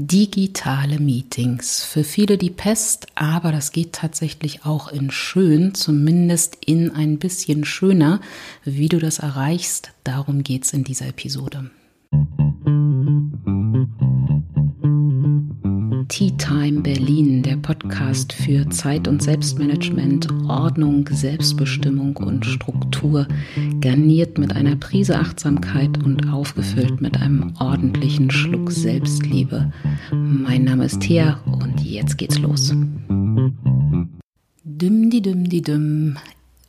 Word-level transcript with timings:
Digitale 0.00 1.00
Meetings. 1.00 1.82
Für 1.82 2.04
viele 2.04 2.38
die 2.38 2.50
Pest, 2.50 3.08
aber 3.16 3.50
das 3.50 3.72
geht 3.72 3.94
tatsächlich 3.94 4.64
auch 4.64 4.92
in 4.92 5.10
schön, 5.10 5.74
zumindest 5.74 6.56
in 6.64 6.94
ein 6.94 7.18
bisschen 7.18 7.64
schöner. 7.64 8.20
Wie 8.62 8.88
du 8.88 9.00
das 9.00 9.18
erreichst, 9.18 9.90
darum 10.04 10.44
geht's 10.44 10.72
in 10.72 10.84
dieser 10.84 11.08
Episode. 11.08 11.70
Tea 16.18 16.32
Time 16.32 16.80
Berlin, 16.80 17.44
der 17.44 17.58
Podcast 17.58 18.32
für 18.32 18.68
Zeit- 18.70 19.06
und 19.06 19.22
Selbstmanagement, 19.22 20.26
Ordnung, 20.48 21.08
Selbstbestimmung 21.08 22.16
und 22.16 22.44
Struktur, 22.44 23.28
garniert 23.80 24.36
mit 24.36 24.52
einer 24.56 24.74
Prise 24.74 25.16
Achtsamkeit 25.16 26.02
und 26.02 26.28
aufgefüllt 26.28 27.00
mit 27.00 27.16
einem 27.20 27.54
ordentlichen 27.60 28.32
Schluck 28.32 28.72
Selbstliebe. 28.72 29.72
Mein 30.10 30.64
Name 30.64 30.86
ist 30.86 31.02
Thea 31.02 31.38
und 31.46 31.82
jetzt 31.82 32.18
geht's 32.18 32.40
los. 32.40 32.74
Düm 34.64 35.10
di 35.10 35.22
düm 35.22 35.48
di 35.48 35.62
düm. 35.62 36.16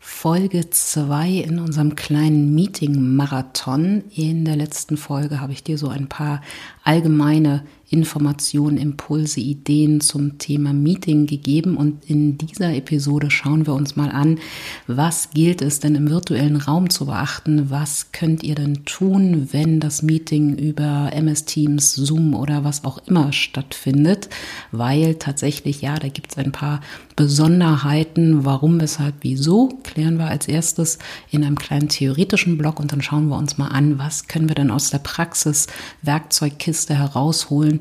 Folge 0.02 0.70
2 0.70 1.30
in 1.30 1.60
unserem 1.60 1.96
kleinen 1.96 2.54
Meeting-Marathon. 2.54 4.04
In 4.16 4.46
der 4.46 4.56
letzten 4.56 4.98
Folge 4.98 5.40
habe 5.42 5.54
ich 5.54 5.64
dir 5.64 5.78
so 5.78 5.88
ein 5.88 6.08
paar 6.08 6.42
allgemeine 6.84 7.64
Informationen, 7.90 8.78
Impulse, 8.78 9.40
Ideen 9.40 10.00
zum 10.00 10.38
Thema 10.38 10.74
Meeting 10.74 11.26
gegeben. 11.26 11.76
Und 11.76 12.10
in 12.10 12.38
dieser 12.38 12.74
Episode 12.74 13.32
schauen 13.32 13.66
wir 13.66 13.74
uns 13.74 13.96
mal 13.96 14.12
an, 14.12 14.40
was 14.86 15.32
gilt 15.32 15.62
es 15.62 15.80
denn 15.80 15.96
im 15.96 16.10
virtuellen 16.10 16.58
Raum 16.58 16.90
zu 16.90 17.08
beachten? 17.08 17.70
Was 17.70 18.12
könnt 18.12 18.44
ihr 18.44 18.56
denn 18.56 18.86
tun, 18.86 19.50
wenn 19.52 19.80
das 19.80 20.04
Meeting 20.04 20.56
über 20.56 21.10
MS 21.14 21.46
Teams, 21.46 21.96
Zoom 21.96 22.36
oder 22.36 22.64
was 22.64 22.84
auch 22.84 23.00
immer 23.08 23.34
stattfindet? 23.34 24.30
Weil 24.72 25.16
tatsächlich, 25.16 25.82
ja, 25.82 25.98
da 25.98 26.10
gibt 26.10 26.32
es 26.32 26.38
ein 26.38 26.52
paar 26.52 26.82
Besonderheiten. 27.16 28.46
Warum, 28.46 28.80
weshalb, 28.80 29.16
wieso? 29.22 29.70
Klären 29.84 30.18
wir 30.18 30.28
als 30.28 30.48
erstes 30.48 31.00
in 31.32 31.44
einem 31.44 31.58
kleinen 31.58 31.90
theoretischen 31.90 32.58
Block 32.58 32.80
und 32.80 32.92
dann 32.92 33.02
schauen 33.02 33.28
wir 33.28 33.38
uns 33.38 33.58
mal 33.58 33.68
an, 33.68 33.98
was 33.98 34.28
können 34.28 34.48
wir 34.48 34.56
denn 34.56 34.72
aus 34.72 34.90
der 34.90 35.00
Praxis 35.00 35.68
Werkzeugkiste 36.02 36.96
herausholen, 36.96 37.79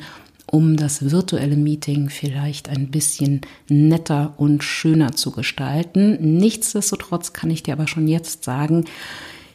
um 0.51 0.77
das 0.77 1.11
virtuelle 1.11 1.57
Meeting 1.57 2.09
vielleicht 2.09 2.69
ein 2.69 2.89
bisschen 2.89 3.43
netter 3.69 4.35
und 4.37 4.65
schöner 4.65 5.13
zu 5.13 5.31
gestalten. 5.31 6.39
Nichtsdestotrotz 6.39 7.33
kann 7.33 7.51
ich 7.51 7.63
dir 7.63 7.75
aber 7.75 7.87
schon 7.87 8.09
jetzt 8.09 8.45
sagen, 8.45 8.85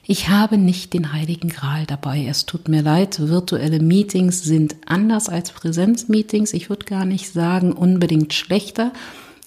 ich 0.06 0.30
habe 0.30 0.58
nicht 0.58 0.94
den 0.94 1.14
heiligen 1.14 1.48
Gral 1.48 1.86
dabei. 1.86 2.26
Es 2.28 2.46
tut 2.46 2.68
mir 2.68 2.82
leid, 2.82 3.20
virtuelle 3.20 3.80
Meetings 3.80 4.44
sind 4.44 4.76
anders 4.86 5.30
als 5.30 5.52
Präsenzmeetings. 5.52 6.54
Ich 6.54 6.70
würde 6.70 6.86
gar 6.86 7.06
nicht 7.06 7.32
sagen 7.32 7.72
unbedingt 7.72 8.34
schlechter. 8.34 8.92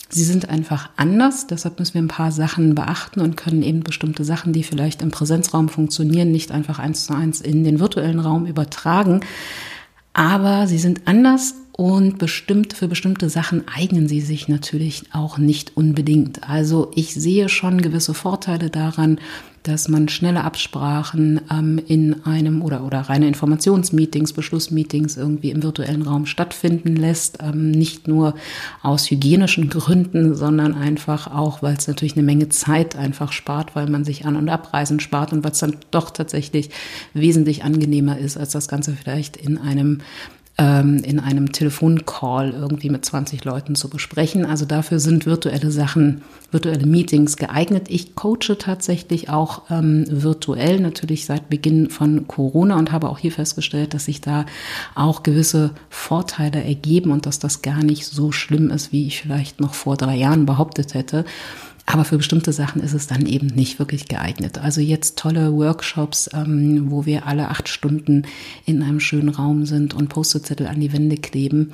Sie 0.08 0.24
sind 0.24 0.48
einfach 0.48 0.88
anders, 0.96 1.48
deshalb 1.48 1.78
müssen 1.80 1.94
wir 1.94 2.02
ein 2.02 2.08
paar 2.08 2.30
Sachen 2.30 2.76
beachten 2.76 3.20
und 3.20 3.36
können 3.36 3.62
eben 3.62 3.80
bestimmte 3.80 4.24
Sachen, 4.24 4.52
die 4.52 4.62
vielleicht 4.62 5.02
im 5.02 5.10
Präsenzraum 5.10 5.68
funktionieren, 5.68 6.30
nicht 6.30 6.52
einfach 6.52 6.78
eins 6.78 7.06
zu 7.06 7.14
eins 7.14 7.40
in 7.40 7.64
den 7.64 7.80
virtuellen 7.80 8.20
Raum 8.20 8.46
übertragen 8.46 9.20
aber 10.16 10.66
sie 10.66 10.78
sind 10.78 11.02
anders 11.04 11.56
und 11.72 12.16
bestimmt 12.16 12.72
für 12.72 12.88
bestimmte 12.88 13.28
Sachen 13.28 13.64
eignen 13.68 14.08
sie 14.08 14.22
sich 14.22 14.48
natürlich 14.48 15.02
auch 15.12 15.36
nicht 15.36 15.76
unbedingt. 15.76 16.48
Also 16.48 16.90
ich 16.94 17.12
sehe 17.12 17.50
schon 17.50 17.82
gewisse 17.82 18.14
Vorteile 18.14 18.70
daran, 18.70 19.20
dass 19.66 19.88
man 19.88 20.08
schnelle 20.08 20.44
Absprachen 20.44 21.40
ähm, 21.50 21.80
in 21.86 22.24
einem 22.24 22.62
oder, 22.62 22.84
oder 22.84 23.00
reine 23.00 23.26
Informationsmeetings, 23.26 24.32
Beschlussmeetings 24.32 25.16
irgendwie 25.16 25.50
im 25.50 25.62
virtuellen 25.62 26.02
Raum 26.02 26.26
stattfinden 26.26 26.94
lässt. 26.94 27.38
Ähm, 27.42 27.72
nicht 27.72 28.06
nur 28.06 28.34
aus 28.82 29.10
hygienischen 29.10 29.68
Gründen, 29.68 30.34
sondern 30.36 30.74
einfach 30.74 31.26
auch, 31.26 31.62
weil 31.62 31.76
es 31.76 31.88
natürlich 31.88 32.16
eine 32.16 32.22
Menge 32.22 32.48
Zeit 32.48 32.94
einfach 32.94 33.32
spart, 33.32 33.74
weil 33.74 33.88
man 33.88 34.04
sich 34.04 34.24
An- 34.24 34.36
und 34.36 34.48
Abreisen 34.48 35.00
spart 35.00 35.32
und 35.32 35.44
es 35.44 35.58
dann 35.58 35.76
doch 35.90 36.10
tatsächlich 36.10 36.70
wesentlich 37.12 37.64
angenehmer 37.64 38.18
ist, 38.18 38.36
als 38.36 38.50
das 38.50 38.68
Ganze 38.68 38.92
vielleicht 38.92 39.36
in 39.36 39.58
einem 39.58 40.00
ähm, 40.58 41.02
in 41.04 41.20
einem 41.20 41.52
Telefoncall 41.52 42.50
irgendwie 42.50 42.88
mit 42.88 43.04
20 43.04 43.44
Leuten 43.44 43.74
zu 43.74 43.90
besprechen. 43.90 44.46
Also 44.46 44.64
dafür 44.64 45.00
sind 45.00 45.26
virtuelle 45.26 45.70
Sachen, 45.70 46.22
virtuelle 46.50 46.86
Meetings 46.86 47.36
geeignet. 47.36 47.88
Ich 47.90 48.14
coache 48.14 48.56
tatsächlich 48.58 49.28
auch 49.28 49.70
ähm, 49.70 50.06
virtuell, 50.08 50.80
natürlich 50.80 51.26
seit 51.26 51.50
Beginn 51.50 51.90
von 51.90 52.26
Corona 52.26 52.78
und 52.78 52.90
habe 52.90 53.10
auch 53.10 53.18
hier 53.18 53.32
festgestellt, 53.32 53.92
dass 53.92 54.06
sich 54.06 54.22
da 54.22 54.46
auch 54.94 55.22
gewisse 55.22 55.72
Vorteile 55.90 56.64
ergeben 56.64 57.10
und 57.10 57.26
dass 57.26 57.38
das 57.38 57.60
gar 57.60 57.82
nicht 57.82 58.06
so 58.06 58.32
schlimm 58.32 58.70
ist, 58.70 58.92
wie 58.92 59.06
ich 59.06 59.20
vielleicht 59.20 59.60
noch 59.60 59.74
vor 59.74 59.96
drei 59.98 60.16
Jahren 60.16 60.46
behauptet 60.46 60.94
hätte. 60.94 61.26
Aber 61.86 62.04
für 62.04 62.16
bestimmte 62.16 62.52
Sachen 62.52 62.82
ist 62.82 62.94
es 62.94 63.06
dann 63.06 63.26
eben 63.26 63.46
nicht 63.46 63.78
wirklich 63.78 64.08
geeignet. 64.08 64.58
Also 64.58 64.80
jetzt 64.80 65.16
tolle 65.16 65.52
Workshops, 65.54 66.28
ähm, 66.34 66.90
wo 66.90 67.06
wir 67.06 67.26
alle 67.26 67.48
acht 67.48 67.68
Stunden 67.68 68.24
in 68.66 68.82
einem 68.82 68.98
schönen 68.98 69.28
Raum 69.28 69.66
sind 69.66 69.94
und 69.94 70.08
Post-it-Zettel 70.08 70.66
an 70.66 70.80
die 70.80 70.92
Wände 70.92 71.16
kleben. 71.16 71.70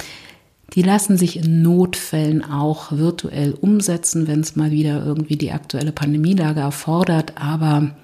Die 0.75 0.83
lassen 0.83 1.17
sich 1.17 1.39
in 1.39 1.63
Notfällen 1.63 2.45
auch 2.45 2.93
virtuell 2.93 3.53
umsetzen, 3.53 4.27
wenn 4.27 4.41
es 4.41 4.55
mal 4.55 4.71
wieder 4.71 5.05
irgendwie 5.05 5.37
die 5.37 5.51
aktuelle 5.51 5.93
Pandemielage 5.93 6.61
erfordert. 6.61 7.35
Aber 7.37 7.97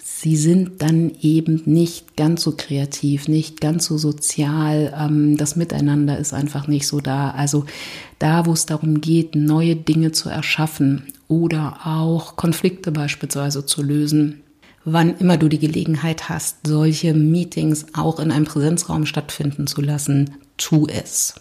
sie 0.00 0.36
sind 0.36 0.80
dann 0.80 1.10
eben 1.20 1.62
nicht 1.64 2.16
ganz 2.16 2.42
so 2.42 2.54
kreativ, 2.56 3.26
nicht 3.26 3.60
ganz 3.60 3.86
so 3.86 3.98
sozial. 3.98 4.94
Ähm, 4.96 5.36
das 5.36 5.56
Miteinander 5.56 6.18
ist 6.18 6.34
einfach 6.34 6.68
nicht 6.68 6.86
so 6.86 7.00
da. 7.00 7.32
Also 7.32 7.64
da, 8.20 8.46
wo 8.46 8.52
es 8.52 8.66
darum 8.66 9.00
geht, 9.00 9.34
neue 9.34 9.74
Dinge 9.74 10.12
zu 10.12 10.28
erschaffen 10.28 11.02
oder 11.28 11.80
auch 11.84 12.36
Konflikte 12.36 12.90
beispielsweise 12.90 13.64
zu 13.64 13.82
lösen, 13.82 14.42
wann 14.84 15.16
immer 15.18 15.36
du 15.36 15.48
die 15.48 15.58
Gelegenheit 15.58 16.28
hast, 16.28 16.66
solche 16.66 17.14
Meetings 17.14 17.86
auch 17.92 18.18
in 18.18 18.32
einem 18.32 18.46
Präsenzraum 18.46 19.06
stattfinden 19.06 19.66
zu 19.66 19.82
lassen, 19.82 20.36
tu 20.56 20.86
es. 20.86 21.34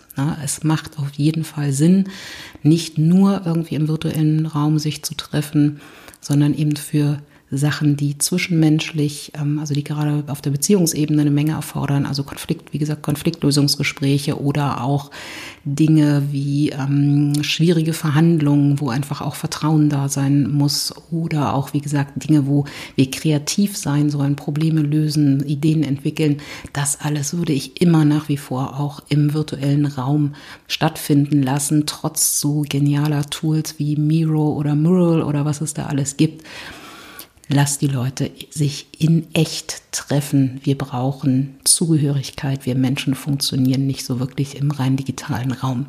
es 0.43 0.63
macht 0.63 0.99
auf 0.99 1.13
jeden 1.13 1.43
Fall 1.43 1.71
Sinn, 1.71 2.09
nicht 2.61 2.97
nur 2.97 3.43
irgendwie 3.45 3.75
im 3.75 3.87
virtuellen 3.87 4.45
Raum 4.45 4.77
sich 4.79 5.03
zu 5.03 5.15
treffen, 5.15 5.79
sondern 6.19 6.53
eben 6.53 6.75
für 6.75 7.21
Sachen, 7.49 7.95
die 7.95 8.17
zwischenmenschlich, 8.17 9.31
ähm, 9.39 9.59
also 9.59 9.73
die 9.73 9.83
gerade 9.83 10.23
auf 10.27 10.41
der 10.41 10.51
Beziehungsebene 10.51 11.21
eine 11.21 11.31
Menge 11.31 11.53
erfordern, 11.53 12.05
also 12.05 12.23
Konflikt, 12.23 12.73
wie 12.73 12.77
gesagt, 12.77 13.03
Konfliktlösungsgespräche 13.03 14.41
oder 14.41 14.83
auch 14.83 15.11
Dinge 15.63 16.23
wie 16.31 16.69
ähm, 16.69 17.41
schwierige 17.43 17.93
Verhandlungen, 17.93 18.81
wo 18.81 18.89
einfach 18.89 19.21
auch 19.21 19.35
Vertrauen 19.35 19.89
da 19.89 20.09
sein 20.09 20.51
muss 20.51 20.93
oder 21.09 21.53
auch, 21.53 21.73
wie 21.73 21.79
gesagt, 21.79 22.23
Dinge, 22.27 22.47
wo 22.47 22.65
wir 22.95 23.09
kreativ 23.09 23.77
sein 23.77 24.09
sollen, 24.09 24.35
Probleme 24.35 24.81
lösen, 24.81 25.45
Ideen 25.45 25.83
entwickeln. 25.83 26.37
Das 26.73 26.99
alles 26.99 27.37
würde 27.37 27.53
ich 27.53 27.81
immer 27.81 28.03
nach 28.03 28.27
wie 28.27 28.37
vor 28.37 28.77
auch 28.79 29.01
im 29.07 29.33
virtuellen 29.33 29.85
Raum 29.85 30.35
stattfinden 30.67 31.43
lassen, 31.43 31.85
trotz 31.85 32.41
so 32.41 32.65
genialer 32.67 33.29
Tools 33.29 33.75
wie 33.77 33.95
Miro 33.95 34.53
oder 34.53 34.75
Mural 34.75 35.23
oder 35.23 35.45
was 35.45 35.61
es 35.61 35.73
da 35.73 35.85
alles 35.85 36.17
gibt. 36.17 36.43
Lass 37.49 37.77
die 37.77 37.87
Leute 37.87 38.29
sich 38.49 38.87
in 38.97 39.33
echt 39.33 39.81
treffen. 39.93 40.59
Wir 40.63 40.77
brauchen 40.77 41.55
Zugehörigkeit. 41.63 42.65
Wir 42.65 42.75
Menschen 42.75 43.15
funktionieren 43.15 43.87
nicht 43.87 44.05
so 44.05 44.19
wirklich 44.19 44.57
im 44.57 44.71
rein 44.71 44.97
digitalen 44.97 45.53
Raum. 45.53 45.85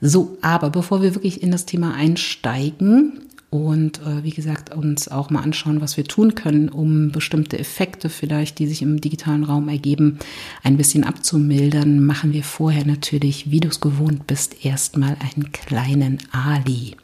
So, 0.00 0.38
aber 0.42 0.70
bevor 0.70 1.02
wir 1.02 1.14
wirklich 1.14 1.42
in 1.42 1.50
das 1.50 1.66
Thema 1.66 1.94
einsteigen 1.94 3.20
und 3.50 4.00
äh, 4.02 4.22
wie 4.22 4.30
gesagt 4.30 4.74
uns 4.74 5.08
auch 5.08 5.30
mal 5.30 5.42
anschauen, 5.42 5.80
was 5.80 5.96
wir 5.96 6.04
tun 6.04 6.34
können, 6.34 6.68
um 6.68 7.10
bestimmte 7.10 7.58
Effekte 7.58 8.08
vielleicht, 8.08 8.58
die 8.58 8.66
sich 8.66 8.82
im 8.82 9.00
digitalen 9.00 9.44
Raum 9.44 9.68
ergeben, 9.68 10.18
ein 10.62 10.76
bisschen 10.76 11.04
abzumildern, 11.04 12.04
machen 12.04 12.32
wir 12.32 12.44
vorher 12.44 12.86
natürlich, 12.86 13.50
wie 13.50 13.60
du 13.60 13.68
es 13.68 13.80
gewohnt 13.80 14.26
bist, 14.26 14.64
erstmal 14.64 15.16
einen 15.20 15.50
kleinen 15.52 16.18
Ali. 16.30 16.96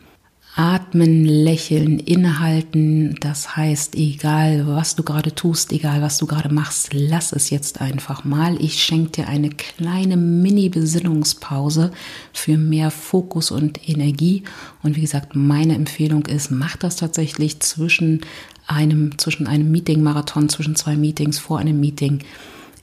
Atmen, 0.54 1.24
lächeln, 1.24 1.98
innehalten. 1.98 3.14
Das 3.20 3.56
heißt, 3.56 3.94
egal 3.94 4.66
was 4.66 4.94
du 4.94 5.02
gerade 5.02 5.34
tust, 5.34 5.72
egal 5.72 6.02
was 6.02 6.18
du 6.18 6.26
gerade 6.26 6.52
machst, 6.52 6.90
lass 6.92 7.32
es 7.32 7.48
jetzt 7.48 7.80
einfach 7.80 8.24
mal. 8.24 8.60
Ich 8.60 8.82
schenke 8.82 9.12
dir 9.12 9.28
eine 9.28 9.48
kleine 9.48 10.18
Mini-Besinnungspause 10.18 11.90
für 12.34 12.58
mehr 12.58 12.90
Fokus 12.90 13.50
und 13.50 13.88
Energie. 13.88 14.42
Und 14.82 14.96
wie 14.96 15.00
gesagt, 15.00 15.34
meine 15.34 15.74
Empfehlung 15.74 16.26
ist, 16.26 16.50
mach 16.50 16.76
das 16.76 16.96
tatsächlich 16.96 17.60
zwischen 17.60 18.20
einem, 18.66 19.16
zwischen 19.18 19.46
einem 19.46 19.72
Meeting-Marathon, 19.72 20.50
zwischen 20.50 20.76
zwei 20.76 20.96
Meetings, 20.96 21.38
vor 21.38 21.60
einem 21.60 21.80
Meeting 21.80 22.20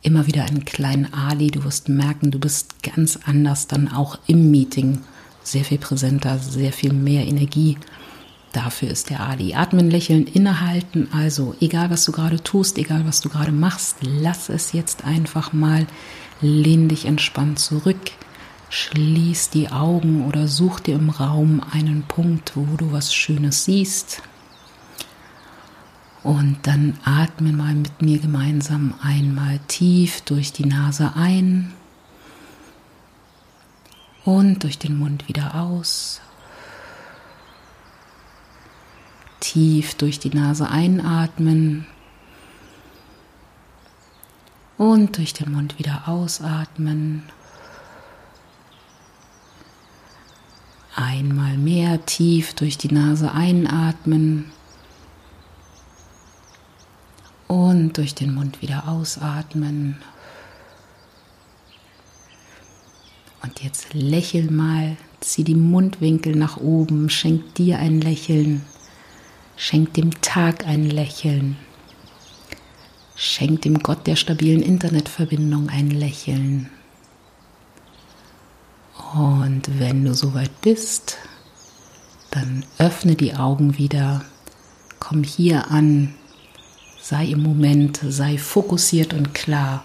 immer 0.01 0.25
wieder 0.25 0.44
einen 0.44 0.65
kleinen 0.65 1.13
Ali. 1.13 1.51
Du 1.51 1.63
wirst 1.63 1.88
merken, 1.88 2.31
du 2.31 2.39
bist 2.39 2.81
ganz 2.81 3.19
anders 3.25 3.68
dann 3.68 3.89
auch 3.89 4.18
im 4.25 4.50
Meeting 4.50 5.00
sehr 5.51 5.66
viel 5.66 5.78
präsenter, 5.78 6.40
sehr 6.40 6.74
viel 6.74 6.94
mehr 6.94 7.25
Energie. 7.25 7.78
Dafür 8.51 8.90
ist 8.90 9.10
der 9.10 9.22
Ali. 9.22 9.54
Atmen, 9.54 9.92
lächeln, 9.92 10.25
innehalten. 10.25 11.07
Also, 11.13 11.56
egal 11.60 11.92
was 11.92 12.06
du 12.06 12.12
gerade 12.12 12.42
tust, 12.42 12.78
egal 12.78 13.06
was 13.06 13.22
du 13.22 13.30
gerade 13.30 13.51
machst, 13.51 13.98
lass 14.01 14.50
es 14.50 14.74
jetzt 14.74 15.06
einfach 15.06 15.54
mal. 15.54 15.86
Lehn 16.42 16.88
dich 16.88 17.06
entspannt 17.06 17.60
zurück, 17.60 18.12
schließ 18.69 19.50
die 19.50 19.69
Augen 19.69 20.25
oder 20.25 20.48
such 20.48 20.80
dir 20.80 20.96
im 20.96 21.10
Raum 21.10 21.62
einen 21.72 22.04
Punkt, 22.04 22.54
wo 22.56 22.78
du 22.78 22.92
was 22.92 23.13
Schönes 23.13 23.66
siehst. 23.66 24.24
Und 26.24 26.57
dann 26.63 26.98
atme 27.04 27.51
mal 27.51 27.75
mit 27.75 28.01
mir 28.01 28.19
gemeinsam 28.19 28.94
einmal 29.01 29.60
tief 29.68 30.22
durch 30.22 30.51
die 30.51 30.66
Nase 30.66 31.13
ein 31.16 31.74
und 34.29 34.61
durch 34.61 34.77
den 34.77 34.95
Mund 34.95 35.27
wieder 35.27 35.55
aus. 35.55 36.21
Tief 39.39 39.95
durch 39.95 40.19
die 40.19 40.29
Nase 40.29 40.69
einatmen 40.69 41.87
und 44.77 45.17
durch 45.17 45.33
den 45.33 45.51
Mund 45.51 45.79
wieder 45.79 46.07
ausatmen. 46.07 47.23
Einmal 50.95 51.57
mehr 51.57 52.05
tief 52.05 52.53
durch 52.53 52.77
die 52.77 52.93
Nase 52.93 53.31
einatmen 53.31 54.51
und 57.47 57.97
durch 57.97 58.13
den 58.13 58.35
Mund 58.35 58.61
wieder 58.61 58.87
ausatmen. 58.87 59.97
Und 63.41 63.63
jetzt 63.63 63.94
lächel 63.94 64.51
mal, 64.51 64.97
zieh 65.21 65.44
die 65.44 65.56
Mundwinkel 65.56 66.36
nach 66.36 66.57
oben, 66.57 67.09
schenk 67.09 67.56
dir 67.56 67.80
ein 67.80 68.01
Lächeln, 68.01 68.65
schenk 69.56 69.94
dem 69.94 70.19
Tag 70.21 70.65
ein 70.65 70.89
Lächeln, 70.89 71.57
schenk 73.15 73.62
dem 73.62 73.80
Gott 73.80 74.07
der 74.07 74.15
stabilen 74.15 74.62
Internetverbindung 74.62 75.69
ein 75.69 75.89
Lächeln. 75.91 76.69
Und 79.13 79.80
wenn 79.80 80.06
du 80.06 80.13
soweit 80.13 80.62
bist, 80.62 81.18
dann 82.31 82.65
öffne 82.77 83.15
die 83.15 83.36
Augen 83.36 83.77
wieder, 83.77 84.24
komm 85.00 85.24
hier 85.24 85.71
an, 85.71 86.13
sei 87.01 87.25
im 87.27 87.41
Moment, 87.41 88.00
sei 88.07 88.38
fokussiert 88.38 89.13
und 89.13 89.33
klar 89.33 89.83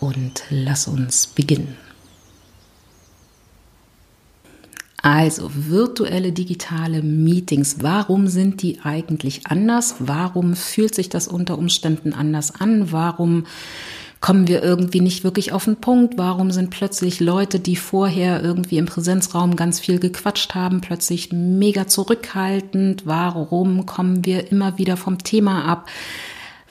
und 0.00 0.44
lass 0.48 0.88
uns 0.88 1.26
beginnen. 1.26 1.76
Also 5.02 5.50
virtuelle 5.52 6.30
digitale 6.30 7.02
Meetings, 7.02 7.78
warum 7.80 8.28
sind 8.28 8.62
die 8.62 8.78
eigentlich 8.84 9.48
anders? 9.48 9.96
Warum 9.98 10.54
fühlt 10.54 10.94
sich 10.94 11.08
das 11.08 11.26
unter 11.26 11.58
Umständen 11.58 12.12
anders 12.12 12.54
an? 12.54 12.92
Warum 12.92 13.46
kommen 14.20 14.46
wir 14.46 14.62
irgendwie 14.62 15.00
nicht 15.00 15.24
wirklich 15.24 15.52
auf 15.52 15.64
den 15.64 15.74
Punkt? 15.74 16.18
Warum 16.18 16.52
sind 16.52 16.70
plötzlich 16.70 17.18
Leute, 17.18 17.58
die 17.58 17.74
vorher 17.74 18.44
irgendwie 18.44 18.78
im 18.78 18.86
Präsenzraum 18.86 19.56
ganz 19.56 19.80
viel 19.80 19.98
gequatscht 19.98 20.54
haben, 20.54 20.80
plötzlich 20.80 21.32
mega 21.32 21.88
zurückhaltend? 21.88 23.04
Warum 23.04 23.86
kommen 23.86 24.24
wir 24.24 24.52
immer 24.52 24.78
wieder 24.78 24.96
vom 24.96 25.18
Thema 25.18 25.64
ab? 25.64 25.88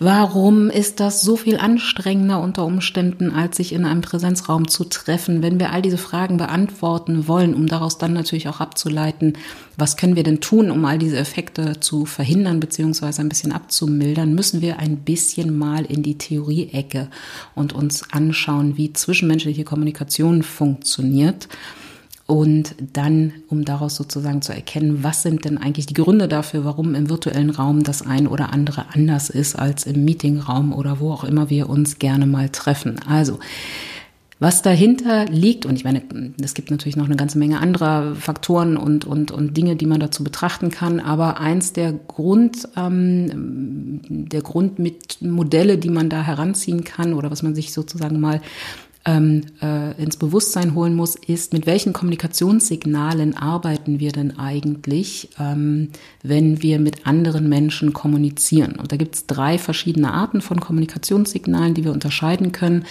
Warum 0.03 0.71
ist 0.71 0.99
das 0.99 1.21
so 1.21 1.35
viel 1.35 1.57
anstrengender 1.57 2.41
unter 2.41 2.65
Umständen, 2.65 3.29
als 3.29 3.57
sich 3.57 3.71
in 3.71 3.85
einem 3.85 4.01
Präsenzraum 4.01 4.67
zu 4.67 4.85
treffen? 4.85 5.43
Wenn 5.43 5.59
wir 5.59 5.71
all 5.71 5.83
diese 5.83 5.99
Fragen 5.99 6.37
beantworten 6.37 7.27
wollen, 7.27 7.53
um 7.53 7.67
daraus 7.67 7.99
dann 7.99 8.11
natürlich 8.11 8.47
auch 8.47 8.61
abzuleiten, 8.61 9.37
was 9.77 9.97
können 9.97 10.15
wir 10.15 10.23
denn 10.23 10.41
tun, 10.41 10.71
um 10.71 10.85
all 10.85 10.97
diese 10.97 11.17
Effekte 11.17 11.79
zu 11.81 12.07
verhindern 12.07 12.59
bzw. 12.59 13.21
ein 13.21 13.29
bisschen 13.29 13.51
abzumildern, 13.51 14.33
müssen 14.33 14.61
wir 14.61 14.79
ein 14.79 14.97
bisschen 14.97 15.55
mal 15.55 15.85
in 15.85 16.01
die 16.01 16.17
Theorie-Ecke 16.17 17.07
und 17.53 17.73
uns 17.73 18.11
anschauen, 18.11 18.77
wie 18.77 18.93
zwischenmenschliche 18.93 19.65
Kommunikation 19.65 20.41
funktioniert 20.41 21.47
und 22.31 22.75
dann, 22.93 23.33
um 23.49 23.65
daraus 23.65 23.97
sozusagen 23.97 24.41
zu 24.41 24.53
erkennen, 24.53 25.03
was 25.03 25.21
sind 25.21 25.43
denn 25.43 25.57
eigentlich 25.57 25.85
die 25.85 25.93
Gründe 25.93 26.29
dafür, 26.29 26.63
warum 26.63 26.95
im 26.95 27.09
virtuellen 27.09 27.49
Raum 27.49 27.83
das 27.83 28.07
ein 28.07 28.25
oder 28.25 28.53
andere 28.53 28.85
anders 28.93 29.29
ist 29.29 29.59
als 29.59 29.85
im 29.85 30.05
Meetingraum 30.05 30.71
oder 30.71 31.01
wo 31.01 31.11
auch 31.11 31.25
immer 31.25 31.49
wir 31.49 31.69
uns 31.69 31.99
gerne 31.99 32.25
mal 32.27 32.47
treffen. 32.47 33.01
Also, 33.05 33.39
was 34.39 34.61
dahinter 34.61 35.25
liegt, 35.25 35.65
und 35.65 35.75
ich 35.75 35.83
meine, 35.83 36.03
es 36.41 36.53
gibt 36.53 36.71
natürlich 36.71 36.95
noch 36.95 37.07
eine 37.07 37.17
ganze 37.17 37.37
Menge 37.37 37.59
anderer 37.59 38.15
Faktoren 38.15 38.77
und, 38.77 39.03
und, 39.03 39.31
und 39.31 39.57
Dinge, 39.57 39.75
die 39.75 39.85
man 39.85 39.99
dazu 39.99 40.23
betrachten 40.23 40.71
kann, 40.71 41.01
aber 41.01 41.37
eins 41.37 41.73
der 41.73 41.91
Grund, 41.91 42.65
ähm, 42.77 43.99
der 44.07 44.41
Grundmodelle, 44.41 45.77
die 45.77 45.89
man 45.89 46.07
da 46.07 46.23
heranziehen 46.23 46.85
kann 46.85 47.13
oder 47.13 47.29
was 47.29 47.43
man 47.43 47.55
sich 47.55 47.73
sozusagen 47.73 48.21
mal 48.21 48.39
ähm, 49.05 49.41
äh, 49.61 49.99
ins 50.01 50.17
Bewusstsein 50.17 50.75
holen 50.75 50.95
muss, 50.95 51.15
ist, 51.15 51.53
mit 51.53 51.65
welchen 51.65 51.93
Kommunikationssignalen 51.93 53.35
arbeiten 53.35 53.99
wir 53.99 54.11
denn 54.11 54.37
eigentlich, 54.37 55.29
ähm, 55.39 55.89
wenn 56.23 56.61
wir 56.61 56.79
mit 56.79 57.07
anderen 57.07 57.49
Menschen 57.49 57.93
kommunizieren. 57.93 58.73
Und 58.73 58.91
da 58.91 58.97
gibt 58.97 59.15
es 59.15 59.25
drei 59.25 59.57
verschiedene 59.57 60.13
Arten 60.13 60.41
von 60.41 60.59
Kommunikationssignalen, 60.59 61.73
die 61.73 61.83
wir 61.83 61.93
unterscheiden 61.93 62.51
können. 62.51 62.85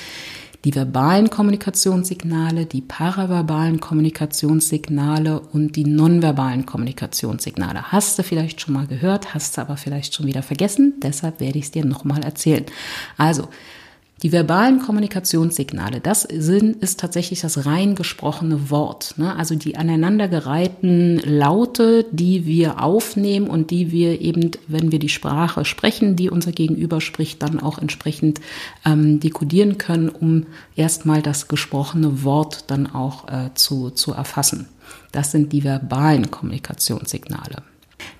Die 0.64 0.74
verbalen 0.74 1.30
Kommunikationssignale, 1.30 2.66
die 2.66 2.82
paraverbalen 2.82 3.80
Kommunikationssignale 3.80 5.40
und 5.40 5.74
die 5.76 5.86
nonverbalen 5.86 6.66
Kommunikationssignale. 6.66 7.92
Hast 7.92 8.18
du 8.18 8.22
vielleicht 8.22 8.60
schon 8.60 8.74
mal 8.74 8.86
gehört, 8.86 9.32
hast 9.32 9.56
du 9.56 9.62
aber 9.62 9.78
vielleicht 9.78 10.14
schon 10.14 10.26
wieder 10.26 10.42
vergessen, 10.42 10.94
deshalb 11.02 11.40
werde 11.40 11.58
ich 11.58 11.66
es 11.66 11.70
dir 11.70 11.86
nochmal 11.86 12.22
erzählen. 12.22 12.66
Also, 13.16 13.48
die 14.22 14.32
verbalen 14.32 14.80
Kommunikationssignale, 14.80 16.00
das 16.00 16.22
sind, 16.22 16.76
ist 16.82 17.00
tatsächlich 17.00 17.40
das 17.40 17.64
rein 17.64 17.94
gesprochene 17.94 18.68
Wort. 18.68 19.14
Ne? 19.16 19.34
Also 19.34 19.54
die 19.54 19.76
aneinandergereihten 19.76 21.18
Laute, 21.24 22.04
die 22.10 22.44
wir 22.44 22.82
aufnehmen 22.82 23.48
und 23.48 23.70
die 23.70 23.92
wir 23.92 24.20
eben, 24.20 24.50
wenn 24.68 24.92
wir 24.92 24.98
die 24.98 25.08
Sprache 25.08 25.64
sprechen, 25.64 26.16
die 26.16 26.28
unser 26.28 26.52
Gegenüber 26.52 27.00
spricht, 27.00 27.42
dann 27.42 27.60
auch 27.60 27.78
entsprechend 27.78 28.40
ähm, 28.84 29.20
dekodieren 29.20 29.78
können, 29.78 30.10
um 30.10 30.46
erstmal 30.76 31.22
das 31.22 31.48
gesprochene 31.48 32.22
Wort 32.22 32.64
dann 32.70 32.86
auch 32.86 33.26
äh, 33.28 33.54
zu, 33.54 33.88
zu 33.88 34.12
erfassen. 34.12 34.68
Das 35.12 35.32
sind 35.32 35.52
die 35.52 35.64
verbalen 35.64 36.30
Kommunikationssignale. 36.30 37.69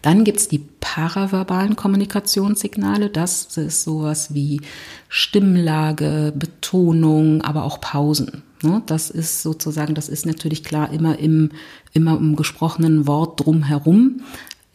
Dann 0.03 0.25
gibt's 0.25 0.49
die 0.49 0.65
paraverbalen 0.81 1.77
Kommunikationssignale. 1.77 3.11
Das 3.11 3.57
ist 3.57 3.85
sowas 3.85 4.33
wie 4.35 4.61
Stimmlage, 5.09 6.33
Betonung, 6.37 7.43
aber 7.43 7.65
auch 7.65 7.81
Pausen. 7.81 8.43
Ne? 8.63 8.83
Das 8.87 9.11
ist 9.11 9.43
sozusagen, 9.43 9.95
das 9.95 10.09
ist 10.09 10.27
natürlich 10.27 10.65
klar 10.65 10.91
immer 10.93 11.19
im, 11.19 11.51
immer 11.93 12.17
im 12.17 12.37
gesprochenen 12.37 13.07
Wort 13.07 13.45
drumherum. 13.45 14.23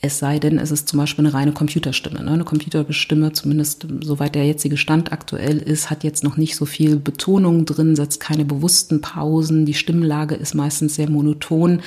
Es 0.06 0.20
sei 0.20 0.38
denn, 0.38 0.60
es 0.60 0.70
ist 0.70 0.88
zum 0.88 1.00
Beispiel 1.00 1.26
eine 1.26 1.34
reine 1.34 1.52
Computerstimme. 1.52 2.24
Ne? 2.24 2.30
Eine 2.30 2.44
Computerstimme, 2.44 3.34
zumindest 3.34 3.88
soweit 4.02 4.36
der 4.36 4.46
jetzige 4.46 4.78
Stand 4.78 5.12
aktuell 5.12 5.58
ist, 5.58 5.90
hat 5.90 6.04
jetzt 6.04 6.24
noch 6.24 6.38
nicht 6.38 6.56
so 6.56 6.68
viel 6.68 6.98
Betonung 6.98 7.66
drin, 7.66 7.96
setzt 7.96 8.20
keine 8.20 8.46
bewussten 8.46 9.02
Pausen. 9.02 9.66
Die 9.66 9.74
Stimmlage 9.74 10.36
ist 10.36 10.54
meistens 10.54 10.94
sehr 10.94 11.10
monoton. 11.10 11.82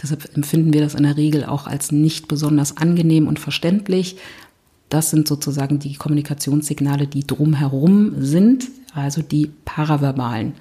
Deshalb 0.00 0.32
empfinden 0.36 0.74
wir 0.74 0.80
das 0.80 0.94
in 0.94 1.02
der 1.02 1.16
Regel 1.16 1.44
auch 1.44 1.66
als 1.66 1.90
nicht 1.90 2.28
besonders 2.28 2.76
angenehm 2.76 3.26
und 3.26 3.40
verständlich. 3.40 4.16
Das 4.88 5.10
sind 5.10 5.26
sozusagen 5.26 5.80
die 5.80 5.94
Kommunikationssignale, 5.94 7.08
die 7.08 7.26
drumherum 7.26 8.12
sind, 8.20 8.68
also 8.94 9.22
die 9.22 9.50
paraverbalen. 9.64 10.54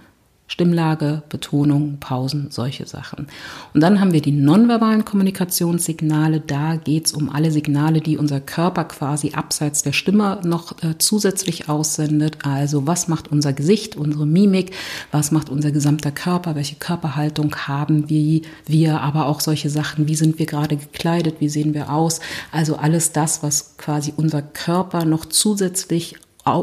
Stimmlage, 0.48 1.24
Betonung, 1.28 1.98
Pausen, 2.00 2.48
solche 2.52 2.86
Sachen. 2.86 3.28
Und 3.74 3.82
dann 3.82 4.00
haben 4.00 4.14
wir 4.14 4.22
die 4.22 4.32
nonverbalen 4.32 5.04
Kommunikationssignale. 5.04 6.40
Da 6.40 6.76
geht 6.76 7.08
es 7.08 7.14
um 7.14 7.32
alle 7.32 7.52
Signale, 7.52 8.00
die 8.00 8.18
unser 8.18 8.40
Körper 8.42 8.84
quasi 8.84 9.32
abseits 9.34 9.82
der 9.82 9.92
Stimme 9.92 10.40
noch 10.44 10.84
äh, 10.84 11.00
zusätzlich 11.00 11.68
aussendet. 11.68 12.38
Also 12.44 12.86
was 12.86 13.08
macht 13.08 13.32
unser 13.32 13.54
Gesicht, 13.54 13.96
unsere 13.96 14.28
Mimik, 14.28 14.72
was 15.12 15.32
macht 15.32 15.50
unser 15.50 15.72
gesamter 15.72 16.12
Körper, 16.12 16.54
welche 16.54 16.76
Körperhaltung 16.76 17.56
haben 17.56 18.08
wir, 18.08 18.42
wir, 18.68 19.02
aber 19.02 19.26
auch 19.26 19.40
solche 19.40 19.72
Sachen, 19.72 20.08
wie 20.08 20.16
sind 20.16 20.38
wir 20.38 20.46
gerade 20.46 20.78
gekleidet, 20.78 21.38
wie 21.40 21.50
sehen 21.50 21.74
wir 21.74 21.92
aus. 21.92 22.20
Also 22.52 22.76
alles 22.76 23.12
das, 23.12 23.42
was 23.42 23.78
quasi 23.78 24.14
unser 24.16 24.44
Körper 24.44 25.06
noch 25.06 25.26
zusätzlich 25.26 26.18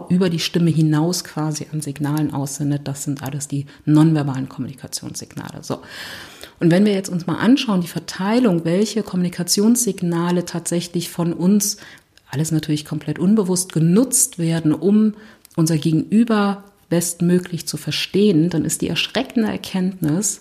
über 0.09 0.31
die 0.31 0.39
Stimme 0.39 0.71
hinaus 0.71 1.25
quasi 1.25 1.67
an 1.73 1.81
Signalen 1.81 2.33
aussendet. 2.33 2.83
Das 2.85 3.03
sind 3.03 3.23
alles 3.23 3.49
die 3.49 3.67
nonverbalen 3.85 4.49
Kommunikationssignale. 4.49 5.63
So. 5.63 5.81
Und 6.61 6.71
wenn 6.71 6.85
wir 6.85 6.93
jetzt 6.93 7.09
uns 7.09 7.27
mal 7.27 7.39
anschauen, 7.39 7.81
die 7.81 7.89
Verteilung, 7.89 8.65
welche 8.65 9.03
Kommunikationssignale 9.03 10.45
tatsächlich 10.45 11.11
von 11.11 11.33
uns, 11.33 11.79
alles 12.31 12.53
natürlich 12.53 12.85
komplett 12.85 13.19
unbewusst, 13.19 13.73
genutzt 13.73 14.39
werden, 14.39 14.73
um 14.73 15.15
unser 15.57 15.77
Gegenüber 15.77 16.65
bestmöglich 16.89 17.67
zu 17.67 17.77
verstehen, 17.77 18.51
dann 18.51 18.65
ist 18.65 18.83
die 18.83 18.89
erschreckende 18.89 19.51
Erkenntnis, 19.51 20.41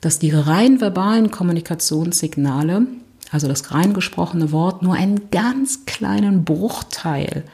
dass 0.00 0.18
die 0.18 0.32
rein 0.32 0.80
verbalen 0.80 1.30
Kommunikationssignale, 1.30 2.86
also 3.30 3.48
das 3.48 3.72
rein 3.72 3.94
gesprochene 3.94 4.52
Wort, 4.52 4.82
nur 4.82 4.94
einen 4.94 5.30
ganz 5.30 5.86
kleinen 5.86 6.44
Bruchteil 6.44 7.44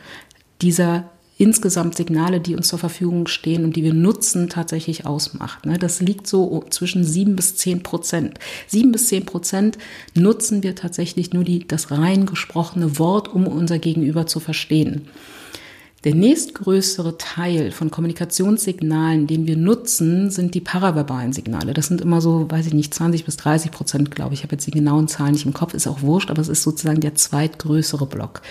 dieser 0.60 1.04
insgesamt 1.38 1.96
Signale, 1.96 2.40
die 2.40 2.56
uns 2.56 2.68
zur 2.68 2.80
Verfügung 2.80 3.28
stehen 3.28 3.64
und 3.64 3.76
die 3.76 3.84
wir 3.84 3.94
nutzen, 3.94 4.48
tatsächlich 4.48 5.06
ausmacht. 5.06 5.64
Ne? 5.64 5.78
Das 5.78 6.00
liegt 6.00 6.26
so 6.26 6.64
zwischen 6.68 7.04
sieben 7.04 7.36
bis 7.36 7.56
zehn 7.56 7.82
Prozent. 7.82 8.38
Sieben 8.66 8.92
bis 8.92 9.06
zehn 9.08 9.24
Prozent 9.24 9.78
nutzen 10.14 10.62
wir 10.62 10.74
tatsächlich 10.74 11.32
nur 11.32 11.44
die, 11.44 11.66
das 11.66 11.92
rein 11.92 12.26
gesprochene 12.26 12.98
Wort, 12.98 13.32
um 13.32 13.46
unser 13.46 13.78
Gegenüber 13.78 14.26
zu 14.26 14.40
verstehen. 14.40 15.08
Der 16.04 16.14
nächstgrößere 16.14 17.18
Teil 17.18 17.72
von 17.72 17.90
Kommunikationssignalen, 17.90 19.26
den 19.26 19.48
wir 19.48 19.56
nutzen, 19.56 20.30
sind 20.30 20.54
die 20.54 20.60
paraverbalen 20.60 21.32
Signale. 21.32 21.74
Das 21.74 21.88
sind 21.88 22.00
immer 22.00 22.20
so, 22.20 22.48
weiß 22.48 22.68
ich 22.68 22.74
nicht, 22.74 22.94
20 22.94 23.24
bis 23.24 23.36
30 23.36 23.72
Prozent, 23.72 24.10
glaube 24.12 24.32
ich. 24.32 24.40
Ich 24.40 24.44
habe 24.44 24.54
jetzt 24.54 24.66
die 24.66 24.72
genauen 24.72 25.08
Zahlen 25.08 25.32
nicht 25.32 25.46
im 25.46 25.54
Kopf, 25.54 25.74
ist 25.74 25.88
auch 25.88 26.02
wurscht, 26.02 26.30
aber 26.30 26.40
es 26.40 26.48
ist 26.48 26.62
sozusagen 26.62 27.00
der 27.00 27.16
zweitgrößere 27.16 28.06
Block. 28.06 28.42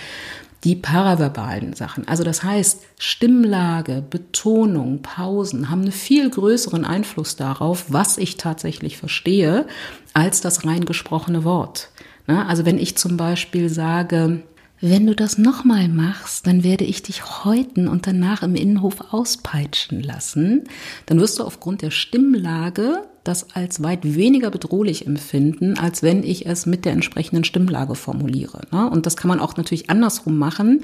Die 0.64 0.74
paraverbalen 0.74 1.74
Sachen. 1.74 2.08
Also 2.08 2.24
das 2.24 2.42
heißt, 2.42 2.82
Stimmlage, 2.98 4.02
Betonung, 4.08 5.02
Pausen 5.02 5.70
haben 5.70 5.82
einen 5.82 5.92
viel 5.92 6.28
größeren 6.28 6.84
Einfluss 6.84 7.36
darauf, 7.36 7.86
was 7.88 8.18
ich 8.18 8.36
tatsächlich 8.36 8.96
verstehe, 8.96 9.66
als 10.14 10.40
das 10.40 10.64
rein 10.66 10.84
gesprochene 10.84 11.44
Wort. 11.44 11.90
Also 12.26 12.66
wenn 12.66 12.78
ich 12.78 12.96
zum 12.96 13.16
Beispiel 13.16 13.68
sage, 13.68 14.42
wenn 14.80 15.06
du 15.06 15.16
das 15.16 15.38
nochmal 15.38 15.88
machst, 15.88 16.46
dann 16.46 16.62
werde 16.62 16.84
ich 16.84 17.02
dich 17.02 17.44
häuten 17.44 17.88
und 17.88 18.06
danach 18.06 18.42
im 18.42 18.54
Innenhof 18.54 19.12
auspeitschen 19.12 20.02
lassen. 20.02 20.64
Dann 21.06 21.18
wirst 21.18 21.38
du 21.38 21.44
aufgrund 21.44 21.82
der 21.82 21.90
Stimmlage 21.90 23.02
das 23.28 23.54
als 23.54 23.82
weit 23.82 24.00
weniger 24.02 24.50
bedrohlich 24.50 25.06
empfinden, 25.06 25.78
als 25.78 26.02
wenn 26.02 26.22
ich 26.22 26.46
es 26.46 26.66
mit 26.66 26.84
der 26.84 26.92
entsprechenden 26.92 27.44
Stimmlage 27.44 27.94
formuliere. 27.94 28.62
Ne? 28.72 28.90
Und 28.90 29.06
das 29.06 29.16
kann 29.16 29.28
man 29.28 29.40
auch 29.40 29.56
natürlich 29.56 29.90
andersrum 29.90 30.38
machen, 30.38 30.82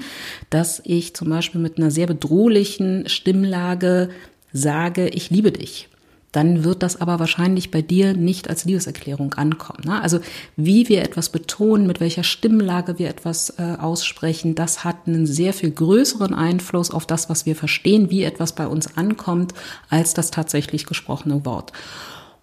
dass 0.49 0.81
ich 0.85 1.15
zum 1.15 1.29
Beispiel 1.29 1.59
mit 1.59 1.77
einer 1.77 1.91
sehr 1.91 2.07
bedrohlichen 2.07 3.09
Stimmlage 3.09 4.09
sage, 4.53 5.09
ich 5.09 5.29
liebe 5.29 5.51
dich 5.51 5.89
dann 6.35 6.65
wird 6.65 6.83
das 6.83 6.99
aber 6.99 7.19
wahrscheinlich 7.19 7.71
bei 7.71 7.81
dir 7.81 8.13
nicht 8.13 8.49
als 8.49 8.65
Liebeserklärung 8.65 9.35
ankommen. 9.35 9.83
Ne? 9.85 10.01
Also 10.01 10.19
wie 10.57 10.89
wir 10.89 11.01
etwas 11.01 11.29
betonen, 11.29 11.87
mit 11.87 12.01
welcher 12.01 12.23
Stimmlage 12.23 12.99
wir 12.99 13.07
etwas 13.07 13.51
äh, 13.57 13.77
aussprechen, 13.79 14.53
das 14.53 14.83
hat 14.83 15.07
einen 15.07 15.27
sehr 15.27 15.53
viel 15.53 15.71
größeren 15.71 16.33
Einfluss 16.33 16.91
auf 16.91 17.05
das, 17.05 17.29
was 17.29 17.45
wir 17.45 17.55
verstehen, 17.55 18.09
wie 18.09 18.23
etwas 18.23 18.53
bei 18.53 18.67
uns 18.67 18.97
ankommt, 18.97 19.53
als 19.89 20.13
das 20.13 20.29
tatsächlich 20.29 20.85
gesprochene 20.85 21.45
Wort. 21.45 21.71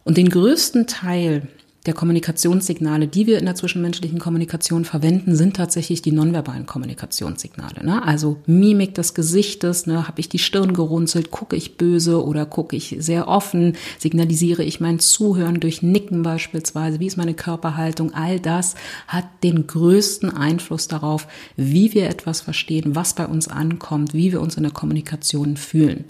Und 0.05 0.17
den 0.17 0.29
größten 0.29 0.87
Teil 0.87 1.49
der 1.87 1.95
Kommunikationssignale, 1.95 3.09
die 3.09 3.27
wir 3.27 3.39
in 3.39 3.45
der 3.45 3.57
zwischenmenschlichen 3.57 4.21
Kommunikation 4.21 4.85
verwenden, 4.85 5.35
sind 5.35 5.57
tatsächlich 5.57 6.01
die 6.01 6.13
nonverbalen 6.13 6.65
Kommunikationssignale. 6.65 7.85
Ne? 7.85 8.05
Also 8.05 8.37
Mimik 8.47 8.95
des 8.95 9.15
Gesichtes, 9.15 9.87
ne? 9.87 10.07
habe 10.07 10.21
ich 10.21 10.29
die 10.29 10.39
Stirn 10.39 10.75
gerunzelt, 10.75 11.33
gucke 11.33 11.57
ich 11.57 11.77
böse 11.77 12.25
oder 12.25 12.47
gucke 12.47 12.77
ich 12.77 12.97
sehr 13.01 13.27
offen, 13.27 13.77
signalisiere 13.99 14.63
ich 14.63 14.79
mein 14.79 15.01
Zuhören 15.01 15.59
durch 15.59 15.83
Nicken 15.83 16.23
beispielsweise, 16.23 17.01
wie 17.01 17.09
ist 17.09 17.17
meine 17.17 17.35
Körperhaltung, 17.35 18.15
all 18.15 18.39
das 18.39 18.77
hat 19.09 19.27
den 19.43 19.67
größten 19.67 20.31
Einfluss 20.31 20.87
darauf, 20.87 21.27
wie 21.57 21.95
wir 21.95 22.09
etwas 22.09 22.41
verstehen, 22.41 22.95
was 22.95 23.15
bei 23.15 23.27
uns 23.27 23.49
ankommt, 23.49 24.15
wie 24.15 24.31
wir 24.31 24.41
uns 24.41 24.57
in 24.57 24.63
der 24.63 24.73
Kommunikation 24.73 25.57
fühlen. 25.57 26.05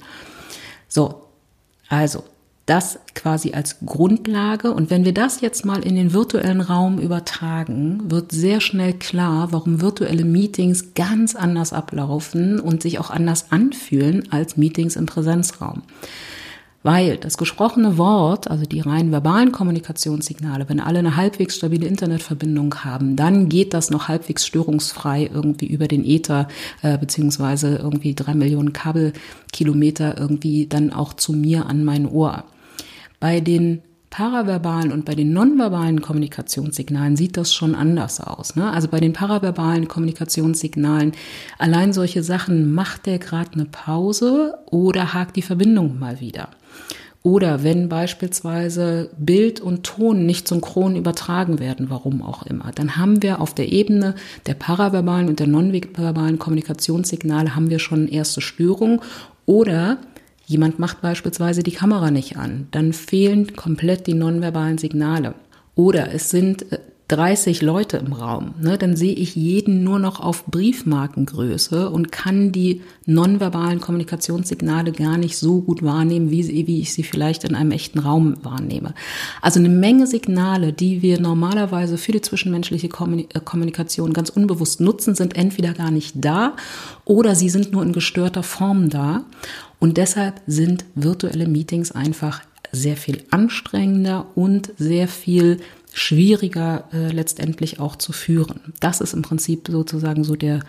So, 0.86 1.22
also 1.88 2.24
das 2.66 2.98
quasi 3.14 3.52
als 3.52 3.78
Grundlage. 3.84 4.72
Und 4.72 4.90
wenn 4.90 5.04
wir 5.04 5.14
das 5.14 5.40
jetzt 5.40 5.64
mal 5.64 5.84
in 5.84 5.96
den 5.96 6.12
virtuellen 6.12 6.60
Raum 6.60 6.98
übertragen, 6.98 8.10
wird 8.10 8.32
sehr 8.32 8.60
schnell 8.60 8.92
klar, 8.94 9.52
warum 9.52 9.80
virtuelle 9.80 10.24
Meetings 10.24 10.94
ganz 10.94 11.34
anders 11.34 11.72
ablaufen 11.72 12.60
und 12.60 12.82
sich 12.82 12.98
auch 12.98 13.10
anders 13.10 13.50
anfühlen 13.50 14.30
als 14.30 14.56
Meetings 14.56 14.96
im 14.96 15.06
Präsenzraum. 15.06 15.82
Weil 16.82 17.16
das 17.16 17.38
gesprochene 17.38 17.96
Wort, 17.96 18.50
also 18.50 18.64
die 18.64 18.80
rein 18.80 19.12
verbalen 19.12 19.52
Kommunikationssignale, 19.52 20.68
wenn 20.68 20.80
alle 20.80 20.98
eine 20.98 21.16
halbwegs 21.16 21.56
stabile 21.56 21.86
Internetverbindung 21.86 22.74
haben, 22.84 23.14
dann 23.14 23.48
geht 23.48 23.72
das 23.72 23.90
noch 23.90 24.08
halbwegs 24.08 24.46
störungsfrei 24.46 25.30
irgendwie 25.32 25.66
über 25.66 25.86
den 25.86 26.04
Ether, 26.04 26.48
äh, 26.82 26.98
beziehungsweise 26.98 27.76
irgendwie 27.76 28.14
drei 28.14 28.34
Millionen 28.34 28.72
Kabelkilometer 28.72 30.18
irgendwie 30.18 30.66
dann 30.66 30.92
auch 30.92 31.12
zu 31.12 31.32
mir 31.32 31.66
an 31.66 31.84
mein 31.84 32.06
Ohr. 32.06 32.44
Bei 33.20 33.38
den 33.38 33.82
paraverbalen 34.10 34.92
und 34.92 35.06
bei 35.06 35.14
den 35.14 35.32
nonverbalen 35.32 36.02
Kommunikationssignalen 36.02 37.16
sieht 37.16 37.36
das 37.36 37.54
schon 37.54 37.74
anders 37.74 38.20
aus. 38.20 38.56
Ne? 38.56 38.70
Also 38.70 38.88
bei 38.88 39.00
den 39.00 39.14
paraverbalen 39.14 39.88
Kommunikationssignalen 39.88 41.12
allein 41.58 41.92
solche 41.94 42.22
Sachen, 42.22 42.72
macht 42.74 43.06
der 43.06 43.18
gerade 43.18 43.52
eine 43.54 43.64
Pause 43.64 44.58
oder 44.66 45.14
hakt 45.14 45.36
die 45.36 45.42
Verbindung 45.42 45.98
mal 45.98 46.20
wieder? 46.20 46.50
Oder 47.22 47.62
wenn 47.62 47.88
beispielsweise 47.88 49.10
Bild 49.16 49.60
und 49.60 49.84
Ton 49.84 50.26
nicht 50.26 50.48
synchron 50.48 50.96
übertragen 50.96 51.60
werden, 51.60 51.86
warum 51.88 52.20
auch 52.20 52.44
immer, 52.44 52.72
dann 52.74 52.96
haben 52.96 53.22
wir 53.22 53.40
auf 53.40 53.54
der 53.54 53.70
Ebene 53.70 54.16
der 54.46 54.54
paraverbalen 54.54 55.28
und 55.28 55.38
der 55.38 55.46
nonverbalen 55.46 56.40
Kommunikationssignale 56.40 57.54
haben 57.54 57.70
wir 57.70 57.78
schon 57.78 58.08
erste 58.08 58.40
Störungen 58.40 59.00
oder 59.46 59.98
Jemand 60.46 60.78
macht 60.78 61.00
beispielsweise 61.00 61.62
die 61.62 61.72
Kamera 61.72 62.10
nicht 62.10 62.36
an, 62.36 62.66
dann 62.72 62.92
fehlen 62.92 63.54
komplett 63.56 64.06
die 64.06 64.12
nonverbalen 64.12 64.76
Signale. 64.76 65.34
Oder 65.74 66.12
es 66.12 66.28
sind 66.28 66.66
30 67.12 67.60
äh, 67.60 67.64
Leute 67.64 67.96
im 67.98 68.12
Raum, 68.12 68.54
ne, 68.60 68.78
dann 68.78 68.96
sehe 68.96 69.14
ich 69.14 69.36
jeden 69.36 69.84
nur 69.84 69.98
noch 69.98 70.20
auf 70.20 70.46
Briefmarkengröße 70.46 71.90
und 71.90 72.10
kann 72.10 72.52
die 72.52 72.80
nonverbalen 73.06 73.80
Kommunikationssignale 73.80 74.92
gar 74.92 75.18
nicht 75.18 75.36
so 75.36 75.60
gut 75.60 75.82
wahrnehmen, 75.82 76.30
wie, 76.30 76.42
sie, 76.42 76.66
wie 76.66 76.80
ich 76.80 76.94
sie 76.94 77.02
vielleicht 77.02 77.44
in 77.44 77.54
einem 77.54 77.70
echten 77.70 77.98
Raum 77.98 78.36
wahrnehme. 78.42 78.94
Also 79.40 79.60
eine 79.60 79.68
Menge 79.68 80.06
Signale, 80.06 80.72
die 80.72 81.02
wir 81.02 81.20
normalerweise 81.20 81.98
für 81.98 82.12
die 82.12 82.22
zwischenmenschliche 82.22 82.88
äh, 82.88 83.40
Kommunikation 83.40 84.12
ganz 84.12 84.30
unbewusst 84.30 84.80
nutzen, 84.80 85.14
sind 85.14 85.36
entweder 85.36 85.74
gar 85.74 85.90
nicht 85.90 86.16
da 86.16 86.54
oder 87.04 87.34
sie 87.34 87.48
sind 87.48 87.72
nur 87.72 87.82
in 87.82 87.92
gestörter 87.92 88.42
Form 88.42 88.88
da. 88.88 89.24
Und 89.78 89.96
deshalb 89.96 90.40
sind 90.46 90.84
virtuelle 90.94 91.48
Meetings 91.48 91.90
einfach 91.90 92.42
sehr 92.70 92.96
viel 92.96 93.22
anstrengender 93.30 94.26
und 94.34 94.72
sehr 94.78 95.08
viel 95.08 95.58
schwieriger 95.94 96.88
äh, 96.92 97.10
letztendlich 97.10 97.80
auch 97.80 97.96
zu 97.96 98.12
führen. 98.12 98.72
Das 98.80 99.00
ist 99.00 99.12
im 99.12 99.22
Prinzip 99.22 99.68
sozusagen 99.70 100.24
so 100.24 100.36
der 100.36 100.60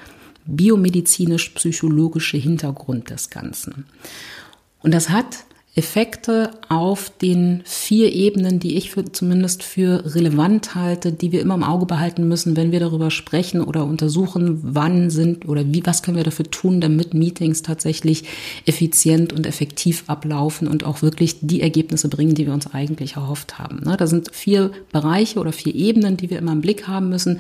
biomedizinisch-psychologische 0.45 2.37
Hintergrund 2.37 3.09
des 3.09 3.29
Ganzen. 3.29 3.85
Und 4.81 4.93
das 4.93 5.09
hat 5.09 5.45
Effekte 5.75 6.51
auf 6.69 7.09
den 7.09 7.63
vier 7.65 8.13
Ebenen, 8.13 8.59
die 8.59 8.77
ich 8.77 8.91
für, 8.91 9.11
zumindest 9.11 9.63
für 9.63 10.13
relevant 10.13 10.75
halte, 10.75 11.11
die 11.11 11.31
wir 11.31 11.41
immer 11.41 11.55
im 11.55 11.63
Auge 11.63 11.87
behalten 11.87 12.27
müssen, 12.27 12.55
wenn 12.55 12.71
wir 12.71 12.79
darüber 12.79 13.09
sprechen 13.09 13.63
oder 13.63 13.83
untersuchen, 13.85 14.59
wann 14.61 15.09
sind 15.09 15.47
oder 15.47 15.63
wie, 15.73 15.83
was 15.83 16.03
können 16.03 16.17
wir 16.17 16.23
dafür 16.23 16.45
tun, 16.45 16.79
damit 16.79 17.15
Meetings 17.15 17.63
tatsächlich 17.63 18.25
effizient 18.67 19.33
und 19.33 19.47
effektiv 19.47 20.03
ablaufen 20.05 20.67
und 20.67 20.83
auch 20.83 21.01
wirklich 21.01 21.37
die 21.41 21.61
Ergebnisse 21.61 22.07
bringen, 22.07 22.35
die 22.35 22.45
wir 22.45 22.53
uns 22.53 22.71
eigentlich 22.71 23.15
erhofft 23.15 23.57
haben. 23.57 23.81
Ne, 23.83 23.97
da 23.97 24.05
sind 24.05 24.29
vier 24.31 24.69
Bereiche 24.91 25.39
oder 25.39 25.53
vier 25.53 25.73
Ebenen, 25.73 26.17
die 26.17 26.29
wir 26.29 26.37
immer 26.37 26.51
im 26.51 26.61
Blick 26.61 26.87
haben 26.87 27.09
müssen. 27.09 27.39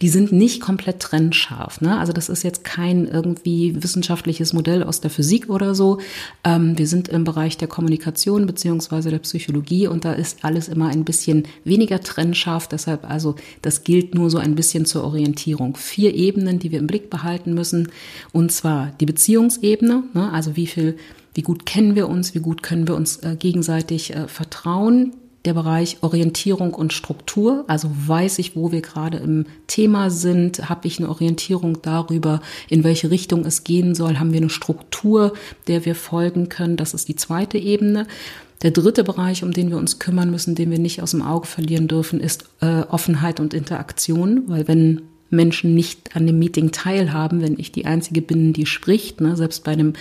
Die 0.00 0.08
sind 0.08 0.32
nicht 0.32 0.62
komplett 0.62 1.00
trennscharf. 1.00 1.82
Ne? 1.82 1.98
Also 1.98 2.14
das 2.14 2.30
ist 2.30 2.44
jetzt 2.44 2.64
kein 2.64 3.06
irgendwie 3.06 3.82
wissenschaftliches 3.82 4.54
Modell 4.54 4.82
aus 4.82 5.02
der 5.02 5.10
Physik 5.10 5.50
oder 5.50 5.74
so. 5.74 5.98
Ähm, 6.44 6.78
wir 6.78 6.86
sind 6.86 7.08
im 7.08 7.24
Bereich 7.24 7.58
der 7.58 7.73
Kommunikation 7.74 8.46
beziehungsweise 8.46 9.10
der 9.10 9.18
Psychologie 9.18 9.88
und 9.88 10.04
da 10.04 10.12
ist 10.12 10.44
alles 10.44 10.68
immer 10.68 10.90
ein 10.90 11.04
bisschen 11.04 11.42
weniger 11.64 12.00
trennscharf. 12.00 12.68
Deshalb 12.68 13.10
also, 13.10 13.34
das 13.62 13.82
gilt 13.82 14.14
nur 14.14 14.30
so 14.30 14.38
ein 14.38 14.54
bisschen 14.54 14.86
zur 14.86 15.02
Orientierung. 15.02 15.76
Vier 15.76 16.14
Ebenen, 16.14 16.60
die 16.60 16.70
wir 16.70 16.78
im 16.78 16.86
Blick 16.86 17.10
behalten 17.10 17.52
müssen. 17.52 17.88
Und 18.32 18.52
zwar 18.52 18.92
die 19.00 19.06
Beziehungsebene, 19.06 20.04
ne, 20.14 20.32
also 20.32 20.54
wie 20.54 20.68
viel, 20.68 20.96
wie 21.34 21.42
gut 21.42 21.66
kennen 21.66 21.96
wir 21.96 22.08
uns, 22.08 22.32
wie 22.36 22.40
gut 22.40 22.62
können 22.62 22.86
wir 22.86 22.94
uns 22.94 23.16
äh, 23.24 23.34
gegenseitig 23.36 24.14
äh, 24.14 24.28
vertrauen 24.28 25.12
der 25.44 25.54
Bereich 25.54 25.98
Orientierung 26.00 26.74
und 26.74 26.92
Struktur. 26.92 27.64
Also 27.66 27.90
weiß 27.92 28.38
ich, 28.38 28.56
wo 28.56 28.72
wir 28.72 28.80
gerade 28.80 29.18
im 29.18 29.46
Thema 29.66 30.10
sind, 30.10 30.68
habe 30.68 30.86
ich 30.86 30.98
eine 30.98 31.08
Orientierung 31.08 31.82
darüber, 31.82 32.40
in 32.68 32.84
welche 32.84 33.10
Richtung 33.10 33.44
es 33.44 33.64
gehen 33.64 33.94
soll, 33.94 34.18
haben 34.18 34.32
wir 34.32 34.40
eine 34.40 34.50
Struktur, 34.50 35.34
der 35.66 35.84
wir 35.84 35.94
folgen 35.94 36.48
können. 36.48 36.76
Das 36.76 36.94
ist 36.94 37.08
die 37.08 37.16
zweite 37.16 37.58
Ebene. 37.58 38.06
Der 38.62 38.70
dritte 38.70 39.04
Bereich, 39.04 39.42
um 39.42 39.52
den 39.52 39.68
wir 39.68 39.76
uns 39.76 39.98
kümmern 39.98 40.30
müssen, 40.30 40.54
den 40.54 40.70
wir 40.70 40.78
nicht 40.78 41.02
aus 41.02 41.10
dem 41.10 41.20
Auge 41.20 41.46
verlieren 41.46 41.88
dürfen, 41.88 42.20
ist 42.20 42.44
äh, 42.60 42.80
Offenheit 42.88 43.38
und 43.38 43.52
Interaktion, 43.52 44.44
weil 44.46 44.66
wenn 44.66 45.02
Menschen 45.28 45.74
nicht 45.74 46.16
an 46.16 46.26
dem 46.26 46.38
Meeting 46.38 46.70
teilhaben, 46.70 47.42
wenn 47.42 47.58
ich 47.58 47.72
die 47.72 47.84
Einzige 47.84 48.22
bin, 48.22 48.52
die 48.52 48.66
spricht, 48.66 49.20
ne, 49.20 49.36
selbst 49.36 49.64
bei 49.64 49.72
einem 49.72 49.94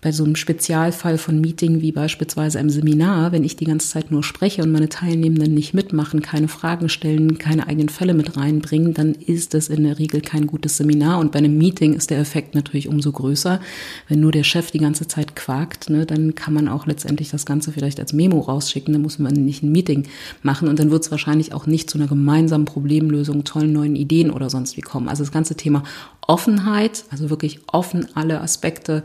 bei 0.00 0.12
so 0.12 0.22
einem 0.22 0.36
Spezialfall 0.36 1.18
von 1.18 1.40
Meeting 1.40 1.80
wie 1.80 1.90
beispielsweise 1.90 2.58
einem 2.58 2.70
Seminar, 2.70 3.32
wenn 3.32 3.42
ich 3.42 3.56
die 3.56 3.64
ganze 3.64 3.88
Zeit 3.88 4.12
nur 4.12 4.22
spreche 4.22 4.62
und 4.62 4.70
meine 4.70 4.88
Teilnehmenden 4.88 5.52
nicht 5.54 5.74
mitmachen, 5.74 6.22
keine 6.22 6.46
Fragen 6.46 6.88
stellen, 6.88 7.38
keine 7.38 7.66
eigenen 7.66 7.88
Fälle 7.88 8.14
mit 8.14 8.36
reinbringen, 8.36 8.94
dann 8.94 9.14
ist 9.14 9.54
es 9.54 9.68
in 9.68 9.82
der 9.82 9.98
Regel 9.98 10.20
kein 10.20 10.46
gutes 10.46 10.76
Seminar. 10.76 11.18
Und 11.18 11.32
bei 11.32 11.40
einem 11.40 11.58
Meeting 11.58 11.94
ist 11.94 12.10
der 12.10 12.20
Effekt 12.20 12.54
natürlich 12.54 12.88
umso 12.88 13.10
größer. 13.10 13.60
Wenn 14.08 14.20
nur 14.20 14.30
der 14.30 14.44
Chef 14.44 14.70
die 14.70 14.78
ganze 14.78 15.08
Zeit 15.08 15.34
quakt, 15.34 15.90
ne, 15.90 16.06
dann 16.06 16.36
kann 16.36 16.54
man 16.54 16.68
auch 16.68 16.86
letztendlich 16.86 17.30
das 17.30 17.44
Ganze 17.44 17.72
vielleicht 17.72 17.98
als 17.98 18.12
Memo 18.12 18.38
rausschicken. 18.38 18.92
Dann 18.92 19.02
muss 19.02 19.18
man 19.18 19.32
nicht 19.32 19.64
ein 19.64 19.72
Meeting 19.72 20.04
machen 20.42 20.68
und 20.68 20.78
dann 20.78 20.92
wird 20.92 21.02
es 21.02 21.10
wahrscheinlich 21.10 21.52
auch 21.52 21.66
nicht 21.66 21.90
zu 21.90 21.98
einer 21.98 22.06
gemeinsamen 22.06 22.66
Problemlösung, 22.66 23.42
tollen 23.42 23.72
neuen 23.72 23.96
Ideen 23.96 24.30
oder 24.30 24.48
sonst 24.48 24.76
wie 24.76 24.82
kommen. 24.82 25.08
Also 25.08 25.24
das 25.24 25.32
ganze 25.32 25.56
Thema 25.56 25.82
Offenheit, 26.20 27.04
also 27.10 27.30
wirklich 27.30 27.60
offen 27.66 28.06
alle 28.14 28.40
Aspekte 28.40 29.02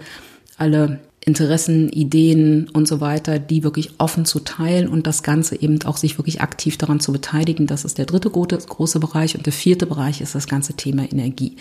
alle 0.63 0.99
Interessen, 1.25 1.89
Ideen 1.89 2.69
und 2.73 2.87
so 2.87 2.99
weiter, 2.99 3.39
die 3.39 3.63
wirklich 3.63 3.91
offen 3.97 4.25
zu 4.25 4.39
teilen 4.41 4.89
und 4.89 5.07
das 5.07 5.23
Ganze 5.23 5.61
eben 5.61 5.81
auch 5.83 5.95
sich 5.95 6.17
wirklich 6.17 6.41
aktiv 6.41 6.77
daran 6.77 6.99
zu 6.99 7.13
beteiligen. 7.13 7.65
Das 7.65 7.85
ist 7.85 7.97
der 7.97 8.05
dritte 8.05 8.29
große 8.29 8.99
Bereich. 8.99 9.35
Und 9.35 9.45
der 9.45 9.53
vierte 9.53 9.85
Bereich 9.85 10.19
ist 10.19 10.35
das 10.35 10.47
ganze 10.47 10.73
Thema 10.73 11.09
Energie. 11.09 11.55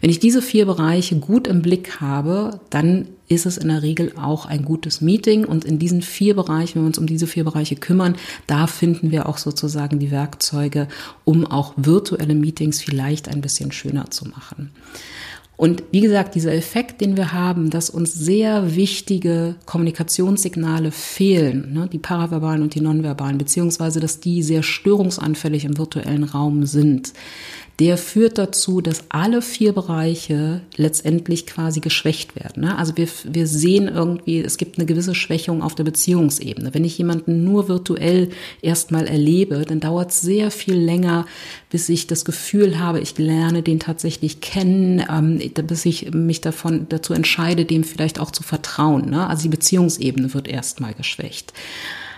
Wenn 0.00 0.10
ich 0.10 0.18
diese 0.18 0.42
vier 0.42 0.66
Bereiche 0.66 1.16
gut 1.16 1.46
im 1.46 1.62
Blick 1.62 2.00
habe, 2.00 2.58
dann 2.70 3.06
ist 3.28 3.46
es 3.46 3.56
in 3.56 3.68
der 3.68 3.82
Regel 3.82 4.12
auch 4.16 4.46
ein 4.46 4.64
gutes 4.64 5.00
Meeting. 5.00 5.44
Und 5.44 5.64
in 5.64 5.78
diesen 5.78 6.02
vier 6.02 6.34
Bereichen, 6.34 6.76
wenn 6.76 6.82
wir 6.82 6.88
uns 6.88 6.98
um 6.98 7.06
diese 7.06 7.28
vier 7.28 7.44
Bereiche 7.44 7.76
kümmern, 7.76 8.16
da 8.48 8.66
finden 8.66 9.12
wir 9.12 9.28
auch 9.28 9.38
sozusagen 9.38 10.00
die 10.00 10.10
Werkzeuge, 10.10 10.88
um 11.24 11.46
auch 11.46 11.74
virtuelle 11.76 12.34
Meetings 12.34 12.82
vielleicht 12.82 13.28
ein 13.28 13.40
bisschen 13.40 13.70
schöner 13.70 14.10
zu 14.10 14.26
machen. 14.26 14.72
Und 15.56 15.84
wie 15.92 16.00
gesagt, 16.00 16.34
dieser 16.34 16.52
Effekt, 16.52 17.00
den 17.00 17.16
wir 17.16 17.32
haben, 17.32 17.70
dass 17.70 17.88
uns 17.88 18.12
sehr 18.12 18.74
wichtige 18.74 19.54
Kommunikationssignale 19.66 20.90
fehlen, 20.90 21.72
ne, 21.72 21.88
die 21.92 21.98
paraverbalen 21.98 22.62
und 22.62 22.74
die 22.74 22.80
nonverbalen, 22.80 23.38
beziehungsweise 23.38 24.00
dass 24.00 24.18
die 24.18 24.42
sehr 24.42 24.64
störungsanfällig 24.64 25.64
im 25.64 25.78
virtuellen 25.78 26.24
Raum 26.24 26.66
sind, 26.66 27.12
der 27.80 27.98
führt 27.98 28.38
dazu, 28.38 28.80
dass 28.80 29.04
alle 29.08 29.42
vier 29.42 29.72
Bereiche 29.72 30.60
letztendlich 30.76 31.44
quasi 31.46 31.80
geschwächt 31.80 32.36
werden. 32.36 32.62
Ne? 32.62 32.78
Also 32.78 32.96
wir, 32.96 33.08
wir 33.24 33.48
sehen 33.48 33.88
irgendwie, 33.88 34.40
es 34.40 34.58
gibt 34.58 34.78
eine 34.78 34.86
gewisse 34.86 35.14
Schwächung 35.14 35.60
auf 35.60 35.74
der 35.74 35.82
Beziehungsebene. 35.82 36.72
Wenn 36.72 36.84
ich 36.84 36.96
jemanden 36.98 37.42
nur 37.42 37.66
virtuell 37.66 38.28
erstmal 38.62 39.08
erlebe, 39.08 39.64
dann 39.66 39.80
dauert 39.80 40.12
es 40.12 40.20
sehr 40.20 40.52
viel 40.52 40.76
länger, 40.76 41.26
bis 41.68 41.88
ich 41.88 42.06
das 42.06 42.24
Gefühl 42.24 42.78
habe, 42.78 43.00
ich 43.00 43.18
lerne 43.18 43.62
den 43.62 43.80
tatsächlich 43.80 44.40
kennen, 44.40 45.04
ähm, 45.10 45.40
bis 45.48 45.84
ich 45.84 46.12
mich 46.12 46.40
davon 46.40 46.86
dazu 46.88 47.14
entscheide, 47.14 47.64
dem 47.64 47.84
vielleicht 47.84 48.18
auch 48.18 48.30
zu 48.30 48.42
vertrauen. 48.42 49.10
Ne? 49.10 49.26
Also 49.26 49.42
die 49.44 49.48
Beziehungsebene 49.48 50.34
wird 50.34 50.48
erstmal 50.48 50.94
geschwächt. 50.94 51.52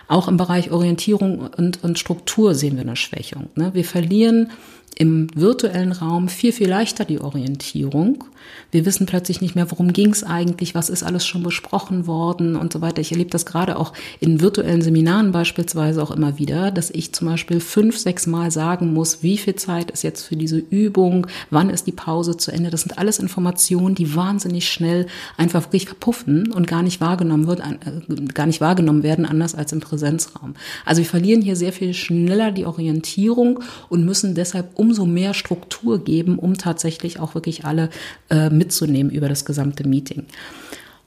Auch 0.08 0.28
im 0.28 0.36
Bereich 0.36 0.70
Orientierung 0.70 1.50
und, 1.56 1.82
und 1.82 1.98
Struktur 1.98 2.54
sehen 2.54 2.76
wir 2.76 2.82
eine 2.82 2.96
Schwächung. 2.96 3.50
Ne? 3.56 3.74
Wir 3.74 3.84
verlieren 3.84 4.50
im 4.98 5.28
virtuellen 5.34 5.92
Raum 5.92 6.28
viel, 6.28 6.52
viel 6.52 6.68
leichter 6.68 7.04
die 7.04 7.20
Orientierung. 7.20 8.24
Wir 8.70 8.86
wissen 8.86 9.06
plötzlich 9.06 9.40
nicht 9.40 9.54
mehr, 9.54 9.70
worum 9.70 9.92
ging 9.92 10.10
es 10.10 10.24
eigentlich, 10.24 10.74
was 10.74 10.88
ist 10.88 11.02
alles 11.02 11.26
schon 11.26 11.42
besprochen 11.42 12.06
worden 12.06 12.56
und 12.56 12.72
so 12.72 12.80
weiter. 12.80 13.00
Ich 13.00 13.12
erlebe 13.12 13.30
das 13.30 13.44
gerade 13.44 13.78
auch 13.78 13.92
in 14.20 14.40
virtuellen 14.40 14.80
Seminaren 14.80 15.32
beispielsweise 15.32 16.02
auch 16.02 16.10
immer 16.10 16.38
wieder, 16.38 16.70
dass 16.70 16.90
ich 16.90 17.12
zum 17.12 17.28
Beispiel 17.28 17.60
fünf, 17.60 17.98
sechs 17.98 18.26
Mal 18.26 18.50
sagen 18.50 18.94
muss, 18.94 19.22
wie 19.22 19.36
viel 19.36 19.54
Zeit 19.56 19.90
ist 19.90 20.02
jetzt 20.02 20.22
für 20.22 20.36
diese 20.36 20.58
Übung, 20.58 21.26
wann 21.50 21.68
ist 21.68 21.86
die 21.86 21.92
Pause 21.92 22.36
zu 22.36 22.50
Ende. 22.50 22.70
Das 22.70 22.82
sind 22.82 22.96
alles 22.96 23.18
Informationen, 23.18 23.94
die 23.94 24.14
wahnsinnig 24.14 24.68
schnell 24.68 25.06
einfach 25.36 25.64
wirklich 25.64 25.86
verpuffen 25.86 26.52
und 26.52 26.66
gar 26.66 26.82
nicht 26.82 27.00
wahrgenommen 27.02 27.46
wird, 27.46 27.60
äh, 27.60 28.32
gar 28.32 28.46
nicht 28.46 28.60
wahrgenommen 28.62 29.02
werden, 29.02 29.26
anders 29.26 29.54
als 29.54 29.72
im 29.72 29.80
Präsenzraum. 29.80 30.54
Also 30.86 31.02
wir 31.02 31.08
verlieren 31.08 31.42
hier 31.42 31.56
sehr 31.56 31.72
viel 31.72 31.92
schneller 31.92 32.50
die 32.50 32.64
Orientierung 32.64 33.60
und 33.90 34.04
müssen 34.04 34.34
deshalb 34.34 34.78
um 34.78 34.85
umso 34.86 35.04
mehr 35.04 35.34
Struktur 35.34 36.02
geben, 36.02 36.38
um 36.38 36.56
tatsächlich 36.56 37.18
auch 37.18 37.34
wirklich 37.34 37.64
alle 37.64 37.90
äh, 38.30 38.50
mitzunehmen 38.50 39.10
über 39.10 39.28
das 39.28 39.44
gesamte 39.44 39.86
Meeting. 39.86 40.26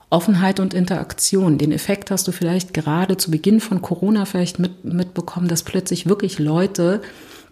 Offenheit 0.09 0.59
und 0.59 0.73
Interaktion. 0.73 1.57
Den 1.57 1.71
Effekt 1.71 2.11
hast 2.11 2.27
du 2.27 2.31
vielleicht 2.31 2.73
gerade 2.73 3.15
zu 3.15 3.31
Beginn 3.31 3.61
von 3.61 3.81
Corona 3.81 4.25
vielleicht 4.25 4.59
mit, 4.59 4.83
mitbekommen, 4.83 5.47
dass 5.47 5.63
plötzlich 5.63 6.07
wirklich 6.07 6.39
Leute 6.39 7.01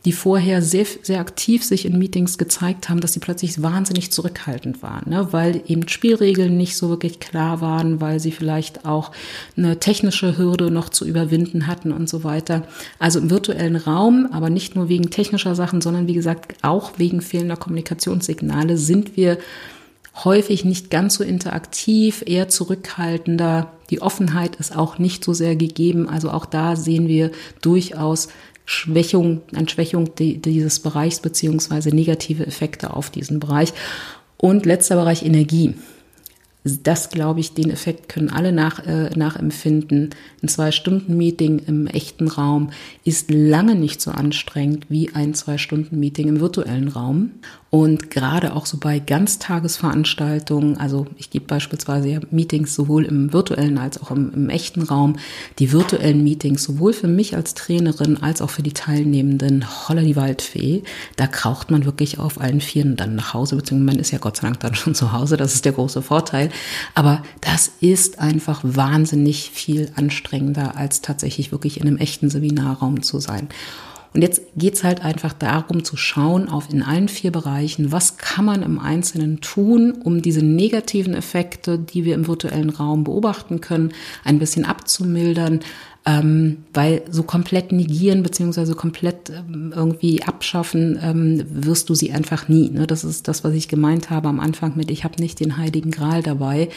die 0.05 0.11
vorher 0.11 0.61
sehr, 0.61 0.85
sehr 1.01 1.19
aktiv 1.19 1.63
sich 1.63 1.85
in 1.85 1.97
Meetings 1.97 2.37
gezeigt 2.37 2.89
haben, 2.89 2.99
dass 2.99 3.13
sie 3.13 3.19
plötzlich 3.19 3.61
wahnsinnig 3.61 4.11
zurückhaltend 4.11 4.81
waren, 4.81 5.09
ne? 5.09 5.27
weil 5.31 5.61
eben 5.67 5.87
Spielregeln 5.87 6.55
nicht 6.55 6.77
so 6.77 6.89
wirklich 6.89 7.19
klar 7.19 7.61
waren, 7.61 7.99
weil 7.99 8.19
sie 8.19 8.31
vielleicht 8.31 8.85
auch 8.85 9.11
eine 9.57 9.79
technische 9.79 10.37
Hürde 10.37 10.71
noch 10.71 10.89
zu 10.89 11.05
überwinden 11.05 11.67
hatten 11.67 11.91
und 11.91 12.07
so 12.07 12.23
weiter. 12.23 12.63
Also 12.99 13.19
im 13.19 13.29
virtuellen 13.29 13.75
Raum, 13.75 14.29
aber 14.31 14.49
nicht 14.49 14.75
nur 14.75 14.89
wegen 14.89 15.09
technischer 15.09 15.55
Sachen, 15.55 15.81
sondern 15.81 16.07
wie 16.07 16.13
gesagt 16.13 16.55
auch 16.61 16.91
wegen 16.97 17.21
fehlender 17.21 17.57
Kommunikationssignale 17.57 18.77
sind 18.77 19.17
wir 19.17 19.37
häufig 20.23 20.65
nicht 20.65 20.89
ganz 20.89 21.15
so 21.15 21.23
interaktiv, 21.23 22.23
eher 22.25 22.49
zurückhaltender. 22.49 23.71
Die 23.89 24.01
Offenheit 24.01 24.55
ist 24.55 24.75
auch 24.75 24.97
nicht 24.97 25.23
so 25.23 25.33
sehr 25.33 25.55
gegeben. 25.55 26.09
Also 26.09 26.31
auch 26.31 26.45
da 26.45 26.75
sehen 26.75 27.07
wir 27.07 27.31
durchaus 27.61 28.29
Schwächung, 28.69 29.43
an 29.55 29.69
Schwächung 29.69 30.13
dieses 30.15 30.81
Bereichs 30.81 31.21
beziehungsweise 31.21 31.89
negative 31.89 32.45
Effekte 32.45 32.93
auf 32.93 33.09
diesen 33.09 33.39
Bereich. 33.39 33.73
Und 34.35 34.65
letzter 34.65 34.97
Bereich 34.97 35.23
Energie. 35.23 35.73
Das, 36.83 37.09
glaube 37.09 37.39
ich, 37.39 37.53
den 37.53 37.69
Effekt 37.69 38.09
können 38.09 38.29
alle 38.29 38.51
nach, 38.51 38.85
äh, 38.85 39.09
nachempfinden. 39.15 40.11
Ein 40.41 40.47
Zwei-Stunden-Meeting 40.47 41.61
im 41.67 41.87
echten 41.87 42.27
Raum 42.27 42.69
ist 43.03 43.31
lange 43.31 43.75
nicht 43.75 44.01
so 44.01 44.11
anstrengend 44.11 44.85
wie 44.89 45.13
ein 45.13 45.33
Zwei-Stunden-Meeting 45.33 46.27
im 46.27 46.39
virtuellen 46.39 46.87
Raum. 46.87 47.31
Und 47.69 48.09
gerade 48.11 48.55
auch 48.55 48.65
so 48.65 48.77
bei 48.77 48.99
Ganztagesveranstaltungen, 48.99 50.77
also 50.77 51.05
ich 51.17 51.29
gebe 51.29 51.45
beispielsweise 51.47 52.21
Meetings 52.31 52.73
sowohl 52.73 53.03
im 53.03 53.33
virtuellen 53.33 53.77
als 53.77 54.01
auch 54.01 54.09
im, 54.09 54.33
im, 54.33 54.49
echten 54.49 54.83
Raum, 54.83 55.17
die 55.59 55.73
virtuellen 55.73 56.23
Meetings 56.23 56.63
sowohl 56.63 56.93
für 56.93 57.09
mich 57.09 57.35
als 57.35 57.55
Trainerin 57.55 58.23
als 58.23 58.41
auch 58.41 58.49
für 58.49 58.63
die 58.63 58.71
Teilnehmenden, 58.71 59.65
holla 59.87 60.01
die 60.01 60.15
Waldfee, 60.15 60.83
da 61.17 61.27
kraucht 61.27 61.69
man 61.69 61.83
wirklich 61.83 62.19
auf 62.19 62.39
allen 62.39 62.61
Vieren 62.61 62.95
dann 62.95 63.15
nach 63.15 63.33
Hause, 63.33 63.57
beziehungsweise 63.57 63.97
man 63.97 63.99
ist 63.99 64.11
ja 64.11 64.19
Gott 64.19 64.37
sei 64.37 64.43
Dank 64.43 64.61
dann 64.61 64.75
schon 64.75 64.95
zu 64.95 65.11
Hause, 65.11 65.35
das 65.35 65.53
ist 65.53 65.65
der 65.65 65.73
große 65.73 66.01
Vorteil. 66.01 66.49
Aber 66.93 67.23
das 67.41 67.71
ist 67.79 68.19
einfach 68.19 68.61
wahnsinnig 68.63 69.51
viel 69.51 69.91
anstrengender, 69.95 70.77
als 70.77 71.01
tatsächlich 71.01 71.51
wirklich 71.51 71.79
in 71.79 71.87
einem 71.87 71.97
echten 71.97 72.29
Seminarraum 72.29 73.03
zu 73.03 73.19
sein. 73.19 73.49
Und 74.13 74.21
jetzt 74.21 74.41
geht's 74.55 74.83
halt 74.83 75.03
einfach 75.03 75.33
darum 75.33 75.83
zu 75.83 75.95
schauen 75.95 76.49
auf 76.49 76.71
in 76.71 76.81
allen 76.81 77.07
vier 77.07 77.31
Bereichen, 77.31 77.91
was 77.91 78.17
kann 78.17 78.45
man 78.45 78.63
im 78.63 78.79
Einzelnen 78.79 79.41
tun, 79.41 79.91
um 79.91 80.21
diese 80.21 80.43
negativen 80.43 81.13
Effekte, 81.13 81.77
die 81.77 82.03
wir 82.03 82.15
im 82.15 82.27
virtuellen 82.27 82.71
Raum 82.71 83.03
beobachten 83.03 83.61
können, 83.61 83.91
ein 84.23 84.39
bisschen 84.39 84.65
abzumildern, 84.65 85.59
ähm, 86.07 86.63
weil 86.73 87.01
so 87.11 87.21
komplett 87.23 87.73
negieren 87.73 88.23
beziehungsweise 88.23 88.75
komplett 88.75 89.29
ähm, 89.29 89.73
irgendwie 89.75 90.23
abschaffen 90.23 90.97
ähm, 91.03 91.43
wirst 91.49 91.89
du 91.89 91.95
sie 91.95 92.13
einfach 92.13 92.47
nie. 92.47 92.69
Ne? 92.69 92.87
Das 92.87 93.03
ist 93.03 93.27
das, 93.27 93.43
was 93.43 93.53
ich 93.53 93.67
gemeint 93.67 94.09
habe 94.09 94.29
am 94.29 94.39
Anfang 94.39 94.77
mit, 94.77 94.89
ich 94.89 95.03
habe 95.03 95.19
nicht 95.19 95.41
den 95.41 95.57
heiligen 95.57 95.91
Gral 95.91 96.23
dabei. 96.23 96.69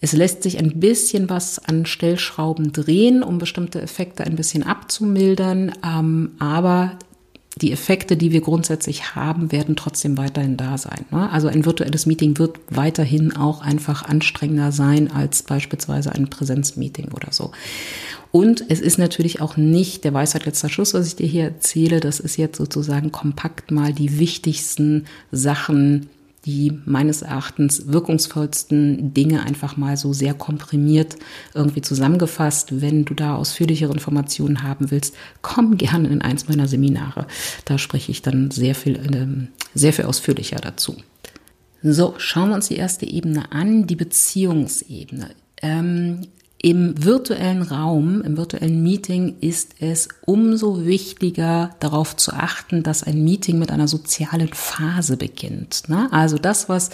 Es 0.00 0.12
lässt 0.12 0.42
sich 0.42 0.58
ein 0.58 0.80
bisschen 0.80 1.30
was 1.30 1.60
an 1.60 1.86
Stellschrauben 1.86 2.72
drehen, 2.72 3.22
um 3.22 3.38
bestimmte 3.38 3.80
Effekte 3.80 4.24
ein 4.24 4.34
bisschen 4.34 4.64
abzumildern, 4.64 5.72
ähm, 5.86 6.32
aber 6.40 6.98
die 7.58 7.72
Effekte, 7.72 8.16
die 8.16 8.32
wir 8.32 8.40
grundsätzlich 8.40 9.14
haben, 9.14 9.52
werden 9.52 9.76
trotzdem 9.76 10.16
weiterhin 10.16 10.56
da 10.56 10.78
sein. 10.78 11.04
Ne? 11.10 11.30
Also 11.30 11.48
ein 11.48 11.64
virtuelles 11.64 12.06
Meeting 12.06 12.38
wird 12.38 12.58
weiterhin 12.70 13.34
auch 13.36 13.60
einfach 13.60 14.04
anstrengender 14.04 14.72
sein 14.72 15.10
als 15.10 15.42
beispielsweise 15.42 16.12
ein 16.12 16.30
Präsenzmeeting 16.30 17.08
oder 17.12 17.32
so. 17.32 17.50
Und 18.32 18.64
es 18.68 18.80
ist 18.80 18.98
natürlich 18.98 19.40
auch 19.40 19.56
nicht 19.56 20.04
der 20.04 20.14
Weisheit 20.14 20.46
letzter 20.46 20.68
Schluss, 20.68 20.94
was 20.94 21.08
ich 21.08 21.16
dir 21.16 21.26
hier 21.26 21.44
erzähle. 21.44 21.98
Das 21.98 22.20
ist 22.20 22.36
jetzt 22.36 22.58
sozusagen 22.58 23.10
kompakt 23.10 23.72
mal 23.72 23.92
die 23.92 24.20
wichtigsten 24.20 25.06
Sachen, 25.32 26.08
die 26.46 26.80
meines 26.86 27.22
Erachtens 27.22 27.88
wirkungsvollsten 27.88 29.12
Dinge 29.12 29.42
einfach 29.42 29.76
mal 29.76 29.96
so 29.96 30.12
sehr 30.12 30.32
komprimiert 30.32 31.16
irgendwie 31.54 31.82
zusammengefasst. 31.82 32.80
Wenn 32.80 33.04
du 33.04 33.14
da 33.14 33.36
ausführlichere 33.36 33.92
Informationen 33.92 34.62
haben 34.62 34.90
willst, 34.90 35.14
komm 35.42 35.76
gerne 35.76 36.08
in 36.08 36.22
eins 36.22 36.48
meiner 36.48 36.66
Seminare. 36.66 37.26
Da 37.66 37.76
spreche 37.76 38.10
ich 38.10 38.22
dann 38.22 38.50
sehr 38.50 38.74
viel, 38.74 38.98
ähm, 39.12 39.48
sehr 39.74 39.92
viel 39.92 40.06
ausführlicher 40.06 40.56
dazu. 40.56 40.96
So, 41.82 42.14
schauen 42.18 42.50
wir 42.50 42.56
uns 42.56 42.68
die 42.68 42.76
erste 42.76 43.06
Ebene 43.06 43.52
an, 43.52 43.86
die 43.86 43.96
Beziehungsebene. 43.96 45.30
Ähm, 45.62 46.26
im 46.62 47.02
virtuellen 47.02 47.62
Raum, 47.62 48.20
im 48.20 48.36
virtuellen 48.36 48.82
Meeting 48.82 49.36
ist 49.40 49.76
es 49.80 50.08
umso 50.26 50.84
wichtiger 50.84 51.70
darauf 51.80 52.16
zu 52.16 52.34
achten, 52.34 52.82
dass 52.82 53.02
ein 53.02 53.24
Meeting 53.24 53.58
mit 53.58 53.70
einer 53.70 53.88
sozialen 53.88 54.52
Phase 54.52 55.16
beginnt. 55.16 55.88
Ne? 55.88 56.08
Also 56.12 56.36
das, 56.36 56.68
was 56.68 56.90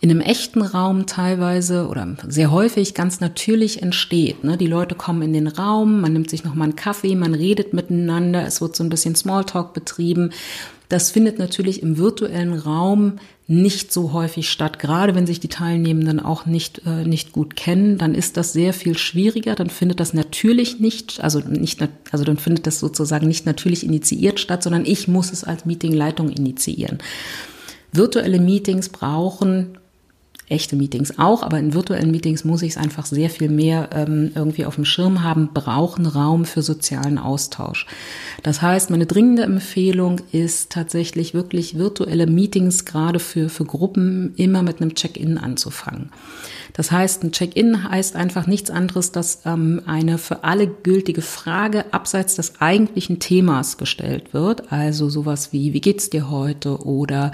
in 0.00 0.10
einem 0.10 0.20
echten 0.20 0.60
Raum 0.60 1.06
teilweise 1.06 1.86
oder 1.86 2.16
sehr 2.26 2.50
häufig 2.50 2.94
ganz 2.94 3.20
natürlich 3.20 3.80
entsteht. 3.80 4.42
Ne? 4.42 4.56
Die 4.56 4.66
Leute 4.66 4.96
kommen 4.96 5.22
in 5.22 5.32
den 5.32 5.46
Raum, 5.46 6.00
man 6.00 6.12
nimmt 6.12 6.28
sich 6.28 6.42
noch 6.42 6.56
mal 6.56 6.64
einen 6.64 6.76
Kaffee, 6.76 7.14
man 7.14 7.34
redet 7.34 7.74
miteinander, 7.74 8.44
es 8.44 8.60
wird 8.60 8.74
so 8.74 8.82
ein 8.82 8.90
bisschen 8.90 9.14
Smalltalk 9.14 9.72
betrieben. 9.72 10.32
Das 10.88 11.12
findet 11.12 11.38
natürlich 11.38 11.80
im 11.80 11.96
virtuellen 11.96 12.54
Raum 12.54 13.18
nicht 13.48 13.92
so 13.92 14.12
häufig 14.12 14.50
statt. 14.50 14.80
Gerade 14.80 15.14
wenn 15.14 15.26
sich 15.26 15.38
die 15.38 15.48
Teilnehmenden 15.48 16.18
auch 16.18 16.46
nicht, 16.46 16.82
äh, 16.84 17.04
nicht 17.04 17.30
gut 17.32 17.54
kennen, 17.54 17.96
dann 17.96 18.14
ist 18.14 18.36
das 18.36 18.52
sehr 18.52 18.72
viel 18.72 18.98
schwieriger. 18.98 19.54
Dann 19.54 19.70
findet 19.70 20.00
das 20.00 20.14
natürlich 20.14 20.80
nicht, 20.80 21.22
also 21.22 21.38
nicht, 21.38 21.80
also 22.10 22.24
dann 22.24 22.38
findet 22.38 22.66
das 22.66 22.80
sozusagen 22.80 23.28
nicht 23.28 23.46
natürlich 23.46 23.84
initiiert 23.84 24.40
statt, 24.40 24.64
sondern 24.64 24.84
ich 24.84 25.06
muss 25.06 25.32
es 25.32 25.44
als 25.44 25.64
Meetingleitung 25.64 26.30
initiieren. 26.30 26.98
Virtuelle 27.92 28.40
Meetings 28.40 28.88
brauchen 28.88 29.78
echte 30.48 30.76
Meetings 30.76 31.18
auch, 31.18 31.42
aber 31.42 31.58
in 31.58 31.74
virtuellen 31.74 32.10
Meetings 32.10 32.44
muss 32.44 32.62
ich 32.62 32.72
es 32.72 32.76
einfach 32.76 33.06
sehr 33.06 33.30
viel 33.30 33.48
mehr 33.48 33.90
ähm, 33.92 34.30
irgendwie 34.34 34.64
auf 34.64 34.76
dem 34.76 34.84
Schirm 34.84 35.22
haben, 35.22 35.50
brauchen 35.52 36.06
Raum 36.06 36.44
für 36.44 36.62
sozialen 36.62 37.18
Austausch. 37.18 37.86
Das 38.42 38.62
heißt, 38.62 38.90
meine 38.90 39.06
dringende 39.06 39.42
Empfehlung 39.42 40.20
ist 40.32 40.70
tatsächlich 40.70 41.34
wirklich 41.34 41.78
virtuelle 41.78 42.26
Meetings 42.26 42.84
gerade 42.84 43.18
für, 43.18 43.48
für 43.48 43.64
Gruppen 43.64 44.34
immer 44.36 44.62
mit 44.62 44.80
einem 44.80 44.94
Check-in 44.94 45.38
anzufangen. 45.38 46.10
Das 46.76 46.92
heißt, 46.92 47.24
ein 47.24 47.32
Check-in 47.32 47.88
heißt 47.88 48.16
einfach 48.16 48.46
nichts 48.46 48.70
anderes, 48.70 49.10
dass 49.10 49.40
ähm, 49.46 49.80
eine 49.86 50.18
für 50.18 50.44
alle 50.44 50.66
gültige 50.66 51.22
Frage 51.22 51.90
abseits 51.94 52.36
des 52.36 52.60
eigentlichen 52.60 53.18
Themas 53.18 53.78
gestellt 53.78 54.34
wird. 54.34 54.70
Also 54.70 55.08
sowas 55.08 55.54
wie, 55.54 55.72
wie 55.72 55.80
geht's 55.80 56.10
dir 56.10 56.30
heute? 56.30 56.84
Oder 56.84 57.32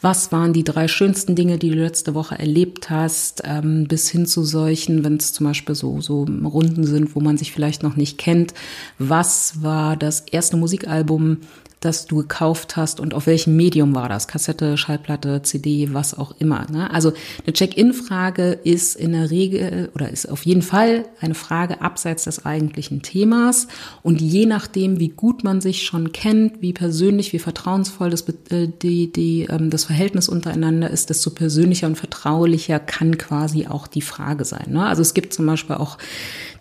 was 0.00 0.30
waren 0.30 0.52
die 0.52 0.62
drei 0.62 0.86
schönsten 0.86 1.34
Dinge, 1.34 1.58
die 1.58 1.70
du 1.70 1.76
letzte 1.76 2.14
Woche 2.14 2.38
erlebt 2.38 2.88
hast? 2.88 3.42
Ähm, 3.44 3.88
bis 3.88 4.08
hin 4.08 4.24
zu 4.24 4.44
solchen, 4.44 5.02
wenn 5.02 5.16
es 5.16 5.32
zum 5.32 5.48
Beispiel 5.48 5.74
so, 5.74 6.00
so 6.00 6.22
Runden 6.22 6.84
sind, 6.84 7.16
wo 7.16 7.20
man 7.20 7.38
sich 7.38 7.50
vielleicht 7.50 7.82
noch 7.82 7.96
nicht 7.96 8.18
kennt. 8.18 8.54
Was 9.00 9.64
war 9.64 9.96
das 9.96 10.20
erste 10.20 10.56
Musikalbum, 10.56 11.38
das 11.80 12.06
du 12.06 12.16
gekauft 12.16 12.76
hast 12.76 13.00
und 13.00 13.12
auf 13.12 13.26
welchem 13.26 13.54
Medium 13.54 13.94
war 13.94 14.08
das? 14.08 14.28
Kassette, 14.28 14.78
Schallplatte, 14.78 15.42
CD, 15.42 15.92
was 15.92 16.16
auch 16.16 16.34
immer. 16.38 16.66
Ne? 16.70 16.90
Also 16.90 17.12
eine 17.44 17.52
Check-in-Frage 17.52 18.52
ist 18.64 18.96
in 18.96 19.12
der 19.12 19.30
Regel 19.30 19.90
oder 19.94 20.10
ist 20.10 20.28
auf 20.28 20.46
jeden 20.46 20.62
Fall 20.62 21.04
eine 21.20 21.34
Frage 21.34 21.82
abseits 21.82 22.24
des 22.24 22.46
eigentlichen 22.46 23.02
Themas. 23.02 23.68
Und 24.02 24.22
je 24.22 24.46
nachdem, 24.46 24.98
wie 25.00 25.10
gut 25.10 25.44
man 25.44 25.60
sich 25.60 25.84
schon 25.84 26.12
kennt, 26.12 26.62
wie 26.62 26.72
persönlich, 26.72 27.34
wie 27.34 27.38
vertrauensvoll 27.38 28.08
das, 28.08 28.24
äh, 28.50 28.68
die, 28.68 29.12
die, 29.12 29.46
ähm, 29.50 29.68
das 29.68 29.84
Verhältnis 29.84 30.30
untereinander 30.30 30.90
ist, 30.90 31.10
desto 31.10 31.30
persönlicher 31.30 31.86
und 31.86 31.96
vertraulicher 31.96 32.78
kann 32.80 33.18
quasi 33.18 33.66
auch 33.66 33.86
die 33.86 34.02
Frage 34.02 34.46
sein. 34.46 34.68
Ne? 34.70 34.86
Also 34.86 35.02
es 35.02 35.12
gibt 35.12 35.34
zum 35.34 35.44
Beispiel 35.44 35.76
auch 35.76 35.98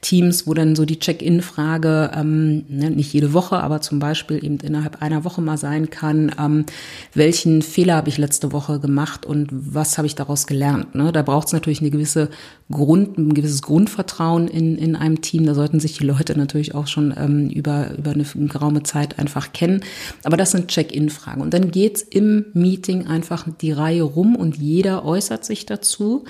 Teams, 0.05 0.45
wo 0.45 0.53
dann 0.53 0.75
so 0.75 0.85
die 0.85 0.99
Check-in-Frage 0.99 2.11
ähm, 2.13 2.65
ne, 2.69 2.91
nicht 2.91 3.11
jede 3.11 3.33
Woche, 3.33 3.57
aber 3.57 3.81
zum 3.81 3.97
Beispiel 3.99 4.43
eben 4.43 4.59
innerhalb 4.59 5.01
einer 5.05 5.23
Woche 5.23 5.41
mal 5.41 5.57
sein 5.57 5.89
kann, 5.89 6.35
ähm, 6.39 6.65
welchen 7.13 7.61
Fehler 7.61 7.95
habe 7.95 8.09
ich 8.09 8.17
letzte 8.17 8.51
Woche 8.51 8.79
gemacht 8.79 9.25
und 9.25 9.49
was 9.51 9.97
habe 9.97 10.07
ich 10.07 10.15
daraus 10.15 10.47
gelernt. 10.47 10.95
Ne? 10.95 11.11
Da 11.11 11.21
braucht 11.21 11.47
es 11.47 11.53
natürlich 11.53 11.81
eine 11.81 11.91
gewisse 11.91 12.29
Grund, 12.71 13.17
ein 13.17 13.33
gewisses 13.33 13.61
Grundvertrauen 13.61 14.47
in, 14.47 14.77
in 14.77 14.95
einem 14.95 15.21
Team. 15.21 15.45
Da 15.45 15.53
sollten 15.53 15.79
sich 15.79 15.97
die 15.97 16.05
Leute 16.05 16.37
natürlich 16.37 16.75
auch 16.75 16.87
schon 16.87 17.13
ähm, 17.17 17.49
über, 17.49 17.91
über 17.97 18.11
eine 18.11 18.25
geraume 18.47 18.83
Zeit 18.83 19.19
einfach 19.19 19.53
kennen. 19.53 19.81
Aber 20.23 20.37
das 20.37 20.51
sind 20.51 20.67
Check-in-Fragen. 20.67 21.41
Und 21.41 21.53
dann 21.53 21.71
geht's 21.71 22.01
im 22.01 22.45
Meeting 22.53 23.07
einfach 23.07 23.45
die 23.61 23.71
Reihe 23.71 24.03
rum 24.03 24.35
und 24.35 24.57
jeder 24.57 25.05
äußert 25.05 25.45
sich 25.45 25.65
dazu. 25.65 26.25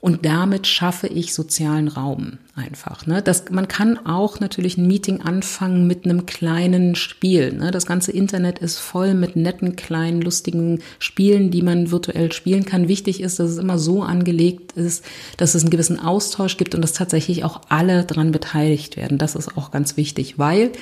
Und 0.00 0.24
damit 0.24 0.66
schaffe 0.66 1.08
ich 1.08 1.34
sozialen 1.34 1.86
Raum 1.86 2.38
einfach. 2.54 3.06
Ne? 3.06 3.20
Das, 3.20 3.50
man 3.50 3.68
kann 3.68 3.98
auch 4.06 4.40
natürlich 4.40 4.78
ein 4.78 4.86
Meeting 4.86 5.20
anfangen 5.20 5.86
mit 5.86 6.06
einem 6.06 6.24
kleinen 6.24 6.94
Spiel. 6.94 7.52
Ne? 7.52 7.70
Das 7.70 7.84
ganze 7.84 8.10
Internet 8.10 8.60
ist 8.60 8.78
voll 8.78 9.12
mit 9.12 9.36
netten, 9.36 9.76
kleinen, 9.76 10.22
lustigen 10.22 10.80
Spielen, 10.98 11.50
die 11.50 11.60
man 11.60 11.90
virtuell 11.90 12.32
spielen 12.32 12.64
kann. 12.64 12.88
Wichtig 12.88 13.20
ist, 13.20 13.40
dass 13.40 13.50
es 13.50 13.58
immer 13.58 13.78
so 13.78 14.02
angelegt 14.02 14.72
ist, 14.72 15.04
dass 15.36 15.54
es 15.54 15.62
einen 15.62 15.70
gewissen 15.70 16.00
Austausch 16.00 16.56
gibt 16.56 16.74
und 16.74 16.80
dass 16.80 16.94
tatsächlich 16.94 17.44
auch 17.44 17.60
alle 17.68 18.04
dran 18.04 18.32
beteiligt 18.32 18.96
werden. 18.96 19.18
Das 19.18 19.34
ist 19.34 19.58
auch 19.58 19.70
ganz 19.70 19.98
wichtig, 19.98 20.38
weil 20.38 20.72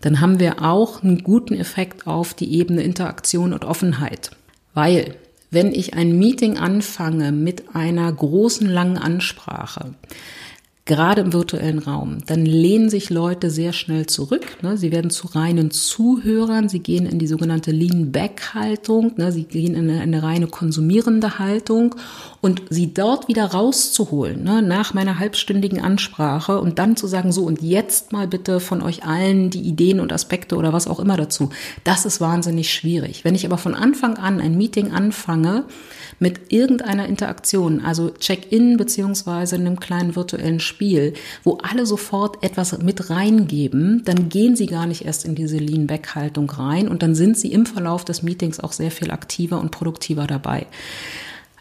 dann 0.00 0.20
haben 0.20 0.40
wir 0.40 0.62
auch 0.62 1.04
einen 1.04 1.22
guten 1.22 1.54
Effekt 1.54 2.08
auf 2.08 2.34
die 2.34 2.52
Ebene 2.58 2.82
Interaktion 2.82 3.52
und 3.52 3.64
Offenheit. 3.64 4.32
Weil 4.74 5.14
wenn 5.50 5.72
ich 5.72 5.94
ein 5.94 6.18
Meeting 6.18 6.58
anfange 6.58 7.32
mit 7.32 7.74
einer 7.74 8.12
großen, 8.12 8.68
langen 8.68 8.98
Ansprache, 8.98 9.94
gerade 10.86 11.20
im 11.20 11.32
virtuellen 11.32 11.80
Raum, 11.80 12.18
dann 12.26 12.46
lehnen 12.46 12.88
sich 12.88 13.10
Leute 13.10 13.50
sehr 13.50 13.72
schnell 13.72 14.06
zurück. 14.06 14.62
Ne? 14.62 14.78
Sie 14.78 14.92
werden 14.92 15.10
zu 15.10 15.26
reinen 15.26 15.72
Zuhörern, 15.72 16.68
sie 16.68 16.78
gehen 16.78 17.06
in 17.06 17.18
die 17.18 17.26
sogenannte 17.26 17.72
Lean-Back-Haltung, 17.72 19.12
ne? 19.16 19.32
sie 19.32 19.44
gehen 19.44 19.74
in 19.74 19.90
eine, 19.90 20.00
eine, 20.00 20.22
reine 20.22 20.46
konsumierende 20.46 21.40
Haltung 21.40 21.96
und 22.46 22.62
sie 22.70 22.94
dort 22.94 23.26
wieder 23.26 23.46
rauszuholen, 23.46 24.44
ne? 24.44 24.62
nach 24.62 24.94
meiner 24.94 25.18
halbstündigen 25.18 25.80
Ansprache 25.80 26.60
und 26.60 26.78
dann 26.78 26.94
zu 26.94 27.08
sagen, 27.08 27.32
so 27.32 27.42
und 27.42 27.60
jetzt 27.60 28.12
mal 28.12 28.28
bitte 28.28 28.60
von 28.60 28.82
euch 28.82 29.02
allen 29.02 29.50
die 29.50 29.62
Ideen 29.62 29.98
und 29.98 30.12
Aspekte 30.12 30.54
oder 30.54 30.72
was 30.72 30.86
auch 30.86 31.00
immer 31.00 31.16
dazu. 31.16 31.50
Das 31.82 32.06
ist 32.06 32.20
wahnsinnig 32.20 32.72
schwierig. 32.72 33.24
Wenn 33.24 33.34
ich 33.34 33.46
aber 33.46 33.58
von 33.58 33.74
Anfang 33.74 34.16
an 34.16 34.40
ein 34.40 34.56
Meeting 34.56 34.92
anfange, 34.92 35.64
mit 36.20 36.52
irgendeiner 36.52 37.06
Interaktion, 37.06 37.80
also 37.84 38.10
Check-in 38.10 38.76
beziehungsweise 38.76 39.56
einem 39.56 39.80
kleinen 39.80 40.14
virtuellen 40.14 40.60
Spiel, 40.60 41.14
wo 41.42 41.58
alle 41.62 41.84
sofort 41.84 42.44
etwas 42.44 42.78
mit 42.78 43.10
reingeben, 43.10 44.02
dann 44.04 44.28
gehen 44.28 44.54
sie 44.54 44.66
gar 44.66 44.86
nicht 44.86 45.04
erst 45.04 45.24
in 45.24 45.34
diese 45.34 45.58
Lean-Back-Haltung 45.58 46.48
rein 46.48 46.86
und 46.86 47.02
dann 47.02 47.16
sind 47.16 47.36
sie 47.36 47.50
im 47.50 47.66
Verlauf 47.66 48.04
des 48.04 48.22
Meetings 48.22 48.60
auch 48.60 48.72
sehr 48.72 48.92
viel 48.92 49.10
aktiver 49.10 49.60
und 49.60 49.72
produktiver 49.72 50.28
dabei. 50.28 50.66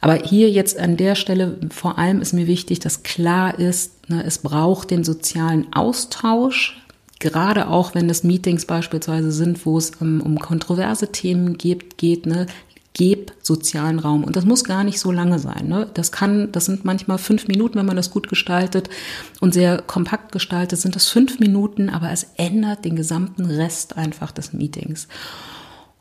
Aber 0.01 0.15
hier 0.15 0.49
jetzt 0.49 0.77
an 0.77 0.97
der 0.97 1.15
Stelle 1.15 1.57
vor 1.71 1.97
allem 1.97 2.21
ist 2.21 2.33
mir 2.33 2.47
wichtig, 2.47 2.79
dass 2.79 3.03
klar 3.03 3.57
ist, 3.57 4.09
ne, 4.09 4.23
es 4.23 4.39
braucht 4.39 4.91
den 4.91 5.03
sozialen 5.03 5.73
Austausch, 5.73 6.77
gerade 7.19 7.69
auch 7.69 7.95
wenn 7.95 8.09
es 8.09 8.23
Meetings 8.23 8.65
beispielsweise 8.65 9.31
sind, 9.31 9.65
wo 9.65 9.77
es 9.77 9.91
um, 9.99 10.21
um 10.21 10.37
kontroverse 10.37 11.11
Themen 11.11 11.57
geht, 11.57 11.97
geht 11.97 12.25
ne, 12.25 12.45
geb 12.95 13.33
sozialen 13.41 13.99
Raum. 13.99 14.23
Und 14.23 14.35
das 14.35 14.45
muss 14.45 14.63
gar 14.63 14.83
nicht 14.83 14.99
so 14.99 15.11
lange 15.11 15.37
sein. 15.37 15.67
Ne? 15.67 15.87
Das 15.93 16.11
kann, 16.11 16.51
das 16.51 16.65
sind 16.65 16.85
manchmal 16.85 17.17
fünf 17.17 17.47
Minuten, 17.47 17.77
wenn 17.77 17.85
man 17.85 17.97
das 17.97 18.09
gut 18.09 18.29
gestaltet 18.29 18.89
und 19.41 19.53
sehr 19.53 19.81
kompakt 19.81 20.31
gestaltet, 20.31 20.79
sind 20.79 20.95
das 20.95 21.09
fünf 21.09 21.39
Minuten, 21.39 21.89
aber 21.89 22.11
es 22.11 22.27
ändert 22.37 22.85
den 22.85 22.95
gesamten 22.95 23.45
Rest 23.45 23.97
einfach 23.97 24.31
des 24.31 24.53
Meetings. 24.53 25.07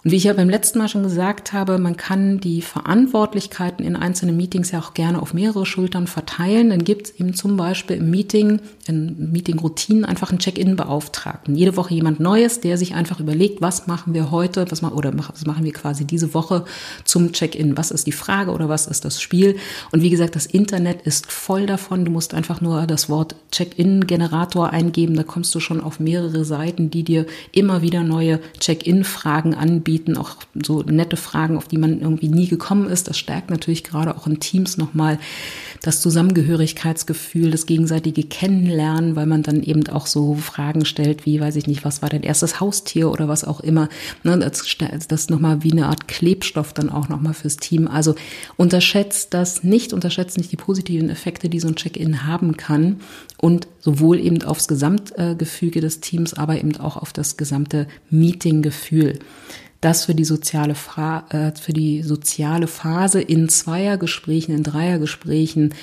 Und 0.05 0.11
wie 0.11 0.17
ich 0.17 0.25
ja 0.25 0.35
beim 0.35 0.51
letzten 0.51 0.79
Mal 0.79 0.89
schon 0.89 1.03
gesagt 1.03 1.55
habe, 1.55 1.79
man 1.79 1.97
kann 1.97 2.39
die 2.39 2.61
Verantwortlichkeiten 2.61 3.87
in 3.87 3.97
einzelnen 3.97 4.37
Meetings 4.37 4.71
ja 4.71 4.81
auch 4.81 4.93
gerne 4.93 5.21
auf 5.23 5.33
mehrere 5.33 5.65
Schultern 5.65 6.07
verteilen. 6.07 6.69
Dann 6.69 6.85
gibt 6.85 7.07
es 7.07 7.19
eben 7.19 7.33
zum 7.33 7.57
Beispiel 7.57 7.97
im 7.97 8.11
Meeting, 8.11 8.61
in 8.87 9.33
Meeting-Routinen 9.33 10.05
einfach 10.05 10.29
einen 10.29 10.41
Check-in-Beauftragten. 10.41 11.57
Jede 11.57 11.79
Woche 11.79 11.95
jemand 11.95 12.21
Neues, 12.21 12.61
der 12.61 12.77
sich 12.77 12.95
einfach 12.95 13.19
überlegt, 13.19 13.63
was 13.63 13.87
machen 13.87 14.13
wir 14.13 14.31
heute, 14.31 14.71
was 14.71 14.83
oder 14.83 15.11
was 15.17 15.47
machen 15.47 15.65
wir 15.65 15.73
quasi 15.73 16.05
diese 16.05 16.35
Woche 16.35 16.67
zum 17.05 17.33
Check-in? 17.33 17.79
Was 17.79 17.91
ist 17.91 18.07
die 18.07 18.13
Frage 18.13 18.51
oder 18.51 18.69
was 18.69 18.87
ist 18.87 19.07
das 19.07 19.23
Spiel? 19.23 19.57
Und 19.91 20.03
wie 20.03 20.11
gesagt, 20.11 20.37
das 20.37 20.45
Internet 20.45 21.01
ist 21.03 21.33
voll 21.33 21.65
davon. 21.65 22.05
Du 22.05 22.11
musst 22.11 22.35
einfach 22.35 22.61
nur 22.61 22.87
das 22.87 23.09
Wort 23.09 23.37
Check-in-Generator 23.53 24.69
eingeben. 24.69 25.17
Da 25.17 25.23
kommst 25.23 25.55
du 25.55 25.61
schon 25.61 25.81
auf 25.81 25.99
mehrere 25.99 26.45
Seiten, 26.45 26.91
die 26.91 27.05
dir 27.05 27.25
immer 27.53 27.81
wieder 27.81 28.03
neue 28.03 28.41
Check-in-Fragen 28.61 29.55
anbieten 29.55 29.94
bieten, 29.95 30.17
auch 30.17 30.39
so 30.61 30.83
nette 30.83 31.17
Fragen, 31.17 31.57
auf 31.57 31.69
die 31.69 31.79
man 31.79 32.01
irgendwie 32.01 32.27
nie 32.27 32.49
gekommen 32.49 32.89
ist. 32.89 33.07
Das 33.07 33.17
stärkt 33.17 33.49
natürlich 33.49 33.85
gerade 33.85 34.17
auch 34.17 34.27
in 34.27 34.41
Teams 34.41 34.77
nochmal 34.77 35.21
das 35.83 36.01
Zusammengehörigkeitsgefühl, 36.01 37.53
das 37.53 37.67
gegenseitige 37.67 38.25
Kennenlernen, 38.25 39.15
weil 39.15 39.27
man 39.27 39.45
dann 39.45 39.63
eben 39.63 39.87
auch 39.87 40.09
so 40.09 40.35
Fragen 40.35 40.85
stellt, 40.85 41.27
wie, 41.27 41.41
weiß 41.41 41.55
ich 41.55 41.69
nicht, 41.69 41.85
was 41.85 42.03
war 42.03 42.09
dein 42.09 42.25
erstes 42.25 42.59
Haustier 42.59 43.09
oder 43.09 43.29
was 43.29 43.45
auch 43.45 43.61
immer. 43.61 43.89
Ne, 44.25 44.37
das, 44.37 44.65
das 45.07 45.31
nochmal 45.31 45.63
wie 45.63 45.71
eine 45.71 45.87
Art 45.87 46.09
Klebstoff 46.09 46.73
dann 46.73 46.91
auch 46.91 47.09
nochmal 47.09 47.35
fürs 47.35 47.59
Team. 47.59 47.87
Also 47.87 48.17
unterschätzt 48.57 49.33
das 49.33 49.63
nicht, 49.63 49.93
unterschätzt 49.93 50.39
nicht 50.39 50.51
die 50.51 50.57
positiven 50.57 51.09
Effekte, 51.09 51.49
die 51.49 51.61
so 51.61 51.69
ein 51.69 51.77
Check-in 51.77 52.27
haben 52.27 52.57
kann 52.57 52.97
und 53.37 53.69
sowohl 53.79 54.19
eben 54.19 54.43
aufs 54.43 54.67
Gesamtgefüge 54.67 55.81
des 55.81 56.01
Teams, 56.01 56.35
aber 56.35 56.59
eben 56.59 56.77
auch 56.79 56.97
auf 56.97 57.13
das 57.13 57.37
gesamte 57.37 57.87
Meetinggefühl 58.11 59.21
das 59.85 60.07
für 60.07 60.15
die 60.15 60.25
soziale, 60.25 60.75
Fra 60.75 61.25
äh, 61.31 61.53
für 61.59 61.73
die 61.73 62.03
soziale 62.03 62.67
Phase 62.67 63.21
in 63.21 63.49
Zweiergesprächen, 63.49 64.55
in 64.55 64.63
Dreiergesprächen 64.63 65.75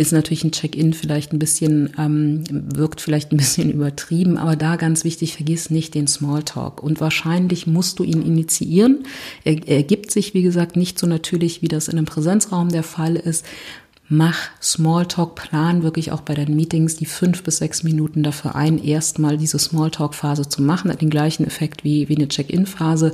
ist 0.00 0.12
natürlich 0.12 0.44
ein 0.44 0.52
Check-in 0.52 0.94
vielleicht 0.94 1.34
ein 1.34 1.38
bisschen, 1.38 1.92
ähm, 1.98 2.42
wirkt 2.50 3.02
vielleicht 3.02 3.32
ein 3.32 3.36
bisschen 3.36 3.70
übertrieben, 3.74 4.38
aber 4.38 4.56
da 4.56 4.76
ganz 4.76 5.04
wichtig, 5.04 5.34
vergiss 5.36 5.68
nicht 5.68 5.94
den 5.94 6.06
Smalltalk. 6.06 6.82
Und 6.82 7.02
wahrscheinlich 7.02 7.66
musst 7.66 7.98
du 7.98 8.04
ihn 8.04 8.22
initiieren. 8.22 9.04
Er 9.44 9.68
ergibt 9.68 10.10
sich, 10.10 10.32
wie 10.32 10.42
gesagt, 10.42 10.76
nicht 10.76 10.98
so 10.98 11.06
natürlich, 11.06 11.60
wie 11.60 11.68
das 11.68 11.88
in 11.88 11.98
einem 11.98 12.06
Präsenzraum 12.06 12.70
der 12.70 12.82
Fall 12.82 13.14
ist. 13.14 13.44
Mach 14.12 14.50
Smalltalk, 14.60 15.36
plan 15.36 15.84
wirklich 15.84 16.10
auch 16.10 16.22
bei 16.22 16.34
deinen 16.34 16.56
Meetings 16.56 16.96
die 16.96 17.06
fünf 17.06 17.44
bis 17.44 17.58
sechs 17.58 17.84
Minuten 17.84 18.24
dafür 18.24 18.56
ein, 18.56 18.82
erstmal 18.82 19.38
diese 19.38 19.60
Smalltalk-Phase 19.60 20.48
zu 20.48 20.62
machen, 20.62 20.90
hat 20.90 21.00
den 21.00 21.10
gleichen 21.10 21.46
Effekt 21.46 21.84
wie, 21.84 22.08
wie 22.08 22.16
eine 22.16 22.26
Check-in-Phase. 22.26 23.12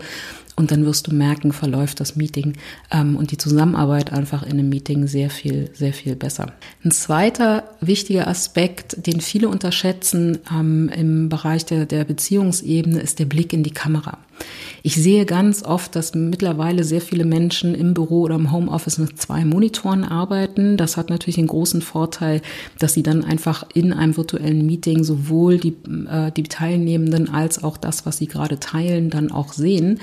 Und 0.56 0.70
dann 0.70 0.86
wirst 0.86 1.06
du 1.06 1.14
merken, 1.14 1.52
verläuft 1.52 2.00
das 2.00 2.16
Meeting 2.16 2.54
ähm, 2.90 3.16
und 3.16 3.30
die 3.30 3.36
Zusammenarbeit 3.36 4.10
einfach 4.10 4.42
in 4.42 4.52
einem 4.52 4.70
Meeting 4.70 5.06
sehr 5.06 5.28
viel, 5.28 5.68
sehr 5.74 5.92
viel 5.92 6.16
besser. 6.16 6.54
Ein 6.82 6.92
zweiter 6.92 7.64
wichtiger 7.82 8.26
Aspekt, 8.26 9.06
den 9.06 9.20
viele 9.20 9.50
unterschätzen 9.50 10.38
ähm, 10.50 10.88
im 10.88 11.28
Bereich 11.28 11.66
der, 11.66 11.84
der 11.84 12.04
Beziehungsebene, 12.04 13.00
ist 13.00 13.18
der 13.18 13.26
Blick 13.26 13.52
in 13.52 13.64
die 13.64 13.74
Kamera. 13.74 14.16
Ich 14.86 14.94
sehe 14.94 15.26
ganz 15.26 15.64
oft, 15.64 15.96
dass 15.96 16.14
mittlerweile 16.14 16.84
sehr 16.84 17.00
viele 17.00 17.24
Menschen 17.24 17.74
im 17.74 17.92
Büro 17.92 18.20
oder 18.20 18.36
im 18.36 18.52
Homeoffice 18.52 18.98
mit 18.98 19.20
zwei 19.20 19.44
Monitoren 19.44 20.04
arbeiten. 20.04 20.76
Das 20.76 20.96
hat 20.96 21.10
natürlich 21.10 21.34
den 21.34 21.48
großen 21.48 21.82
Vorteil, 21.82 22.40
dass 22.78 22.94
sie 22.94 23.02
dann 23.02 23.24
einfach 23.24 23.66
in 23.74 23.92
einem 23.92 24.16
virtuellen 24.16 24.64
Meeting 24.64 25.02
sowohl 25.02 25.58
die, 25.58 25.74
äh, 26.08 26.30
die 26.30 26.44
Teilnehmenden 26.44 27.28
als 27.28 27.64
auch 27.64 27.78
das, 27.78 28.06
was 28.06 28.18
sie 28.18 28.28
gerade 28.28 28.60
teilen, 28.60 29.10
dann 29.10 29.32
auch 29.32 29.54
sehen. 29.54 29.98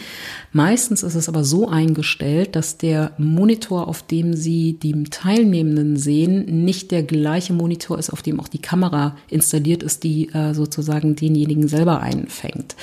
Meistens 0.51 1.01
ist 1.01 1.15
es 1.15 1.29
aber 1.29 1.45
so 1.45 1.69
eingestellt, 1.69 2.57
dass 2.57 2.77
der 2.77 3.13
Monitor, 3.17 3.87
auf 3.87 4.03
dem 4.03 4.33
Sie 4.33 4.73
die 4.73 5.05
Teilnehmenden 5.05 5.95
sehen, 5.95 6.65
nicht 6.65 6.91
der 6.91 7.03
gleiche 7.03 7.53
Monitor 7.53 7.97
ist, 7.99 8.09
auf 8.09 8.21
dem 8.21 8.37
auch 8.37 8.49
die 8.49 8.61
Kamera 8.61 9.15
installiert 9.29 9.81
ist, 9.81 10.03
die 10.03 10.27
äh, 10.33 10.53
sozusagen 10.53 11.15
denjenigen 11.15 11.69
selber 11.69 12.01
einfängt. 12.01 12.75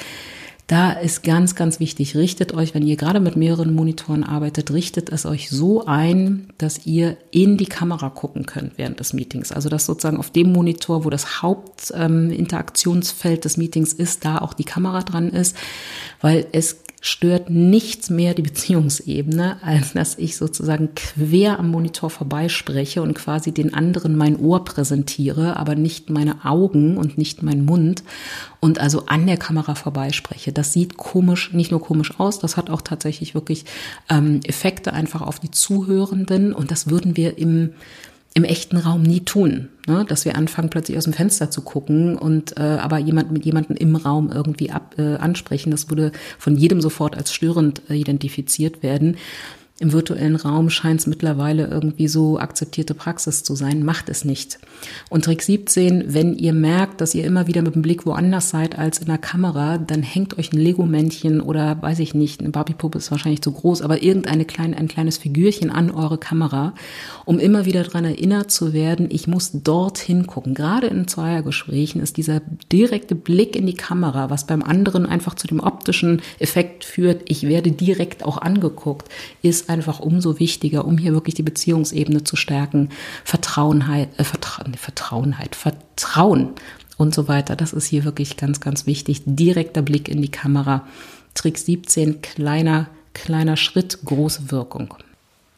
Da 0.70 0.92
ist 0.92 1.24
ganz, 1.24 1.56
ganz 1.56 1.80
wichtig, 1.80 2.14
richtet 2.14 2.54
euch, 2.54 2.74
wenn 2.74 2.86
ihr 2.86 2.94
gerade 2.94 3.18
mit 3.18 3.34
mehreren 3.34 3.74
Monitoren 3.74 4.22
arbeitet, 4.22 4.70
richtet 4.70 5.10
es 5.10 5.26
euch 5.26 5.50
so 5.50 5.84
ein, 5.84 6.46
dass 6.58 6.86
ihr 6.86 7.16
in 7.32 7.56
die 7.56 7.66
Kamera 7.66 8.08
gucken 8.08 8.46
könnt 8.46 8.78
während 8.78 9.00
des 9.00 9.12
Meetings. 9.12 9.50
Also 9.50 9.68
dass 9.68 9.84
sozusagen 9.84 10.18
auf 10.18 10.30
dem 10.30 10.52
Monitor, 10.52 11.04
wo 11.04 11.10
das 11.10 11.42
Hauptinteraktionsfeld 11.42 13.38
ähm, 13.38 13.40
des 13.40 13.56
Meetings 13.56 13.92
ist, 13.92 14.24
da 14.24 14.38
auch 14.38 14.54
die 14.54 14.62
Kamera 14.62 15.02
dran 15.02 15.30
ist, 15.30 15.56
weil 16.20 16.46
es 16.52 16.79
stört 17.00 17.48
nichts 17.48 18.10
mehr 18.10 18.34
die 18.34 18.42
Beziehungsebene, 18.42 19.56
als 19.62 19.94
dass 19.94 20.18
ich 20.18 20.36
sozusagen 20.36 20.90
quer 20.94 21.58
am 21.58 21.70
Monitor 21.70 22.10
vorbeispreche 22.10 23.00
und 23.00 23.14
quasi 23.14 23.52
den 23.52 23.72
anderen 23.72 24.16
mein 24.16 24.38
Ohr 24.38 24.64
präsentiere, 24.64 25.56
aber 25.56 25.74
nicht 25.74 26.10
meine 26.10 26.44
Augen 26.44 26.98
und 26.98 27.16
nicht 27.16 27.42
mein 27.42 27.64
Mund 27.64 28.02
und 28.60 28.78
also 28.78 29.06
an 29.06 29.26
der 29.26 29.38
Kamera 29.38 29.74
vorbeispreche. 29.74 30.52
Das 30.52 30.74
sieht 30.74 30.98
komisch, 30.98 31.54
nicht 31.54 31.70
nur 31.70 31.80
komisch 31.80 32.20
aus, 32.20 32.38
das 32.38 32.58
hat 32.58 32.68
auch 32.68 32.82
tatsächlich 32.82 33.34
wirklich 33.34 33.64
ähm, 34.10 34.40
Effekte 34.44 34.92
einfach 34.92 35.22
auf 35.22 35.40
die 35.40 35.50
Zuhörenden 35.50 36.52
und 36.52 36.70
das 36.70 36.90
würden 36.90 37.16
wir 37.16 37.38
im 37.38 37.72
im 38.34 38.44
echten 38.44 38.76
Raum 38.76 39.02
nie 39.02 39.20
tun, 39.20 39.68
ne? 39.86 40.04
dass 40.08 40.24
wir 40.24 40.36
anfangen 40.36 40.70
plötzlich 40.70 40.96
aus 40.96 41.04
dem 41.04 41.12
Fenster 41.12 41.50
zu 41.50 41.62
gucken 41.62 42.16
und 42.16 42.56
äh, 42.56 42.62
aber 42.62 42.98
jemand 42.98 43.32
mit 43.32 43.44
jemandem 43.44 43.76
im 43.76 43.96
Raum 43.96 44.30
irgendwie 44.32 44.70
ab, 44.70 44.94
äh, 44.98 45.16
ansprechen, 45.16 45.70
das 45.70 45.90
würde 45.90 46.12
von 46.38 46.56
jedem 46.56 46.80
sofort 46.80 47.16
als 47.16 47.32
störend 47.32 47.82
äh, 47.90 47.94
identifiziert 47.94 48.82
werden 48.82 49.16
im 49.80 49.92
virtuellen 49.92 50.36
Raum 50.36 50.68
scheint 50.68 51.00
es 51.00 51.06
mittlerweile 51.06 51.66
irgendwie 51.66 52.06
so 52.06 52.38
akzeptierte 52.38 52.92
Praxis 52.92 53.42
zu 53.42 53.54
sein, 53.54 53.82
macht 53.82 54.10
es 54.10 54.26
nicht. 54.26 54.58
Und 55.08 55.24
Trick 55.24 55.40
17, 55.40 56.12
wenn 56.12 56.34
ihr 56.36 56.52
merkt, 56.52 57.00
dass 57.00 57.14
ihr 57.14 57.24
immer 57.24 57.46
wieder 57.46 57.62
mit 57.62 57.74
dem 57.74 57.80
Blick 57.80 58.04
woanders 58.04 58.50
seid 58.50 58.78
als 58.78 58.98
in 58.98 59.06
der 59.06 59.16
Kamera, 59.16 59.78
dann 59.78 60.02
hängt 60.02 60.38
euch 60.38 60.52
ein 60.52 60.58
Lego-Männchen 60.58 61.40
oder 61.40 61.80
weiß 61.80 61.98
ich 62.00 62.12
nicht, 62.12 62.40
eine 62.40 62.50
Barbie-Puppe 62.50 62.98
ist 62.98 63.10
wahrscheinlich 63.10 63.40
zu 63.40 63.52
groß, 63.52 63.80
aber 63.80 64.02
irgendeine 64.02 64.44
kleine, 64.44 64.76
ein 64.76 64.86
kleines 64.86 65.16
Figürchen 65.16 65.70
an 65.70 65.90
eure 65.90 66.18
Kamera, 66.18 66.74
um 67.24 67.38
immer 67.38 67.64
wieder 67.64 67.82
daran 67.82 68.04
erinnert 68.04 68.50
zu 68.50 68.74
werden, 68.74 69.08
ich 69.10 69.28
muss 69.28 69.50
dorthin 69.64 70.26
gucken. 70.26 70.52
Gerade 70.52 70.88
in 70.88 71.08
Zweiergesprächen 71.08 72.02
ist 72.02 72.18
dieser 72.18 72.42
direkte 72.70 73.14
Blick 73.14 73.56
in 73.56 73.66
die 73.66 73.74
Kamera, 73.74 74.28
was 74.28 74.46
beim 74.46 74.62
anderen 74.62 75.06
einfach 75.06 75.36
zu 75.36 75.46
dem 75.46 75.60
optischen 75.60 76.20
Effekt 76.38 76.84
führt, 76.84 77.22
ich 77.28 77.48
werde 77.48 77.72
direkt 77.72 78.26
auch 78.26 78.36
angeguckt, 78.36 79.08
ist 79.40 79.69
einfach 79.70 80.00
umso 80.00 80.38
wichtiger, 80.38 80.84
um 80.84 80.98
hier 80.98 81.14
wirklich 81.14 81.34
die 81.34 81.42
Beziehungsebene 81.42 82.24
zu 82.24 82.36
stärken. 82.36 82.90
Vertrauenheit, 83.24 84.10
äh, 84.18 84.24
Vertra 84.24 84.64
Vertrauenheit, 84.76 85.54
Vertrauen 85.54 86.50
und 86.98 87.14
so 87.14 87.28
weiter. 87.28 87.56
Das 87.56 87.72
ist 87.72 87.86
hier 87.86 88.04
wirklich 88.04 88.36
ganz, 88.36 88.60
ganz 88.60 88.86
wichtig. 88.86 89.22
Direkter 89.24 89.82
Blick 89.82 90.08
in 90.08 90.20
die 90.20 90.30
Kamera. 90.30 90.86
Trick 91.34 91.56
17, 91.56 92.20
kleiner, 92.20 92.88
kleiner 93.14 93.56
Schritt, 93.56 94.00
große 94.04 94.50
Wirkung. 94.50 94.94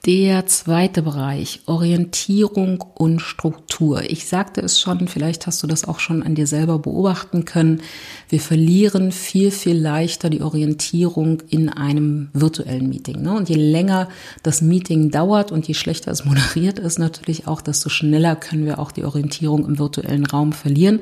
Der 0.05 0.47
zweite 0.47 1.01
Bereich, 1.01 1.61
Orientierung 1.67 2.83
und 2.97 3.21
Struktur. 3.21 4.03
Ich 4.03 4.27
sagte 4.27 4.61
es 4.61 4.81
schon, 4.81 5.07
vielleicht 5.07 5.47
hast 5.47 5.63
du 5.63 5.69
das 5.69 5.85
auch 5.87 6.01
schon 6.01 6.25
an 6.25 6.35
dir 6.35 6.49
selber 6.49 6.81
beobachten 6.81 7.45
können. 7.45 7.83
Wir 8.29 8.41
verlieren 8.41 9.13
viel, 9.13 9.53
viel 9.53 9.77
leichter 9.77 10.29
die 10.29 10.43
Orientierung 10.43 11.41
in 11.51 11.69
einem 11.69 12.31
virtuellen 12.33 12.89
Meeting. 12.89 13.23
Ne? 13.23 13.33
Und 13.33 13.49
je 13.49 13.55
länger 13.55 14.09
das 14.43 14.61
Meeting 14.61 15.13
dauert 15.13 15.53
und 15.53 15.69
je 15.69 15.75
schlechter 15.75 16.11
es 16.11 16.25
moderiert 16.25 16.81
ist, 16.81 16.99
natürlich 16.99 17.47
auch, 17.47 17.61
desto 17.61 17.89
schneller 17.89 18.35
können 18.35 18.65
wir 18.65 18.81
auch 18.81 18.91
die 18.91 19.05
Orientierung 19.05 19.65
im 19.65 19.79
virtuellen 19.79 20.27
Raum 20.27 20.53
verlieren. 20.53 20.99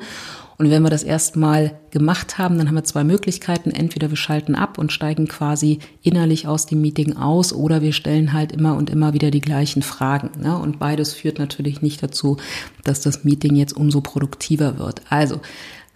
Und 0.61 0.69
wenn 0.69 0.83
wir 0.83 0.91
das 0.91 1.01
erstmal 1.01 1.79
gemacht 1.89 2.37
haben, 2.37 2.59
dann 2.59 2.67
haben 2.67 2.75
wir 2.75 2.83
zwei 2.83 3.03
Möglichkeiten. 3.03 3.71
Entweder 3.71 4.11
wir 4.11 4.15
schalten 4.15 4.53
ab 4.53 4.77
und 4.77 4.91
steigen 4.91 5.27
quasi 5.27 5.79
innerlich 6.03 6.47
aus 6.47 6.67
dem 6.67 6.81
Meeting 6.81 7.17
aus 7.17 7.51
oder 7.51 7.81
wir 7.81 7.93
stellen 7.93 8.31
halt 8.31 8.51
immer 8.51 8.77
und 8.77 8.91
immer 8.91 9.15
wieder 9.15 9.31
die 9.31 9.41
gleichen 9.41 9.81
Fragen. 9.81 10.39
Ne? 10.39 10.55
Und 10.55 10.77
beides 10.77 11.15
führt 11.15 11.39
natürlich 11.39 11.81
nicht 11.81 12.03
dazu, 12.03 12.37
dass 12.83 13.01
das 13.01 13.23
Meeting 13.23 13.55
jetzt 13.55 13.75
umso 13.75 14.01
produktiver 14.01 14.77
wird. 14.77 15.01
Also 15.09 15.41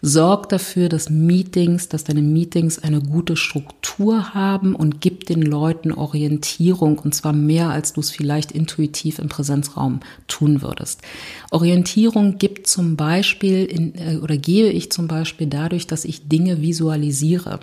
Sorg 0.08 0.50
dafür, 0.50 0.88
dass 0.88 1.10
Meetings, 1.10 1.90
dass 1.90 2.04
deine 2.04 2.22
Meetings 2.22 2.78
eine 2.78 3.02
gute 3.02 3.36
Struktur 3.36 4.36
haben 4.36 4.76
und 4.76 5.02
gib 5.02 5.26
den 5.26 5.42
Leuten 5.42 5.92
Orientierung 5.92 7.00
und 7.00 7.16
zwar 7.16 7.34
mehr, 7.34 7.72
als 7.72 7.94
du 7.94 8.02
es 8.02 8.12
vielleicht 8.12 8.52
intuitiv 8.52 9.18
im 9.18 9.30
Präsenzraum 9.30 10.02
tun 10.28 10.62
würdest. 10.62 11.02
Orientierung 11.50 12.38
gibt 12.38 12.68
zum 12.68 12.96
Beispiel 12.96 13.66
in, 13.66 13.96
äh, 13.96 14.18
oder 14.18 14.38
gebe 14.38 14.70
ich 14.70 14.92
zum 14.92 15.08
Beispiel 15.08 15.48
dadurch, 15.48 15.88
dass 15.88 16.06
ich 16.06 16.28
Dinge 16.28 16.62
visualisiere. 16.62 17.62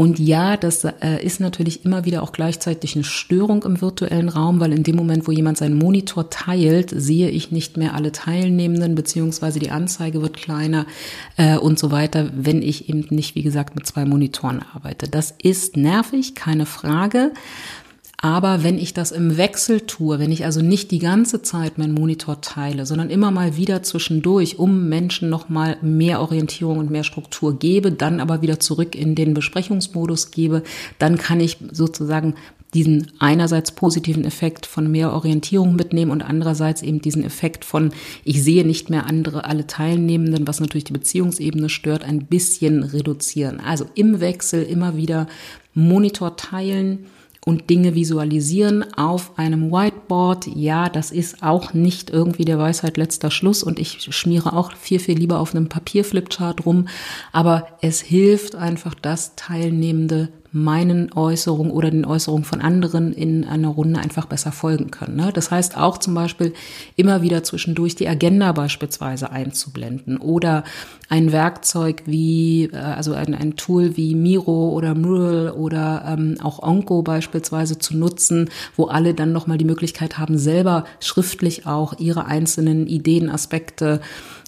Und 0.00 0.20
ja, 0.20 0.56
das 0.56 0.84
äh, 0.84 1.20
ist 1.24 1.40
natürlich 1.40 1.84
immer 1.84 2.04
wieder 2.04 2.22
auch 2.22 2.30
gleichzeitig 2.30 2.94
eine 2.94 3.02
Störung 3.02 3.64
im 3.64 3.80
virtuellen 3.80 4.28
Raum, 4.28 4.60
weil 4.60 4.72
in 4.72 4.84
dem 4.84 4.94
Moment, 4.94 5.26
wo 5.26 5.32
jemand 5.32 5.58
seinen 5.58 5.76
Monitor 5.76 6.30
teilt, 6.30 6.90
sehe 6.90 7.28
ich 7.30 7.50
nicht 7.50 7.76
mehr 7.76 7.94
alle 7.94 8.12
Teilnehmenden, 8.12 8.94
beziehungsweise 8.94 9.58
die 9.58 9.72
Anzeige 9.72 10.22
wird 10.22 10.36
kleiner 10.36 10.86
äh, 11.36 11.58
und 11.58 11.80
so 11.80 11.90
weiter, 11.90 12.30
wenn 12.32 12.62
ich 12.62 12.88
eben 12.88 13.06
nicht, 13.10 13.34
wie 13.34 13.42
gesagt, 13.42 13.74
mit 13.74 13.88
zwei 13.88 14.04
Monitoren 14.04 14.62
arbeite. 14.72 15.08
Das 15.08 15.34
ist 15.42 15.76
nervig, 15.76 16.36
keine 16.36 16.64
Frage. 16.64 17.32
Aber 18.20 18.64
wenn 18.64 18.78
ich 18.78 18.94
das 18.94 19.12
im 19.12 19.36
Wechsel 19.36 19.82
tue, 19.82 20.18
wenn 20.18 20.32
ich 20.32 20.44
also 20.44 20.60
nicht 20.60 20.90
die 20.90 20.98
ganze 20.98 21.40
Zeit 21.40 21.78
meinen 21.78 21.94
Monitor 21.94 22.40
teile, 22.40 22.84
sondern 22.84 23.10
immer 23.10 23.30
mal 23.30 23.56
wieder 23.56 23.84
zwischendurch, 23.84 24.58
um 24.58 24.88
Menschen 24.88 25.30
nochmal 25.30 25.76
mehr 25.82 26.20
Orientierung 26.20 26.78
und 26.78 26.90
mehr 26.90 27.04
Struktur 27.04 27.56
gebe, 27.60 27.92
dann 27.92 28.18
aber 28.18 28.42
wieder 28.42 28.58
zurück 28.58 28.96
in 28.96 29.14
den 29.14 29.34
Besprechungsmodus 29.34 30.32
gebe, 30.32 30.64
dann 30.98 31.16
kann 31.16 31.38
ich 31.38 31.58
sozusagen 31.70 32.34
diesen 32.74 33.12
einerseits 33.20 33.70
positiven 33.70 34.24
Effekt 34.24 34.66
von 34.66 34.90
mehr 34.90 35.12
Orientierung 35.12 35.76
mitnehmen 35.76 36.10
und 36.10 36.22
andererseits 36.22 36.82
eben 36.82 37.00
diesen 37.00 37.22
Effekt 37.22 37.64
von, 37.64 37.92
ich 38.24 38.42
sehe 38.42 38.66
nicht 38.66 38.90
mehr 38.90 39.06
andere, 39.06 39.44
alle 39.44 39.68
Teilnehmenden, 39.68 40.46
was 40.48 40.58
natürlich 40.58 40.84
die 40.84 40.92
Beziehungsebene 40.92 41.68
stört, 41.68 42.02
ein 42.02 42.26
bisschen 42.26 42.82
reduzieren. 42.82 43.60
Also 43.60 43.86
im 43.94 44.20
Wechsel 44.20 44.64
immer 44.64 44.96
wieder 44.96 45.28
Monitor 45.72 46.36
teilen, 46.36 47.06
und 47.48 47.70
Dinge 47.70 47.94
visualisieren 47.94 48.84
auf 48.92 49.38
einem 49.38 49.72
Whiteboard. 49.72 50.48
Ja, 50.48 50.90
das 50.90 51.10
ist 51.10 51.42
auch 51.42 51.72
nicht 51.72 52.10
irgendwie 52.10 52.44
der 52.44 52.58
Weisheit 52.58 52.98
letzter 52.98 53.30
Schluss 53.30 53.62
und 53.62 53.78
ich 53.78 54.14
schmiere 54.14 54.52
auch 54.52 54.72
viel, 54.76 54.98
viel 54.98 55.16
lieber 55.16 55.40
auf 55.40 55.54
einem 55.54 55.70
Papierflipchart 55.70 56.66
rum. 56.66 56.88
Aber 57.32 57.66
es 57.80 58.02
hilft 58.02 58.54
einfach, 58.54 58.94
dass 58.94 59.34
Teilnehmende 59.34 60.28
meinen 60.52 61.12
Äußerungen 61.12 61.70
oder 61.70 61.90
den 61.90 62.04
Äußerungen 62.04 62.44
von 62.44 62.60
anderen 62.60 63.12
in 63.12 63.44
einer 63.44 63.68
Runde 63.68 64.00
einfach 64.00 64.26
besser 64.26 64.52
folgen 64.52 64.90
können. 64.90 65.16
Ne? 65.16 65.30
Das 65.32 65.50
heißt 65.50 65.76
auch 65.76 65.98
zum 65.98 66.14
Beispiel 66.14 66.54
immer 66.96 67.22
wieder 67.22 67.42
zwischendurch 67.42 67.96
die 67.96 68.08
Agenda 68.08 68.52
beispielsweise 68.52 69.30
einzublenden 69.30 70.16
oder 70.18 70.64
ein 71.10 71.32
Werkzeug 71.32 72.02
wie, 72.06 72.64
äh, 72.72 72.76
also 72.76 73.12
ein, 73.12 73.34
ein 73.34 73.56
Tool 73.56 73.96
wie 73.96 74.14
Miro 74.14 74.70
oder 74.70 74.94
Mural 74.94 75.50
oder 75.50 76.04
ähm, 76.06 76.36
auch 76.42 76.62
Onco 76.62 77.02
beispielsweise 77.02 77.78
zu 77.78 77.96
nutzen, 77.96 78.48
wo 78.76 78.86
alle 78.86 79.14
dann 79.14 79.32
nochmal 79.32 79.58
die 79.58 79.64
Möglichkeit 79.64 80.18
haben, 80.18 80.38
selber 80.38 80.84
schriftlich 81.00 81.66
auch 81.66 81.98
ihre 81.98 82.26
einzelnen 82.26 82.86
Ideen, 82.86 83.30
Aspekte, 83.30 84.00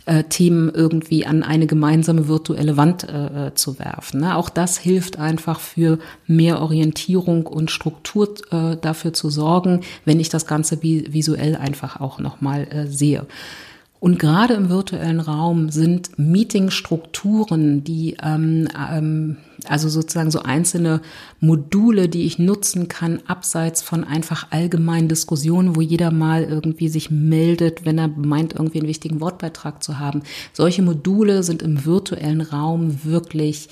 äh, 0.06 0.24
Themen 0.24 0.70
irgendwie 0.70 1.26
an 1.26 1.42
eine 1.42 1.66
gemeinsame 1.66 2.28
virtuelle 2.28 2.76
Wand 2.76 3.08
äh, 3.08 3.48
äh, 3.48 3.54
zu 3.54 3.78
werfen. 3.78 4.20
Ne? 4.20 4.36
Auch 4.36 4.48
das 4.48 4.78
hilft 4.78 5.18
einfach 5.18 5.60
für 5.60 5.98
mehr 6.26 6.60
Orientierung 6.60 7.46
und 7.46 7.70
Struktur 7.70 8.34
äh, 8.50 8.76
dafür 8.76 9.12
zu 9.12 9.30
sorgen, 9.30 9.80
wenn 10.04 10.20
ich 10.20 10.28
das 10.28 10.46
Ganze 10.46 10.82
visuell 10.82 11.56
einfach 11.56 12.00
auch 12.00 12.18
nochmal 12.18 12.66
äh, 12.70 12.86
sehe. 12.86 13.26
Und 14.00 14.18
gerade 14.18 14.54
im 14.54 14.70
virtuellen 14.70 15.20
Raum 15.20 15.68
sind 15.70 16.18
Meetingstrukturen, 16.18 17.84
die 17.84 18.16
ähm, 18.22 18.66
ähm, 18.90 19.36
also 19.66 19.88
sozusagen 19.88 20.30
so 20.30 20.42
einzelne 20.42 21.00
Module, 21.40 22.08
die 22.08 22.24
ich 22.24 22.38
nutzen 22.38 22.88
kann, 22.88 23.20
abseits 23.26 23.82
von 23.82 24.04
einfach 24.04 24.48
allgemeinen 24.50 25.08
Diskussionen, 25.08 25.76
wo 25.76 25.80
jeder 25.80 26.10
mal 26.10 26.44
irgendwie 26.44 26.88
sich 26.88 27.10
meldet, 27.10 27.84
wenn 27.84 27.98
er 27.98 28.08
meint, 28.08 28.54
irgendwie 28.54 28.78
einen 28.78 28.88
wichtigen 28.88 29.20
Wortbeitrag 29.20 29.82
zu 29.82 29.98
haben. 29.98 30.22
Solche 30.52 30.82
Module 30.82 31.42
sind 31.42 31.62
im 31.62 31.84
virtuellen 31.84 32.40
Raum 32.40 33.04
wirklich 33.04 33.68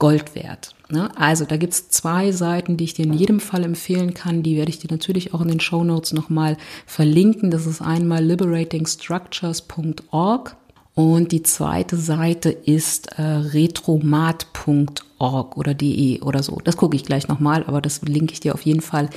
Gold 0.00 0.34
wert. 0.34 0.74
Ne? 0.88 1.16
Also 1.16 1.44
da 1.44 1.56
gibt's 1.58 1.90
zwei 1.90 2.32
Seiten, 2.32 2.76
die 2.76 2.82
ich 2.84 2.94
dir 2.94 3.04
in 3.04 3.12
jedem 3.12 3.38
Fall 3.38 3.62
empfehlen 3.64 4.14
kann. 4.14 4.42
Die 4.42 4.56
werde 4.56 4.70
ich 4.70 4.78
dir 4.78 4.88
natürlich 4.90 5.34
auch 5.34 5.42
in 5.42 5.48
den 5.48 5.60
Show 5.60 5.84
Notes 5.84 6.14
nochmal 6.14 6.56
verlinken. 6.86 7.50
Das 7.50 7.66
ist 7.66 7.82
einmal 7.82 8.24
liberatingstructures.org 8.24 10.56
und 11.00 11.32
die 11.32 11.42
zweite 11.42 11.96
Seite 11.96 12.50
ist 12.50 13.16
äh, 13.16 13.22
retromat.org 13.22 15.56
oder 15.56 15.72
de 15.72 16.20
oder 16.20 16.42
so. 16.42 16.60
Das 16.62 16.76
gucke 16.76 16.94
ich 16.94 17.06
gleich 17.06 17.26
nochmal, 17.26 17.64
aber 17.66 17.80
das 17.80 18.02
linke 18.02 18.34
ich 18.34 18.40
dir 18.40 18.52
auf 18.52 18.66
jeden 18.66 18.82
Fall, 18.82 19.08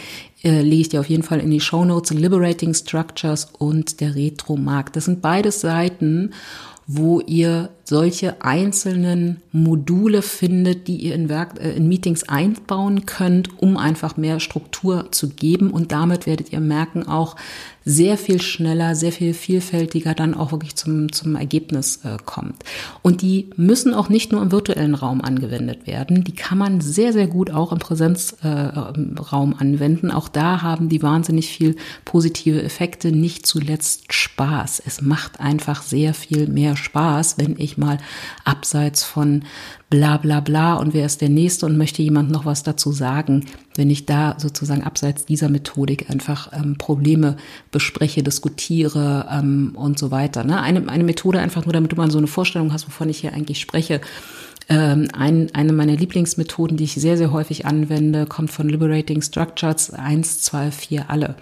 äh, 0.45 0.61
lege 0.61 0.81
ich 0.81 0.87
dir 0.87 1.01
auf 1.01 1.09
jeden 1.09 1.23
Fall 1.23 1.41
in 1.41 1.51
die 1.51 1.59
Show 1.59 1.83
Notes. 1.83 2.13
Liberating 2.13 2.73
Structures 2.73 3.49
und 3.57 3.99
der 3.99 4.15
Retromarkt. 4.15 4.95
Das 4.95 5.03
sind 5.05 5.21
beides 5.21 5.59
Seiten 5.59 6.31
wo 6.87 7.21
ihr 7.21 7.69
solche 7.85 8.41
einzelnen 8.41 9.41
Module 9.51 10.21
findet, 10.21 10.87
die 10.87 10.95
ihr 10.97 11.15
in, 11.15 11.29
Werk, 11.29 11.59
äh, 11.59 11.73
in 11.73 11.87
Meetings 11.87 12.23
einbauen 12.23 13.05
könnt, 13.05 13.61
um 13.61 13.77
einfach 13.77 14.17
mehr 14.17 14.39
Struktur 14.39 15.11
zu 15.11 15.29
geben. 15.29 15.71
Und 15.71 15.91
damit 15.91 16.25
werdet 16.25 16.51
ihr 16.53 16.61
merken, 16.61 17.07
auch 17.07 17.35
sehr 17.85 18.17
viel 18.17 18.41
schneller, 18.41 18.95
sehr 18.95 19.11
viel 19.11 19.33
vielfältiger 19.33 20.13
dann 20.13 20.33
auch 20.33 20.51
wirklich 20.53 20.75
zum, 20.75 21.11
zum 21.11 21.35
Ergebnis 21.35 21.99
äh, 22.05 22.17
kommt. 22.23 22.63
Und 23.01 23.21
die 23.21 23.49
müssen 23.57 23.93
auch 23.93 24.07
nicht 24.07 24.31
nur 24.31 24.41
im 24.41 24.51
virtuellen 24.51 24.95
Raum 24.95 25.21
angewendet 25.21 25.85
werden. 25.85 26.23
Die 26.23 26.33
kann 26.33 26.57
man 26.57 26.79
sehr, 26.79 27.11
sehr 27.11 27.27
gut 27.27 27.51
auch 27.51 27.73
im 27.73 27.79
Präsenzraum 27.79 29.51
äh, 29.51 29.55
anwenden. 29.57 30.11
Auch 30.11 30.29
da 30.29 30.61
haben 30.61 30.87
die 30.87 31.03
wahnsinnig 31.03 31.49
viel 31.49 31.75
positive 32.05 32.63
Effekte, 32.63 33.11
nicht 33.11 33.45
zuletzt 33.45 34.13
Spaß. 34.13 34.81
Es 34.85 35.01
macht 35.01 35.41
einfach 35.41 35.81
sehr 35.81 36.13
viel 36.13 36.47
mehr 36.47 36.72
Spaß, 36.75 37.37
wenn 37.37 37.55
ich 37.57 37.77
mal 37.77 37.97
abseits 38.43 39.03
von 39.03 39.43
bla 39.89 40.17
bla 40.17 40.39
bla 40.39 40.75
und 40.75 40.93
wer 40.93 41.05
ist 41.05 41.21
der 41.21 41.29
Nächste 41.29 41.65
und 41.65 41.77
möchte 41.77 42.01
jemand 42.01 42.31
noch 42.31 42.45
was 42.45 42.63
dazu 42.63 42.91
sagen, 42.91 43.45
wenn 43.75 43.89
ich 43.89 44.05
da 44.05 44.35
sozusagen 44.39 44.83
abseits 44.83 45.25
dieser 45.25 45.49
Methodik 45.49 46.09
einfach 46.09 46.51
ähm, 46.53 46.77
Probleme 46.77 47.37
bespreche, 47.71 48.23
diskutiere 48.23 49.27
ähm, 49.31 49.73
und 49.75 49.99
so 49.99 50.11
weiter. 50.11 50.43
Ne? 50.43 50.61
Eine, 50.61 50.89
eine 50.89 51.03
Methode 51.03 51.39
einfach 51.39 51.65
nur, 51.65 51.73
damit 51.73 51.91
du 51.91 51.95
mal 51.95 52.11
so 52.11 52.17
eine 52.17 52.27
Vorstellung 52.27 52.73
hast, 52.73 52.87
wovon 52.87 53.09
ich 53.09 53.19
hier 53.19 53.33
eigentlich 53.33 53.59
spreche. 53.59 54.01
Ähm, 54.69 55.09
ein, 55.13 55.53
eine 55.53 55.73
meiner 55.73 55.95
Lieblingsmethoden, 55.95 56.77
die 56.77 56.85
ich 56.85 56.93
sehr, 56.93 57.17
sehr 57.17 57.31
häufig 57.31 57.65
anwende, 57.65 58.25
kommt 58.25 58.51
von 58.51 58.69
Liberating 58.69 59.21
Structures 59.21 59.91
1, 59.91 60.41
2, 60.43 60.71
4, 60.71 61.09
alle. 61.09 61.35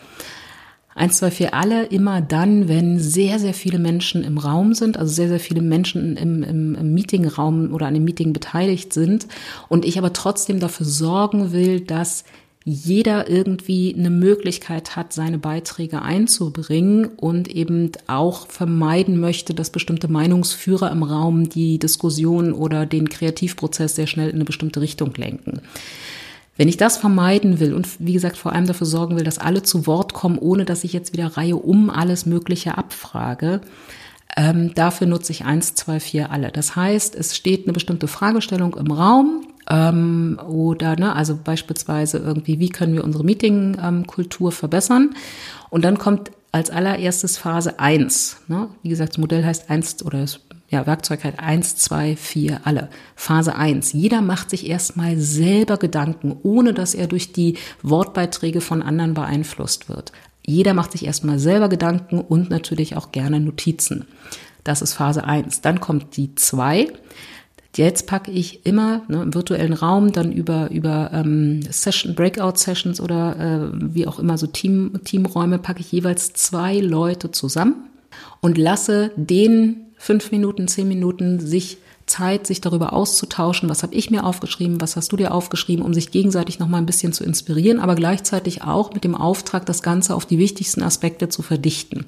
Eins, 0.94 1.18
zwei, 1.18 1.32
vier, 1.32 1.54
alle 1.54 1.86
immer 1.86 2.22
dann, 2.22 2.68
wenn 2.68 3.00
sehr, 3.00 3.40
sehr 3.40 3.54
viele 3.54 3.80
Menschen 3.80 4.24
im 4.24 4.38
Raum 4.38 4.74
sind, 4.74 4.98
also 4.98 5.14
sehr, 5.14 5.30
sehr 5.30 5.40
viele 5.40 5.62
Menschen 5.62 6.18
im, 6.18 6.44
im, 6.44 6.76
im 6.76 6.94
Meetingraum 6.94 7.74
oder 7.74 7.88
an 7.88 7.94
dem 7.94 8.04
Meeting 8.04 8.34
beteiligt 8.34 8.92
sind 8.92 9.28
und 9.70 9.86
ich 9.86 9.98
aber 9.98 10.12
trotzdem 10.12 10.60
dafür 10.60 10.86
sorgen 10.86 11.54
will, 11.54 11.80
dass 11.80 12.26
jeder 12.64 13.28
irgendwie 13.28 13.96
eine 13.98 14.12
Möglichkeit 14.12 14.96
hat, 14.96 15.14
seine 15.14 15.40
Beiträge 15.40 16.02
einzubringen 16.02 17.06
und 17.06 17.48
eben 17.48 17.92
auch 18.06 18.48
vermeiden 18.48 19.20
möchte, 19.20 19.54
dass 19.56 19.72
bestimmte 19.72 20.08
Meinungsführer 20.08 20.92
im 20.92 21.02
Raum 21.02 21.50
die 21.50 21.80
Diskussion 21.80 22.54
oder 22.54 22.86
den 22.86 23.10
Kreativprozess 23.10 23.96
sehr 23.96 24.08
schnell 24.08 24.30
in 24.30 24.36
eine 24.36 24.46
bestimmte 24.46 24.82
Richtung 24.82 25.14
lenken. 25.16 25.62
Wenn 26.58 26.68
ich 26.68 26.78
das 26.78 26.98
vermeiden 26.98 27.60
will 27.60 27.74
und 27.74 27.88
wie 28.00 28.14
gesagt 28.14 28.38
vor 28.38 28.54
allem 28.54 28.68
dafür 28.68 28.88
sorgen 28.88 29.16
will, 29.16 29.24
dass 29.24 29.40
alle 29.40 29.64
zu 29.64 29.88
Wort 29.88 30.14
kommen, 30.14 30.38
ohne 30.38 30.66
dass 30.66 30.84
ich 30.84 30.94
jetzt 30.94 31.14
wieder 31.14 31.38
Reihe 31.38 31.56
um 31.56 31.90
alles 31.90 32.26
Mögliche 32.26 32.78
abfrage, 32.78 33.62
ähm, 34.38 34.74
dafür 34.74 35.08
nutze 35.08 35.32
ich 35.32 35.46
eins, 35.46 35.76
zwei, 35.76 36.00
vier, 36.00 36.32
alle. 36.32 36.52
Das 36.52 36.76
heißt, 36.76 37.16
es 37.16 37.36
steht 37.36 37.66
eine 37.66 37.74
bestimmte 37.74 38.08
Fragestellung 38.08 38.76
im 38.76 38.92
Raum 38.92 39.48
ähm, 39.70 40.40
oder 40.48 40.96
ne, 40.96 41.16
also 41.16 41.38
beispielsweise 41.42 42.18
irgendwie, 42.18 42.60
wie 42.60 42.70
können 42.70 42.94
wir 42.94 43.04
unsere 43.04 43.24
Meetingkultur 43.24 44.52
verbessern? 44.52 45.16
Und 45.70 45.84
dann 45.84 45.98
kommt 45.98 46.32
als 46.52 46.70
allererstes 46.70 47.38
Phase 47.38 47.80
eins. 47.80 48.42
Ne? 48.48 48.68
Wie 48.84 48.90
gesagt, 48.90 49.14
das 49.14 49.18
Modell 49.18 49.46
heißt 49.46 49.70
eins 49.70 50.04
oder 50.04 50.22
das 50.22 50.40
ja, 50.72 50.88
Werkzeug 50.88 51.26
halt 51.26 51.38
eins, 51.38 51.76
zwei, 51.76 52.16
vier, 52.16 52.62
alle. 52.64 52.90
Phase 53.16 53.56
eins. 53.56 53.92
Jeder 53.92 54.22
macht 54.22 54.50
sich 54.50 54.68
erstmal 54.68 55.18
selber 55.18 55.76
Gedanken, 55.78 56.38
ohne 56.44 56.74
dass 56.74 56.96
er 56.96 57.08
durch 57.08 57.34
die 57.34 57.58
Wortbeiträge 57.84 58.62
von 58.62 58.82
anderen 58.82 59.14
beeinflusst 59.14 59.90
wird. 59.90 60.14
Jeder 60.46 60.74
macht 60.74 60.94
sich 60.94 61.06
erstmal 61.06 61.40
selber 61.40 61.68
Gedanken 61.68 62.20
und 62.20 62.50
natürlich 62.50 62.96
auch 62.96 63.12
gerne 63.12 63.42
Notizen. 63.42 64.06
Das 64.64 64.82
ist 64.82 64.94
Phase 64.94 65.26
eins. 65.26 65.60
Dann 65.60 65.82
kommt 65.82 66.16
die 66.16 66.36
zwei. 66.36 66.88
Jetzt 67.76 68.08
packe 68.08 68.32
ich 68.32 68.66
immer 68.66 69.04
ne, 69.10 69.24
im 69.24 69.34
virtuellen 69.34 69.74
Raum 69.74 70.12
dann 70.12 70.32
über 70.32 70.72
über 70.72 71.12
ähm, 71.14 71.62
Session 71.70 72.16
Breakout 72.16 72.58
Sessions 72.58 73.00
oder 73.00 73.38
äh, 73.40 73.94
wie 73.94 74.08
auch 74.08 74.20
immer 74.20 74.38
so 74.38 74.48
Team 74.48 75.00
Teamräume 75.06 75.58
packe 75.58 75.80
ich 75.80 75.92
jeweils 75.92 76.34
zwei 76.34 76.80
Leute 76.80 77.32
zusammen 77.32 77.90
und 78.42 78.58
lasse 78.58 79.12
den 79.16 79.91
fünf 80.02 80.32
Minuten, 80.32 80.68
zehn 80.68 80.88
Minuten 80.88 81.40
sich 81.40 81.78
Zeit, 82.08 82.48
sich 82.48 82.60
darüber 82.60 82.92
auszutauschen, 82.92 83.70
was 83.70 83.84
habe 83.84 83.94
ich 83.94 84.10
mir 84.10 84.26
aufgeschrieben, 84.26 84.82
was 84.82 84.96
hast 84.96 85.12
du 85.12 85.16
dir 85.16 85.32
aufgeschrieben, 85.32 85.86
um 85.86 85.94
sich 85.94 86.10
gegenseitig 86.10 86.58
noch 86.58 86.68
mal 86.68 86.80
ein 86.80 86.88
bisschen 86.88 87.14
zu 87.14 87.24
inspirieren, 87.24 87.80
aber 87.80 87.94
gleichzeitig 87.94 88.64
auch 88.64 88.94
mit 88.94 89.04
dem 89.04 89.14
Auftrag, 89.14 89.68
das 89.68 89.84
Ganze 89.84 90.16
auf 90.16 90.26
die 90.26 90.40
wichtigsten 90.40 90.82
Aspekte 90.82 91.30
zu 91.30 91.44
verdichten. 91.44 92.08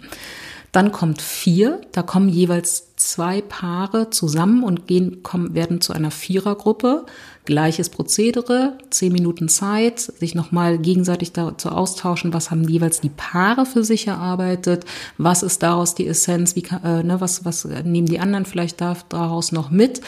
Dann 0.71 0.91
kommt 0.91 1.21
vier, 1.21 1.81
da 1.91 2.01
kommen 2.01 2.29
jeweils 2.29 2.95
zwei 2.95 3.41
Paare 3.41 4.09
zusammen 4.09 4.63
und 4.63 4.87
gehen, 4.87 5.21
kommen, 5.21 5.53
werden 5.53 5.79
zu 5.79 5.93
einer 5.93 6.09
Vierergruppe. 6.09 7.05
Gleiches 7.45 7.89
Prozedere, 7.89 8.77
zehn 8.89 9.11
Minuten 9.11 9.49
Zeit, 9.49 9.99
sich 9.99 10.33
nochmal 10.33 10.77
gegenseitig 10.77 11.33
dazu 11.33 11.69
austauschen, 11.69 12.33
was 12.33 12.51
haben 12.51 12.67
jeweils 12.67 13.01
die 13.01 13.09
Paare 13.09 13.65
für 13.65 13.83
sich 13.83 14.07
erarbeitet, 14.07 14.85
was 15.17 15.43
ist 15.43 15.61
daraus 15.61 15.95
die 15.95 16.07
Essenz, 16.07 16.55
wie, 16.55 16.63
äh, 16.83 17.03
ne, 17.03 17.19
was, 17.19 17.43
was 17.43 17.65
nehmen 17.65 18.07
die 18.07 18.19
anderen 18.19 18.45
vielleicht 18.45 18.79
daraus 18.81 19.51
noch 19.51 19.71
mit 19.71 20.01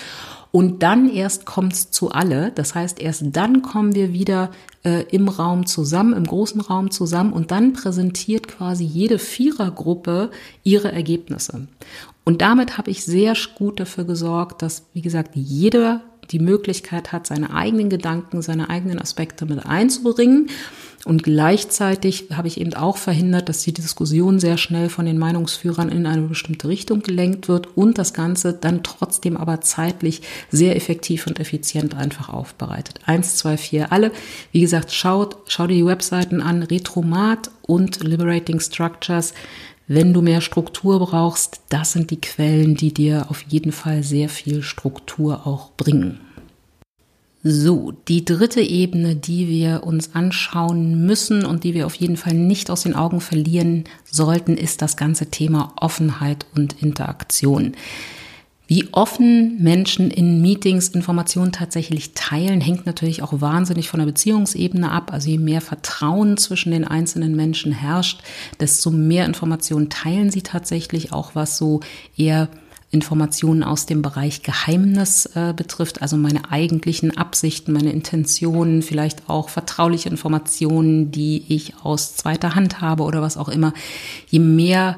und 0.56 0.84
dann 0.84 1.10
erst 1.10 1.46
kommt's 1.46 1.92
zu 1.92 2.12
alle. 2.12 2.54
Das 2.56 2.76
heißt, 2.76 3.02
erst 3.02 3.26
dann 3.34 3.62
kommen 3.62 3.94
wir 3.94 4.14
wieder 4.14 4.52
äh, 4.86 5.04
im 5.12 5.28
Raum 5.28 5.66
zusammen, 5.66 6.14
im 6.14 6.24
großen 6.24 6.62
Raum 6.62 6.92
zusammen 6.92 7.34
und 7.34 7.52
dann 7.52 7.74
präsentiert 7.74 8.48
quasi 8.48 8.86
jede 8.86 9.20
Vierergruppe 9.20 10.32
ihre 10.64 10.94
Ergebnisse. 10.94 11.68
Und 12.24 12.42
damit 12.42 12.78
habe 12.78 12.90
ich 12.90 13.04
sehr 13.04 13.34
gut 13.56 13.82
dafür 13.82 14.06
gesorgt, 14.06 14.62
dass, 14.62 14.86
wie 14.94 15.02
gesagt, 15.02 15.32
jeder 15.36 16.02
die 16.32 16.40
Möglichkeit 16.40 17.12
hat, 17.12 17.28
seine 17.28 17.54
eigenen 17.54 17.90
Gedanken, 17.90 18.42
seine 18.42 18.70
eigenen 18.70 19.00
Aspekte 19.00 19.46
mit 19.46 19.66
einzubringen. 19.66 20.50
Und 21.06 21.22
gleichzeitig 21.22 22.30
habe 22.34 22.48
ich 22.48 22.60
eben 22.60 22.74
auch 22.74 22.98
verhindert, 22.98 23.48
dass 23.48 23.62
die 23.62 23.74
Diskussion 23.74 24.40
sehr 24.40 24.58
schnell 24.58 24.90
von 24.90 25.06
den 25.06 25.20
Meinungsführern 25.20 25.90
in 25.90 26.08
eine 26.08 26.24
bestimmte 26.24 26.68
Richtung 26.68 27.02
gelenkt 27.04 27.48
wird 27.48 27.78
und 27.78 28.00
das 28.00 28.16
Ganze 28.16 28.54
dann 28.54 28.82
trotzdem 28.82 29.38
aber 29.38 29.62
zeitlich 29.62 30.24
sehr 30.50 30.76
effektiv 30.76 31.28
und 31.28 31.40
effizient 31.40 31.94
einfach 31.94 32.30
aufbereitet. 32.30 33.02
Eins, 33.06 33.36
zwei, 33.36 33.56
vier, 33.56 33.92
alle. 33.92 34.12
Wie 34.52 34.62
gesagt, 34.62 34.92
schaut, 34.92 35.38
schau 35.48 35.68
dir 35.68 35.76
die 35.76 35.86
Webseiten 35.86 36.42
an, 36.42 36.64
Retromat 36.64 37.52
und 37.62 38.04
Liberating 38.04 38.60
Structures. 38.60 39.36
Wenn 39.88 40.14
du 40.14 40.22
mehr 40.22 40.42
Struktur 40.42 41.00
brauchst, 41.00 41.62
das 41.70 41.92
sind 41.92 42.10
die 42.10 42.20
Quellen, 42.20 42.76
die 42.76 42.94
dir 42.94 43.28
auf 43.30 43.44
jeden 43.44 43.72
Fall 43.72 44.02
sehr 44.02 44.30
viel 44.30 44.64
Struktur 44.64 45.46
auch 45.46 45.72
bringen. 45.78 46.20
So, 47.44 47.94
die 48.08 48.26
dritte 48.26 48.62
Ebene, 48.62 49.16
die 49.16 49.48
wir 49.48 49.84
uns 49.84 50.16
anschauen 50.16 51.06
müssen 51.06 51.46
und 51.46 51.64
die 51.64 51.76
wir 51.76 51.86
auf 51.86 51.94
jeden 51.94 52.18
Fall 52.18 52.34
nicht 52.34 52.72
aus 52.72 52.82
den 52.82 52.96
Augen 52.96 53.22
verlieren 53.22 53.84
sollten, 54.04 54.58
ist 54.58 54.82
das 54.82 54.98
ganze 54.98 55.28
Thema 55.28 55.72
Offenheit 55.80 56.48
und 56.56 56.82
Interaktion. 56.82 57.74
Wie 58.68 58.88
offen 58.94 59.62
Menschen 59.62 60.10
in 60.10 60.42
Meetings 60.42 60.90
Informationen 60.90 61.52
tatsächlich 61.52 62.14
teilen, 62.16 62.62
hängt 62.62 62.86
natürlich 62.86 63.22
auch 63.22 63.40
wahnsinnig 63.40 63.90
von 63.90 64.00
der 64.00 64.08
Beziehungsebene 64.08 64.92
ab. 64.92 65.14
Also 65.14 65.30
je 65.30 65.38
mehr 65.38 65.62
Vertrauen 65.62 66.38
zwischen 66.38 66.72
den 66.72 66.86
einzelnen 66.86 67.36
Menschen 67.36 67.72
herrscht, 67.72 68.22
desto 68.60 68.90
mehr 68.90 69.26
Informationen 69.26 69.90
teilen 69.90 70.32
sie 70.32 70.42
tatsächlich, 70.42 71.14
auch 71.14 71.36
was 71.36 71.58
so 71.58 71.82
eher 72.18 72.50
Informationen 72.92 73.62
aus 73.62 73.86
dem 73.86 74.02
Bereich 74.02 74.42
Geheimnis 74.42 75.26
äh, 75.36 75.54
betrifft, 75.56 76.02
also 76.02 76.18
meine 76.18 76.52
eigentlichen 76.52 77.18
Absichten, 77.18 77.74
meine 77.74 77.92
Intentionen, 77.92 78.82
vielleicht 78.82 79.30
auch 79.30 79.50
vertrauliche 79.50 80.10
Informationen, 80.10 81.12
die 81.12 81.44
ich 81.50 81.74
aus 81.84 82.16
zweiter 82.16 82.56
Hand 82.56 82.82
habe 82.82 83.04
oder 83.04 83.22
was 83.22 83.38
auch 83.38 83.50
immer. 83.50 83.74
Je 84.28 84.40
mehr 84.40 84.98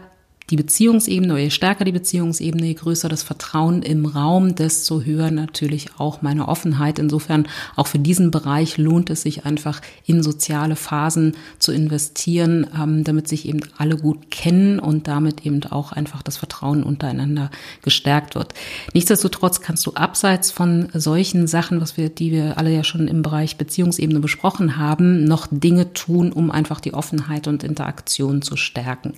die 0.50 0.56
Beziehungsebene, 0.56 1.38
je 1.40 1.50
stärker 1.50 1.84
die 1.84 1.92
Beziehungsebene, 1.92 2.68
je 2.68 2.74
größer 2.76 3.10
das 3.10 3.22
Vertrauen 3.22 3.82
im 3.82 4.06
Raum, 4.06 4.56
desto 4.56 5.02
höher 5.02 5.30
natürlich 5.30 5.90
auch 5.98 6.22
meine 6.22 6.48
Offenheit. 6.48 7.00
Insofern 7.00 7.48
auch 7.76 7.88
für 7.88 8.00
diesen 8.00 8.32
Bereich 8.32 8.78
lohnt 8.78 9.10
es 9.10 9.24
sich 9.24 9.46
einfach 9.46 9.82
in 10.06 10.24
soziale 10.24 10.78
Phasen 10.78 11.36
zu 11.60 11.74
investieren, 11.74 12.66
ähm, 12.74 13.04
damit 13.04 13.28
sich 13.28 13.46
eben 13.46 13.60
alle 13.78 13.98
gut 13.98 14.32
kennen 14.32 14.80
und 14.80 15.10
damit 15.10 15.46
eben 15.46 15.62
auch 15.66 15.92
einfach 15.92 16.24
das 16.24 16.38
Vertrauen 16.38 16.84
untereinander 16.84 17.52
gestärkt 17.82 18.36
wird. 18.36 18.54
Nichtsdestotrotz 18.94 19.60
kannst 19.60 19.86
du 19.86 19.96
abseits 19.96 20.52
von 20.52 20.88
solchen 20.94 21.48
Sachen, 21.48 21.82
was 21.82 21.98
wir, 21.98 22.08
die 22.08 22.32
wir 22.32 22.58
alle 22.58 22.74
ja 22.74 22.86
schon 22.86 23.10
im 23.10 23.22
Bereich 23.22 23.58
Beziehungsebene 23.58 24.22
besprochen 24.22 24.78
haben, 24.78 25.26
noch 25.26 25.48
Dinge 25.52 25.92
tun, 25.92 26.32
um 26.32 26.52
einfach 26.52 26.80
die 26.80 26.94
Offenheit 26.94 27.50
und 27.50 27.66
Interaktion 27.66 28.42
zu 28.42 28.56
stärken. 28.56 29.14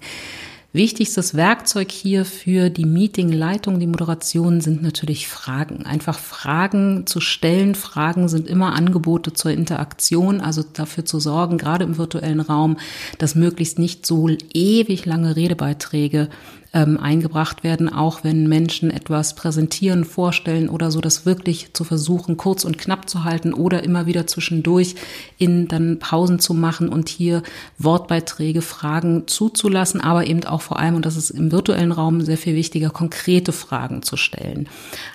Wichtigstes 0.72 1.34
Werkzeug 1.34 1.92
hier 1.92 2.26
für 2.26 2.70
die 2.70 2.86
Meetingleitung, 2.86 3.80
die 3.80 3.88
Moderation 3.88 4.62
sind 4.62 4.84
natürlich 4.84 5.28
Fragen. 5.28 5.84
Einfach 5.84 6.20
Fragen 6.20 7.08
zu 7.08 7.22
stellen. 7.22 7.74
Fragen 7.74 8.28
sind 8.28 8.48
immer 8.48 8.76
Angebote 8.76 9.34
zur 9.34 9.50
Interaktion, 9.50 10.42
also 10.42 10.64
dafür 10.74 11.06
zu 11.06 11.20
sorgen, 11.20 11.58
gerade 11.58 11.86
im 11.86 11.98
virtuellen 11.98 12.40
Raum, 12.40 12.78
dass 13.18 13.34
möglichst 13.34 13.80
nicht 13.80 14.06
so 14.06 14.30
ewig 14.54 15.08
lange 15.08 15.36
Redebeiträge 15.36 16.30
ähm, 16.72 17.00
eingebracht 17.00 17.64
werden, 17.64 17.92
auch 17.92 18.24
wenn 18.24 18.48
Menschen 18.48 18.92
etwas 18.92 19.34
präsentieren, 19.34 20.06
vorstellen 20.06 20.70
oder 20.70 20.92
so, 20.92 21.02
das 21.02 21.26
wirklich 21.26 21.74
zu 21.74 21.84
versuchen, 21.84 22.38
kurz 22.38 22.64
und 22.64 22.78
knapp 22.78 23.10
zu 23.10 23.24
halten 23.24 23.54
oder 23.54 23.84
immer 23.84 24.06
wieder 24.06 24.28
zwischendurch 24.28 24.96
in 25.40 25.68
dann 25.68 25.98
Pausen 25.98 26.40
zu 26.40 26.54
machen 26.54 26.90
und 26.90 27.10
hier 27.10 27.42
Wortbeiträge, 27.80 28.62
Fragen 28.62 29.28
zuzulassen, 29.28 30.00
aber 30.00 30.28
eben 30.28 30.44
auch 30.44 30.62
vor 30.62 30.78
allem, 30.78 30.96
und 30.96 31.06
das 31.06 31.18
ist 31.18 31.32
im 31.32 31.52
virtuellen 31.52 31.92
Raum 31.92 32.22
sehr 32.22 32.38
viel 32.38 32.56
wichtiger, 32.56 32.92
konkrete 32.92 33.52
Fragen 33.52 34.04
zu 34.04 34.16
stellen. 34.16 34.70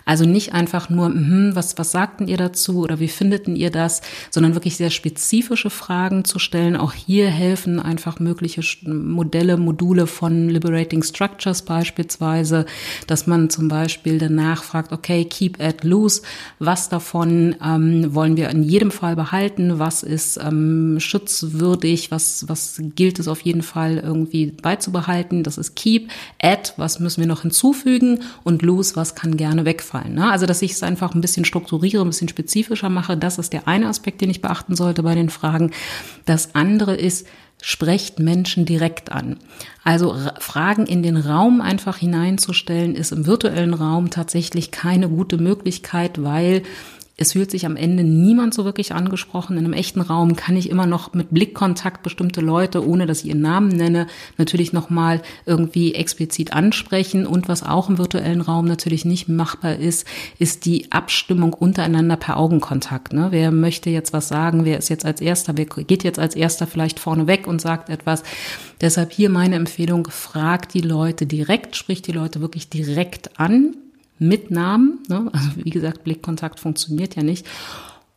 Also 0.05 0.25
nicht 0.25 0.55
einfach 0.55 0.91
nur, 0.91 1.07
hm, 1.07 1.53
was, 1.55 1.79
was 1.79 1.93
sagten 1.93 2.27
ihr 2.27 2.37
dazu 2.37 2.81
oder 2.81 2.99
wie 2.99 3.09
findeten 3.09 3.55
ihr 3.55 3.71
das, 3.71 4.03
sondern 4.31 4.55
wirklich 4.55 4.77
sehr 4.77 4.91
spezifische 4.91 5.71
Fragen 5.71 6.25
zu 6.25 6.41
stellen. 6.41 6.77
Auch 6.77 6.93
hier 6.93 7.29
helfen 7.29 7.79
einfach 7.79 8.19
mögliche 8.19 8.63
Modelle, 8.91 9.57
Module 9.57 10.09
von 10.09 10.49
Liberating 10.49 11.05
Structure 11.05 11.44
Structures 11.45 11.63
beispielsweise, 11.63 12.67
dass 13.07 13.27
man 13.27 13.51
zum 13.51 13.69
Beispiel 13.69 14.19
danach 14.19 14.65
fragt, 14.65 14.93
okay, 14.93 15.25
keep 15.25 15.61
at 15.61 15.85
loose, 15.85 16.23
was 16.59 16.89
davon 16.89 17.57
ähm, 17.63 18.15
wollen 18.15 18.37
wir 18.37 18.49
in 18.49 18.63
jedem 18.63 18.91
Fall 18.91 19.17
behalten, 19.17 19.79
was 19.79 20.03
ist 20.03 20.39
ähm, 20.39 20.99
schutzwürdig, 20.99 22.11
was, 22.11 22.49
was 22.49 22.81
gilt 22.97 23.19
es 23.19 23.29
auf 23.29 23.41
jeden 23.43 23.63
Fall 23.63 23.99
irgendwie 23.99 24.47
beizubehalten, 24.47 25.43
das 25.43 25.59
ist 25.59 25.77
keep, 25.77 26.11
add, 26.43 26.73
was 26.77 27.01
müssen 27.01 27.21
wir 27.21 27.29
noch 27.29 27.43
hinzufügen 27.43 28.21
und 28.43 28.63
loose, 28.63 28.97
was 28.97 29.15
kann 29.15 29.37
gerne 29.37 29.65
wegfallen. 29.65 30.15
Ne? 30.15 30.31
Also, 30.31 30.47
dass 30.47 30.63
ich 30.63 30.73
es 30.73 30.83
einfach 30.83 31.15
ein 31.15 31.21
bisschen 31.21 31.45
strukturiere, 31.45 32.03
ein 32.03 32.09
bisschen 32.09 32.29
spezifischer 32.29 32.89
mache, 32.89 33.17
das 33.17 33.39
ist 33.39 33.53
der 33.53 33.69
eine 33.69 33.89
Aspekt, 33.89 34.21
den 34.21 34.31
ich 34.31 34.41
beachten 34.41 34.77
sollte 34.77 35.03
bei 35.03 35.15
den 35.15 35.29
Fragen. 35.29 35.73
Das 36.25 36.55
andere 36.55 36.95
ist, 36.95 37.27
sprecht 37.67 38.19
Menschen 38.19 38.67
direkt 38.67 39.11
an. 39.11 39.39
Also 39.85 40.15
Fragen 40.39 40.85
in 40.85 41.03
den 41.03 41.17
Raum 41.17 41.63
einfach 41.63 41.97
hineinzustellen, 41.97 42.95
ist 42.95 43.11
im 43.11 43.25
virtuellen 43.25 43.73
Raum 43.73 44.11
tatsächlich 44.11 44.71
keine 44.71 45.09
gute 45.09 45.39
Möglichkeit, 45.39 46.23
weil 46.23 46.63
es 47.17 47.33
fühlt 47.33 47.51
sich 47.51 47.65
am 47.65 47.77
Ende 47.77 48.03
niemand 48.03 48.55
so 48.55 48.65
wirklich 48.65 48.93
angesprochen. 48.93 49.57
In 49.57 49.65
einem 49.65 49.73
echten 49.73 50.01
Raum 50.01 50.35
kann 50.35 50.57
ich 50.57 50.69
immer 50.69 50.87
noch 50.87 51.15
mit 51.15 51.31
Blickkontakt 51.31 52.03
bestimmte 52.03 52.41
Leute, 52.41 52.85
ohne 52.85 53.07
dass 53.07 53.21
ich 53.21 53.29
ihren 53.29 53.41
Namen 53.41 53.69
nenne, 53.69 54.09
natürlich 54.37 54.73
nochmal 54.73 55.23
irgendwie 55.47 55.95
explizit 55.95 56.53
ansprechen. 56.53 57.25
Und 57.25 57.49
was 57.49 57.63
auch 57.63 57.89
im 57.89 57.99
virtuellen 57.99 58.41
Raum 58.41 58.65
natürlich 58.65 59.05
nicht 59.05 59.29
machbar 59.29 59.77
ist, 59.77 60.09
ist 60.41 60.65
die 60.65 60.91
Abstimmung 60.91 61.53
untereinander 61.53 62.17
per 62.17 62.37
Augenkontakt. 62.37 63.13
Ne? 63.13 63.29
Wer 63.31 63.53
möchte 63.53 63.91
jetzt 63.91 64.13
was 64.13 64.27
sagen? 64.27 64.65
Wer 64.65 64.79
ist 64.79 64.89
jetzt 64.89 65.05
als 65.05 65.21
Erster? 65.21 65.57
Wer 65.57 65.67
geht 65.67 66.03
jetzt 66.03 66.19
als 66.19 66.35
Erster 66.35 66.67
vielleicht 66.67 66.99
vorne 66.99 67.29
weg 67.29 67.47
und 67.47 67.61
sagt 67.61 67.91
etwas? 67.91 68.25
Deshalb 68.81 69.13
hier 69.13 69.31
meine 69.31 69.55
Empfehlung, 69.55 70.09
frag 70.11 70.69
die 70.71 70.81
Leute 70.81 71.27
direkt, 71.27 71.77
sprich 71.77 72.03
die 72.03 72.13
Leute 72.13 72.41
wirklich 72.41 72.69
direkt 72.71 73.39
an 73.39 73.77
mit 74.19 74.51
Namen. 74.51 75.01
Ne? 75.09 75.31
Also 75.33 75.51
wie 75.57 75.71
gesagt, 75.71 76.05
Blickkontakt 76.05 76.61
funktioniert 76.61 77.17
ja 77.17 77.23
nicht. 77.23 77.47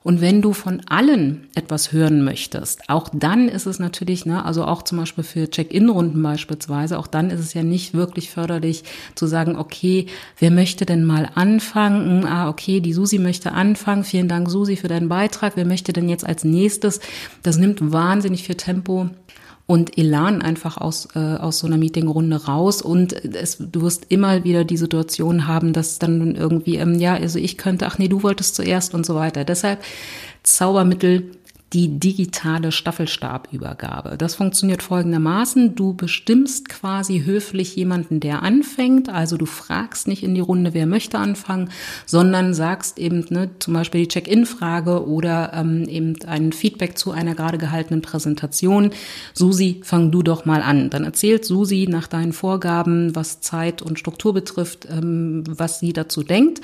Und 0.08 0.22
wenn 0.22 0.42
du 0.42 0.54
von 0.54 0.84
allen 0.88 1.48
etwas 1.54 1.92
hören 1.92 2.24
möchtest, 2.24 2.90
auch 2.90 3.10
dann 3.12 3.50
ist 3.50 3.66
es 3.66 3.78
natürlich, 3.78 4.26
ne, 4.26 4.46
also 4.46 4.64
auch 4.64 4.84
zum 4.84 5.00
Beispiel 5.00 5.26
für 5.26 5.50
Check-in-Runden 5.50 6.24
beispielsweise, 6.24 6.98
auch 6.98 7.08
dann 7.08 7.30
ist 7.30 7.42
es 7.42 7.54
ja 7.54 7.62
nicht 7.62 7.94
wirklich 7.94 8.30
förderlich 8.30 8.86
zu 9.16 9.28
sagen, 9.28 9.58
okay, 9.58 10.06
wer 10.40 10.50
möchte 10.50 10.86
denn 10.86 11.04
mal 11.04 11.30
anfangen? 11.36 12.26
Ah, 12.26 12.48
okay, 12.48 12.80
die 12.80 12.94
Susi 12.94 13.20
möchte 13.20 13.52
anfangen. 13.52 14.06
Vielen 14.06 14.30
Dank, 14.30 14.50
Susi, 14.50 14.78
für 14.78 14.88
deinen 14.88 15.10
Beitrag. 15.10 15.58
Wer 15.58 15.66
möchte 15.66 15.92
denn 15.92 16.08
jetzt 16.08 16.26
als 16.26 16.46
nächstes? 16.46 17.02
Das 17.44 17.58
nimmt 17.58 17.92
wahnsinnig 17.92 18.44
viel 18.44 18.56
Tempo 18.56 19.10
und 19.68 19.98
Elan 19.98 20.42
einfach 20.42 20.78
aus, 20.78 21.10
äh, 21.14 21.20
aus 21.20 21.60
so 21.60 21.68
einer 21.68 21.78
Meetingrunde 21.78 22.46
raus. 22.46 22.82
Und 22.82 23.14
es, 23.36 23.58
du 23.60 23.82
wirst 23.82 24.06
immer 24.08 24.46
wieder 24.46 24.64
die 24.64 24.78
Situation 24.78 25.46
haben, 25.46 25.74
dass 25.74 26.00
dann 26.00 26.36
irgendwie, 26.36 26.78
ähm, 26.78 26.96
ja, 27.00 27.16
also 27.16 27.38
ich 27.38 27.58
könnte, 27.58 27.86
ach 27.86 28.00
nee, 28.00 28.08
du 28.08 28.24
wolltest 28.24 28.56
zuerst 28.56 28.96
und 28.96 29.06
so 29.06 29.14
weiter. 29.16 29.44
Deshalb 29.44 29.84
Zaubermittel 30.44 31.32
die 31.74 32.00
digitale 32.00 32.72
Staffelstabübergabe. 32.72 34.18
Das 34.18 34.36
funktioniert 34.36 34.82
folgendermaßen. 34.82 35.76
Du 35.76 35.94
bestimmst 35.94 36.70
quasi 36.70 37.24
höflich 37.26 37.76
jemanden, 37.76 38.22
der 38.22 38.42
anfängt. 38.42 39.10
Also 39.10 39.36
du 39.36 39.46
fragst 39.46 40.08
nicht 40.08 40.24
in 40.24 40.34
die 40.34 40.42
Runde, 40.42 40.74
wer 40.74 40.86
möchte 40.86 41.18
anfangen, 41.18 41.70
sondern 42.06 42.54
sagst 42.54 42.98
eben 42.98 43.26
ne, 43.30 43.50
zum 43.60 43.74
Beispiel 43.74 44.02
die 44.02 44.08
Check-in-Frage 44.08 45.06
oder 45.06 45.52
ähm, 45.54 45.84
eben 45.90 46.16
ein 46.26 46.54
Feedback 46.54 46.98
zu 46.98 47.12
einer 47.12 47.36
gerade 47.36 47.58
gehaltenen 47.58 48.02
Präsentation. 48.02 48.92
Susi, 49.34 49.82
fang 49.84 50.10
du 50.10 50.24
doch 50.24 50.46
mal 50.46 50.62
an. 50.62 50.90
Dann 50.90 51.04
erzählt 51.04 51.44
Susi 51.44 51.86
nach 51.90 52.08
deinen 52.08 52.32
Vorgaben, 52.32 53.14
was 53.14 53.42
Zeit 53.42 53.82
und 53.82 54.00
Struktur 54.00 54.34
betrifft, 54.34 54.88
ähm, 54.90 55.44
was 55.46 55.82
sie 55.82 55.92
dazu 55.92 56.24
denkt. 56.24 56.62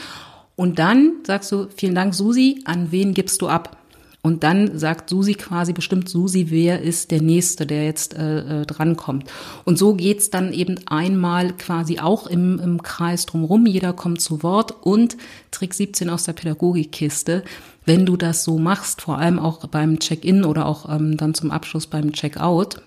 Und 0.55 0.79
dann 0.79 1.15
sagst 1.25 1.51
du, 1.51 1.67
vielen 1.75 1.95
Dank, 1.95 2.13
Susi, 2.13 2.61
an 2.63 2.91
wen 2.91 3.13
gibst 3.13 3.41
du 3.41 3.49
ab? 3.49 3.82
Und 4.25 4.43
dann 4.43 4.79
sagt 4.79 5.09
Susi 5.09 5.33
quasi, 5.33 5.73
bestimmt 5.73 6.07
Susi, 6.07 6.45
wer 6.49 6.81
ist 6.81 7.11
der 7.11 7.21
Nächste, 7.21 7.65
der 7.65 7.83
jetzt 7.83 8.13
äh, 8.13 8.61
äh, 8.61 8.65
drankommt. 8.65 9.25
Und 9.65 9.77
so 9.77 9.95
geht's 9.95 10.29
dann 10.29 10.53
eben 10.53 10.79
einmal 10.85 11.51
quasi 11.51 11.99
auch 11.99 12.27
im, 12.27 12.57
im 12.59 12.81
Kreis 12.81 13.25
drumherum. 13.25 13.65
Jeder 13.65 13.91
kommt 13.91 14.21
zu 14.21 14.41
Wort 14.41 14.71
und 14.81 15.17
Trick 15.51 15.73
17 15.73 16.09
aus 16.09 16.23
der 16.23 16.31
Pädagogikkiste. 16.31 17.43
Wenn 17.85 18.05
du 18.05 18.15
das 18.15 18.45
so 18.45 18.57
machst, 18.57 19.01
vor 19.01 19.17
allem 19.17 19.39
auch 19.39 19.67
beim 19.67 19.99
Check-in 19.99 20.45
oder 20.45 20.67
auch 20.67 20.89
ähm, 20.89 21.17
dann 21.17 21.33
zum 21.33 21.51
Abschluss 21.51 21.85
beim 21.87 22.13
Check-out, 22.13 22.81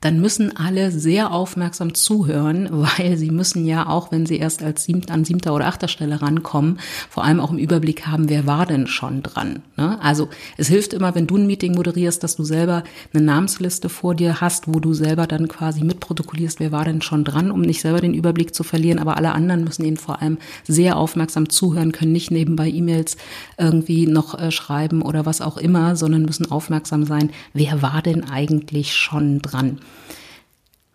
dann 0.00 0.18
müssen 0.18 0.56
alle 0.56 0.90
sehr 0.90 1.30
aufmerksam 1.30 1.92
zuhören, 1.92 2.68
weil 2.70 3.16
sie 3.18 3.30
müssen 3.30 3.66
ja 3.66 3.86
auch, 3.86 4.10
wenn 4.10 4.24
sie 4.24 4.38
erst 4.38 4.62
als 4.62 4.84
siebter, 4.84 5.12
an 5.12 5.24
siebter 5.24 5.54
oder 5.54 5.66
achter 5.66 5.88
Stelle 5.88 6.22
rankommen, 6.22 6.78
vor 7.10 7.24
allem 7.24 7.40
auch 7.40 7.50
im 7.50 7.58
Überblick 7.58 8.06
haben, 8.06 8.28
wer 8.30 8.46
war 8.46 8.64
denn 8.64 8.86
schon 8.86 9.22
dran. 9.22 9.62
Ne? 9.76 10.00
Also 10.02 10.28
es 10.56 10.68
hilft 10.68 10.94
immer, 10.94 11.14
wenn 11.14 11.26
du 11.26 11.36
ein 11.36 11.46
Meeting 11.46 11.74
moderierst, 11.74 12.22
dass 12.24 12.36
du 12.36 12.44
selber 12.44 12.82
eine 13.12 13.22
Namensliste 13.22 13.90
vor 13.90 14.14
dir 14.14 14.40
hast, 14.40 14.68
wo 14.68 14.80
du 14.80 14.94
selber 14.94 15.26
dann 15.26 15.48
quasi 15.48 15.84
mitprotokollierst, 15.84 16.60
wer 16.60 16.72
war 16.72 16.84
denn 16.84 17.02
schon 17.02 17.24
dran, 17.24 17.50
um 17.50 17.60
nicht 17.60 17.82
selber 17.82 18.00
den 18.00 18.14
Überblick 18.14 18.54
zu 18.54 18.62
verlieren. 18.62 18.98
Aber 18.98 19.18
alle 19.18 19.32
anderen 19.32 19.64
müssen 19.64 19.84
eben 19.84 19.98
vor 19.98 20.22
allem 20.22 20.38
sehr 20.66 20.96
aufmerksam 20.96 21.50
zuhören, 21.50 21.92
können 21.92 22.12
nicht 22.12 22.30
nebenbei 22.30 22.68
E-Mails 22.68 23.18
irgendwie 23.58 24.06
noch 24.06 24.38
äh, 24.38 24.50
schreiben 24.50 25.02
oder 25.02 25.26
was 25.26 25.42
auch 25.42 25.58
immer, 25.58 25.94
sondern 25.94 26.22
müssen 26.22 26.50
aufmerksam 26.50 27.04
sein, 27.04 27.30
wer 27.52 27.82
war 27.82 28.00
denn 28.00 28.24
eigentlich 28.24 28.94
schon 28.94 29.40
dran. 29.40 29.78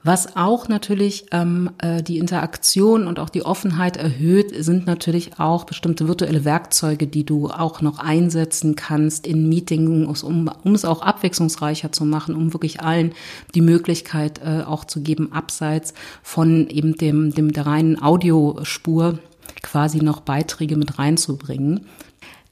Was 0.05 0.35
auch 0.35 0.67
natürlich 0.67 1.25
ähm, 1.31 1.71
äh, 1.79 2.03
die 2.03 2.19
Interaktion 2.19 3.07
und 3.07 3.17
auch 3.17 3.29
die 3.29 3.43
Offenheit 3.43 3.97
erhöht, 3.97 4.53
sind 4.63 4.85
natürlich 4.85 5.39
auch 5.39 5.63
bestimmte 5.63 6.07
virtuelle 6.07 6.45
Werkzeuge, 6.45 7.07
die 7.07 7.25
du 7.25 7.49
auch 7.49 7.81
noch 7.81 7.97
einsetzen 7.97 8.75
kannst 8.75 9.25
in 9.25 9.49
Meetings, 9.49 10.21
um, 10.21 10.47
um 10.63 10.75
es 10.75 10.85
auch 10.85 11.01
abwechslungsreicher 11.01 11.91
zu 11.91 12.05
machen, 12.05 12.35
um 12.35 12.53
wirklich 12.53 12.81
allen 12.81 13.13
die 13.55 13.61
Möglichkeit 13.61 14.41
äh, 14.45 14.61
auch 14.61 14.85
zu 14.85 15.01
geben, 15.01 15.31
abseits 15.33 15.95
von 16.21 16.69
eben 16.69 16.95
dem, 16.97 17.33
dem 17.33 17.51
der 17.51 17.65
reinen 17.65 17.99
Audiospur 17.99 19.17
quasi 19.63 20.03
noch 20.03 20.19
Beiträge 20.19 20.77
mit 20.77 20.99
reinzubringen. 20.99 21.87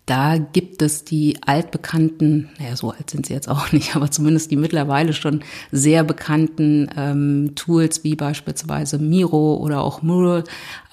Da 0.06 0.38
gibt 0.38 0.82
es 0.82 1.06
die 1.06 1.38
altbekannten, 1.46 2.50
naja, 2.60 2.76
so 2.76 2.92
alt 2.92 3.10
sind 3.10 3.26
sie 3.26 3.34
jetzt 3.34 3.48
auch 3.48 3.72
nicht, 3.72 3.96
aber 3.96 4.12
zumindest 4.12 4.52
die 4.52 4.58
mittlerweile 4.58 5.14
schon 5.14 5.44
sehr 5.72 6.04
bekannten 6.04 6.90
ähm, 6.98 7.54
Tools 7.56 8.04
wie 8.04 8.16
beispielsweise 8.16 9.00
Miro 9.00 9.56
oder 9.56 9.82
auch 9.82 10.02
Mural. 10.02 10.44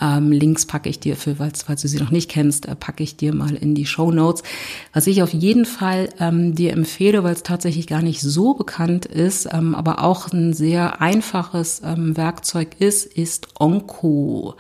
Ähm, 0.01 0.31
Links 0.31 0.65
packe 0.65 0.89
ich 0.89 1.01
dir 1.01 1.17
für, 1.17 1.37
falls, 1.37 1.65
falls 1.65 1.83
du 1.83 1.89
sie 1.89 1.99
noch 1.99 2.13
nicht 2.13 2.31
kennst, 2.31 2.67
äh, 2.67 2.77
packe 2.77 3.03
ich 3.03 3.17
dir 3.17 3.35
mal 3.35 3.57
in 3.57 3.75
die 3.75 3.87
Show 3.87 4.13
Notes. 4.13 4.45
Was 4.93 5.09
ich 5.09 5.23
auf 5.23 5.33
jeden 5.33 5.65
Fall 5.65 6.11
ähm, 6.21 6.55
dir 6.55 6.73
empfehle, 6.73 7.25
weil 7.25 7.35
es 7.35 7.43
tatsächlich 7.43 7.89
gar 7.89 8.03
nicht 8.03 8.21
so 8.21 8.55
bekannt 8.55 9.07
ist, 9.07 9.49
ähm, 9.53 9.75
aber 9.75 10.05
auch 10.05 10.33
ein 10.33 10.53
sehr 10.53 11.01
einfaches 11.01 11.83
ähm, 11.85 12.17
Werkzeug 12.17 12.77
ist, 12.79 13.07
ist 13.07 13.49
Onco. 13.59 14.55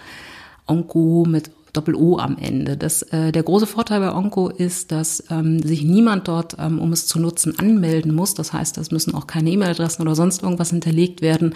Onco 0.66 1.24
mit 1.26 1.50
Doppel-O 1.72 2.18
am 2.18 2.36
Ende. 2.36 2.76
Das, 2.76 3.02
äh, 3.02 3.32
der 3.32 3.42
große 3.42 3.66
Vorteil 3.66 4.00
bei 4.00 4.14
Onco 4.14 4.48
ist, 4.48 4.92
dass 4.92 5.24
ähm, 5.30 5.62
sich 5.62 5.84
niemand 5.84 6.28
dort, 6.28 6.56
ähm, 6.58 6.78
um 6.78 6.92
es 6.92 7.06
zu 7.06 7.18
nutzen, 7.18 7.58
anmelden 7.58 8.14
muss. 8.14 8.34
Das 8.34 8.52
heißt, 8.52 8.78
es 8.78 8.90
müssen 8.90 9.14
auch 9.14 9.26
keine 9.26 9.50
E-Mail-Adressen 9.50 10.02
oder 10.02 10.14
sonst 10.14 10.42
irgendwas 10.42 10.70
hinterlegt 10.70 11.22
werden. 11.22 11.54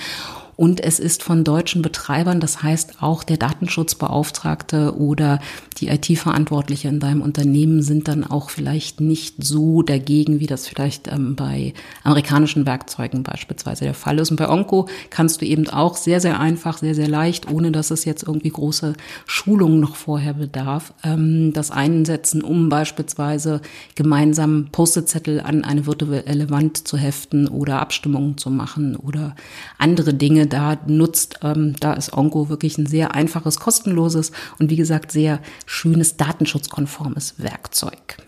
Und 0.57 0.80
es 0.80 0.98
ist 0.98 1.22
von 1.22 1.44
deutschen 1.44 1.82
Betreibern, 1.82 2.40
das 2.40 2.62
heißt 2.62 3.02
auch 3.02 3.24
der 3.24 3.36
Datenschutzbeauftragte 3.36 4.96
oder 4.96 5.40
die 5.78 5.88
IT-Verantwortliche 5.88 6.88
in 6.88 7.00
deinem 7.00 7.22
Unternehmen 7.22 7.82
sind 7.82 8.09
dann 8.09 8.24
auch 8.24 8.50
vielleicht 8.50 9.00
nicht 9.00 9.42
so 9.42 9.82
dagegen, 9.82 10.40
wie 10.40 10.46
das 10.46 10.68
vielleicht 10.68 11.09
ähm, 11.09 11.34
bei 11.34 11.74
amerikanischen 12.05 12.66
Werkzeugen 12.66 13.22
beispielsweise 13.22 13.84
der 13.84 13.94
Fall 13.94 14.18
ist. 14.18 14.30
Und 14.30 14.36
bei 14.36 14.48
Onco 14.48 14.88
kannst 15.11 15.40
du 15.40 15.46
eben 15.46 15.68
auch 15.68 15.96
sehr, 15.96 16.20
sehr 16.20 16.38
einfach, 16.38 16.78
sehr, 16.78 16.94
sehr 16.94 17.09
leicht, 17.09 17.50
ohne 17.50 17.72
dass 17.72 17.90
es 17.90 18.05
jetzt 18.05 18.22
irgendwie 18.22 18.50
große 18.50 18.94
Schulungen 19.26 19.80
noch 19.80 19.96
vorher 19.96 20.34
bedarf, 20.34 20.94
ähm, 21.02 21.52
das 21.52 21.70
einsetzen, 21.70 22.42
um 22.42 22.68
beispielsweise 22.68 23.61
gemeinsam 23.94 24.68
Post-it-Zettel 24.70 25.40
an 25.40 25.64
eine 25.64 25.86
virtuelle 25.86 26.50
Wand 26.50 26.86
zu 26.86 26.96
heften 26.96 27.48
oder 27.48 27.80
Abstimmungen 27.80 28.38
zu 28.38 28.50
machen 28.50 28.96
oder 28.96 29.34
andere 29.78 30.14
Dinge, 30.14 30.43
da 30.47 30.78
nutzt. 30.86 31.40
Ähm, 31.42 31.74
da 31.80 31.95
ist 31.95 32.12
Ongo 32.12 32.49
wirklich 32.49 32.78
ein 32.78 32.86
sehr 32.86 33.14
einfaches, 33.14 33.59
kostenloses 33.59 34.32
und 34.59 34.70
wie 34.70 34.76
gesagt 34.76 35.12
sehr 35.12 35.40
schönes 35.66 36.16
datenschutzkonformes 36.16 37.34
Werkzeug. 37.38 38.18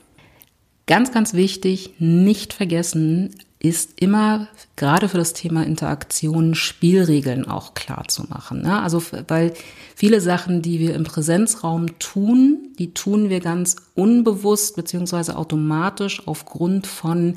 Ganz, 0.86 1.12
ganz 1.12 1.34
wichtig, 1.34 1.94
nicht 1.98 2.52
vergessen, 2.52 3.34
ist 3.58 4.00
immer 4.00 4.48
gerade 4.76 5.08
für 5.08 5.16
das 5.18 5.32
Thema 5.32 5.64
Interaktion 5.64 6.54
Spielregeln 6.54 7.48
auch 7.48 7.74
klar 7.74 8.04
zu 8.06 8.24
machen. 8.28 8.62
Ne? 8.62 8.80
Also 8.80 9.02
weil 9.28 9.54
viele 9.94 10.20
Sachen, 10.20 10.62
die 10.62 10.78
wir 10.78 10.94
im 10.94 11.04
Präsenzraum 11.04 11.98
tun, 11.98 12.74
die 12.78 12.92
tun 12.92 13.30
wir 13.30 13.40
ganz 13.40 13.76
unbewusst 13.94 14.76
beziehungsweise 14.76 15.36
automatisch 15.36 16.22
aufgrund 16.26 16.86
von 16.86 17.36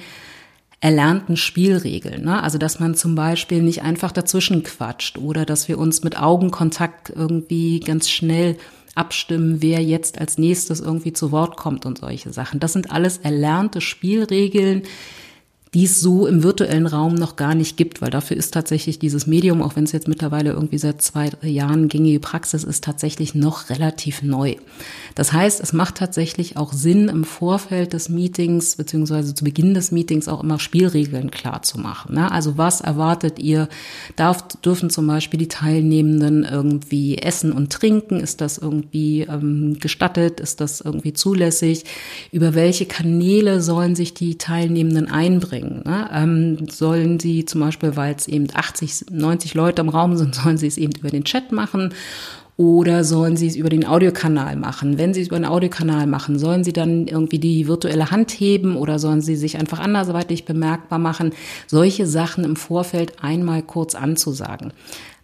erlernten 0.81 1.35
Spielregeln. 1.35 2.23
Ne? 2.23 2.41
Also 2.41 2.57
dass 2.57 2.79
man 2.79 2.95
zum 2.95 3.15
Beispiel 3.15 3.61
nicht 3.61 3.83
einfach 3.83 4.11
dazwischen 4.11 4.63
quatscht 4.63 5.17
oder 5.17 5.45
dass 5.45 5.67
wir 5.67 5.77
uns 5.77 6.03
mit 6.03 6.19
Augenkontakt 6.19 7.09
irgendwie 7.09 7.79
ganz 7.79 8.09
schnell 8.09 8.57
abstimmen, 8.95 9.61
wer 9.61 9.81
jetzt 9.81 10.19
als 10.19 10.37
nächstes 10.37 10.79
irgendwie 10.79 11.13
zu 11.13 11.31
Wort 11.31 11.57
kommt 11.57 11.85
und 11.85 11.99
solche 11.99 12.31
Sachen. 12.31 12.59
Das 12.59 12.73
sind 12.73 12.91
alles 12.91 13.17
erlernte 13.17 13.81
Spielregeln, 13.81 14.83
die 15.73 15.83
es 15.83 16.01
so 16.01 16.25
im 16.25 16.41
virtuellen 16.41 16.87
Raum 16.87 17.13
noch 17.13 17.35
gar 17.35 17.53
nicht 17.53 17.77
gibt, 17.77 18.01
weil 18.01 18.09
dafür 18.09 18.37
ist 18.37 18.53
tatsächlich 18.53 18.97
dieses 18.97 19.27
Medium, 19.27 19.61
auch 19.61 19.75
wenn 19.75 19.83
es 19.83 19.91
jetzt 19.91 20.07
mittlerweile 20.07 20.51
irgendwie 20.51 20.79
seit 20.79 21.01
zwei 21.01 21.29
Jahren 21.43 21.89
gängige 21.89 22.19
Praxis 22.19 22.63
ist, 22.63 22.83
tatsächlich 22.83 23.35
noch 23.35 23.69
relativ 23.69 24.23
neu. 24.23 24.55
Das 25.13 25.31
heißt, 25.31 25.61
es 25.61 25.71
macht 25.71 25.95
tatsächlich 25.95 26.57
auch 26.57 26.73
Sinn, 26.73 27.07
im 27.07 27.23
Vorfeld 27.23 27.93
des 27.93 28.09
Meetings 28.09 28.77
beziehungsweise 28.77 29.35
zu 29.35 29.43
Beginn 29.43 29.75
des 29.75 29.91
Meetings 29.91 30.27
auch 30.27 30.41
immer 30.43 30.59
Spielregeln 30.59 31.29
klar 31.29 31.61
zu 31.61 31.79
machen. 31.79 32.15
Ne? 32.15 32.31
Also 32.31 32.57
was 32.57 32.81
erwartet 32.81 33.37
ihr? 33.37 33.69
Darf, 34.15 34.47
dürfen 34.63 34.89
zum 34.89 35.05
Beispiel 35.05 35.39
die 35.39 35.49
Teilnehmenden 35.49 36.45
irgendwie 36.45 37.19
essen 37.19 37.51
und 37.51 37.71
trinken? 37.71 38.19
Ist 38.19 38.41
das 38.41 38.57
irgendwie 38.57 39.21
ähm, 39.21 39.77
gestattet? 39.79 40.39
Ist 40.39 40.61
das 40.61 40.81
irgendwie 40.81 41.13
zulässig? 41.13 41.85
Über 42.31 42.55
welche 42.55 42.87
Kanäle 42.87 43.61
sollen 43.61 43.95
sich 43.95 44.15
die 44.15 44.39
Teilnehmenden 44.39 45.07
einbringen? 45.11 45.58
Bringen. 45.59 45.83
Ne? 45.85 46.09
Ähm, 46.11 46.67
sollen 46.69 47.19
sie 47.19 47.45
zum 47.45 47.61
Beispiel, 47.61 47.95
weil 47.95 48.15
es 48.15 48.27
eben 48.27 48.47
80, 48.53 49.05
90 49.11 49.53
Leute 49.53 49.81
im 49.81 49.89
Raum 49.89 50.15
sind, 50.17 50.35
sollen 50.43 50.57
sie 50.57 50.67
es 50.67 50.77
eben 50.77 50.93
über 50.99 51.09
den 51.09 51.23
Chat 51.23 51.51
machen 51.51 51.93
oder 52.57 53.05
sollen 53.05 53.37
Sie 53.37 53.47
es 53.47 53.55
über 53.55 53.69
den 53.69 53.87
Audiokanal 53.87 54.57
machen? 54.57 54.97
Wenn 54.97 55.13
Sie 55.13 55.21
es 55.21 55.27
über 55.27 55.39
den 55.39 55.45
Audiokanal 55.45 56.07
machen, 56.07 56.37
sollen 56.37 56.65
Sie 56.65 56.73
dann 56.73 57.07
irgendwie 57.07 57.39
die 57.39 57.69
virtuelle 57.69 58.11
Hand 58.11 58.31
heben 58.31 58.75
oder 58.75 58.99
sollen 58.99 59.21
Sie 59.21 59.37
sich 59.37 59.57
einfach 59.57 59.79
andersweitig 59.79 60.43
bemerkbar 60.43 60.99
machen? 60.99 61.31
Solche 61.67 62.05
Sachen 62.05 62.43
im 62.43 62.57
Vorfeld 62.57 63.23
einmal 63.23 63.61
kurz 63.61 63.95
anzusagen. 63.95 64.73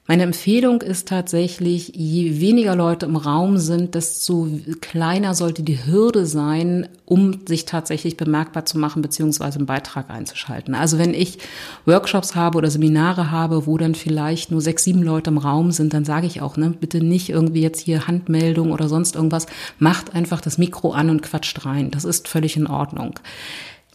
Meine 0.07 0.21
Empfehlung 0.21 0.83
ist 0.83 1.07
tatsächlich, 1.07 1.93
je 1.95 2.39
weniger 2.39 2.75
Leute 2.75 3.07
im 3.07 3.15
Raum 3.15 3.57
sind, 3.57 3.95
desto 3.95 4.47
kleiner 4.79 5.33
sollte 5.33 5.63
die 5.63 5.83
Hürde 5.83 6.27
sein, 6.27 6.87
um 7.05 7.39
sich 7.47 7.65
tatsächlich 7.65 8.15
bemerkbar 8.15 8.65
zu 8.65 8.77
machen 8.77 9.01
beziehungsweise 9.01 9.57
einen 9.57 9.65
Beitrag 9.65 10.11
einzuschalten. 10.11 10.75
Also 10.75 10.99
wenn 10.99 11.15
ich 11.15 11.39
Workshops 11.85 12.35
habe 12.35 12.59
oder 12.59 12.69
Seminare 12.69 13.31
habe, 13.31 13.65
wo 13.65 13.79
dann 13.79 13.95
vielleicht 13.95 14.51
nur 14.51 14.61
sechs, 14.61 14.83
sieben 14.83 15.01
Leute 15.01 15.31
im 15.31 15.39
Raum 15.39 15.71
sind, 15.71 15.91
dann 15.91 16.05
sage 16.05 16.27
ich 16.27 16.39
auch, 16.39 16.55
ne, 16.55 16.69
bitte 16.69 17.03
nicht 17.03 17.29
irgendwie 17.29 17.61
jetzt 17.61 17.79
hier 17.79 18.05
Handmeldung 18.05 18.73
oder 18.73 18.87
sonst 18.87 19.15
irgendwas. 19.15 19.47
Macht 19.79 20.13
einfach 20.13 20.39
das 20.39 20.59
Mikro 20.59 20.91
an 20.91 21.09
und 21.09 21.23
quatscht 21.23 21.65
rein. 21.65 21.89
Das 21.89 22.05
ist 22.05 22.27
völlig 22.27 22.57
in 22.57 22.67
Ordnung. 22.67 23.19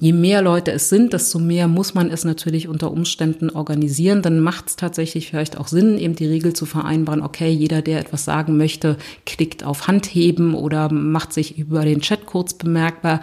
Je 0.00 0.14
mehr 0.14 0.40
Leute 0.40 0.72
es 0.72 0.88
sind, 0.88 1.12
desto 1.12 1.38
mehr 1.38 1.68
muss 1.68 1.92
man 1.92 2.10
es 2.10 2.24
natürlich 2.24 2.68
unter 2.68 2.90
Umständen 2.90 3.50
organisieren. 3.50 4.22
Dann 4.22 4.40
macht 4.40 4.68
es 4.68 4.76
tatsächlich 4.76 5.28
vielleicht 5.28 5.58
auch 5.58 5.68
Sinn, 5.68 5.98
eben 5.98 6.16
die 6.16 6.26
Regel 6.26 6.54
zu 6.54 6.64
vereinbaren, 6.64 7.22
okay, 7.22 7.50
jeder, 7.50 7.82
der 7.82 8.00
etwas 8.00 8.24
sagen 8.24 8.56
möchte, 8.56 8.96
klickt 9.26 9.62
auf 9.62 9.88
Handheben 9.88 10.54
oder 10.54 10.90
macht 10.90 11.34
sich 11.34 11.58
über 11.58 11.84
den 11.84 12.00
Chat 12.00 12.24
kurz 12.24 12.54
bemerkbar. 12.54 13.20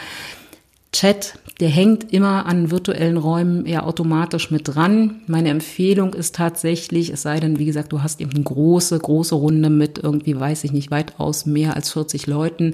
Chat, 0.93 1.37
der 1.59 1.69
hängt 1.69 2.13
immer 2.13 2.45
an 2.45 2.71
virtuellen 2.71 3.17
Räumen 3.17 3.65
eher 3.65 3.85
automatisch 3.85 4.51
mit 4.51 4.67
dran. 4.67 5.21
Meine 5.27 5.49
Empfehlung 5.49 6.13
ist 6.13 6.35
tatsächlich, 6.35 7.09
es 7.09 7.23
sei 7.23 7.39
denn, 7.39 7.59
wie 7.59 7.65
gesagt, 7.65 7.91
du 7.91 8.01
hast 8.01 8.21
eben 8.21 8.31
eine 8.31 8.43
große, 8.43 8.97
große 8.97 9.35
Runde 9.35 9.69
mit 9.69 9.97
irgendwie, 9.97 10.39
weiß 10.39 10.63
ich 10.63 10.71
nicht, 10.71 10.89
weitaus 10.89 11.45
mehr 11.45 11.75
als 11.75 11.91
40 11.91 12.27
Leuten, 12.27 12.73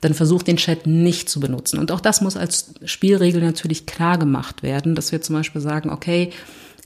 dann 0.00 0.14
versuch 0.14 0.42
den 0.42 0.56
Chat 0.56 0.86
nicht 0.86 1.28
zu 1.28 1.38
benutzen. 1.40 1.78
Und 1.78 1.92
auch 1.92 2.00
das 2.00 2.20
muss 2.20 2.36
als 2.36 2.74
Spielregel 2.84 3.40
natürlich 3.40 3.86
klar 3.86 4.18
gemacht 4.18 4.62
werden, 4.62 4.94
dass 4.94 5.12
wir 5.12 5.22
zum 5.22 5.36
Beispiel 5.36 5.60
sagen, 5.60 5.90
okay, 5.90 6.30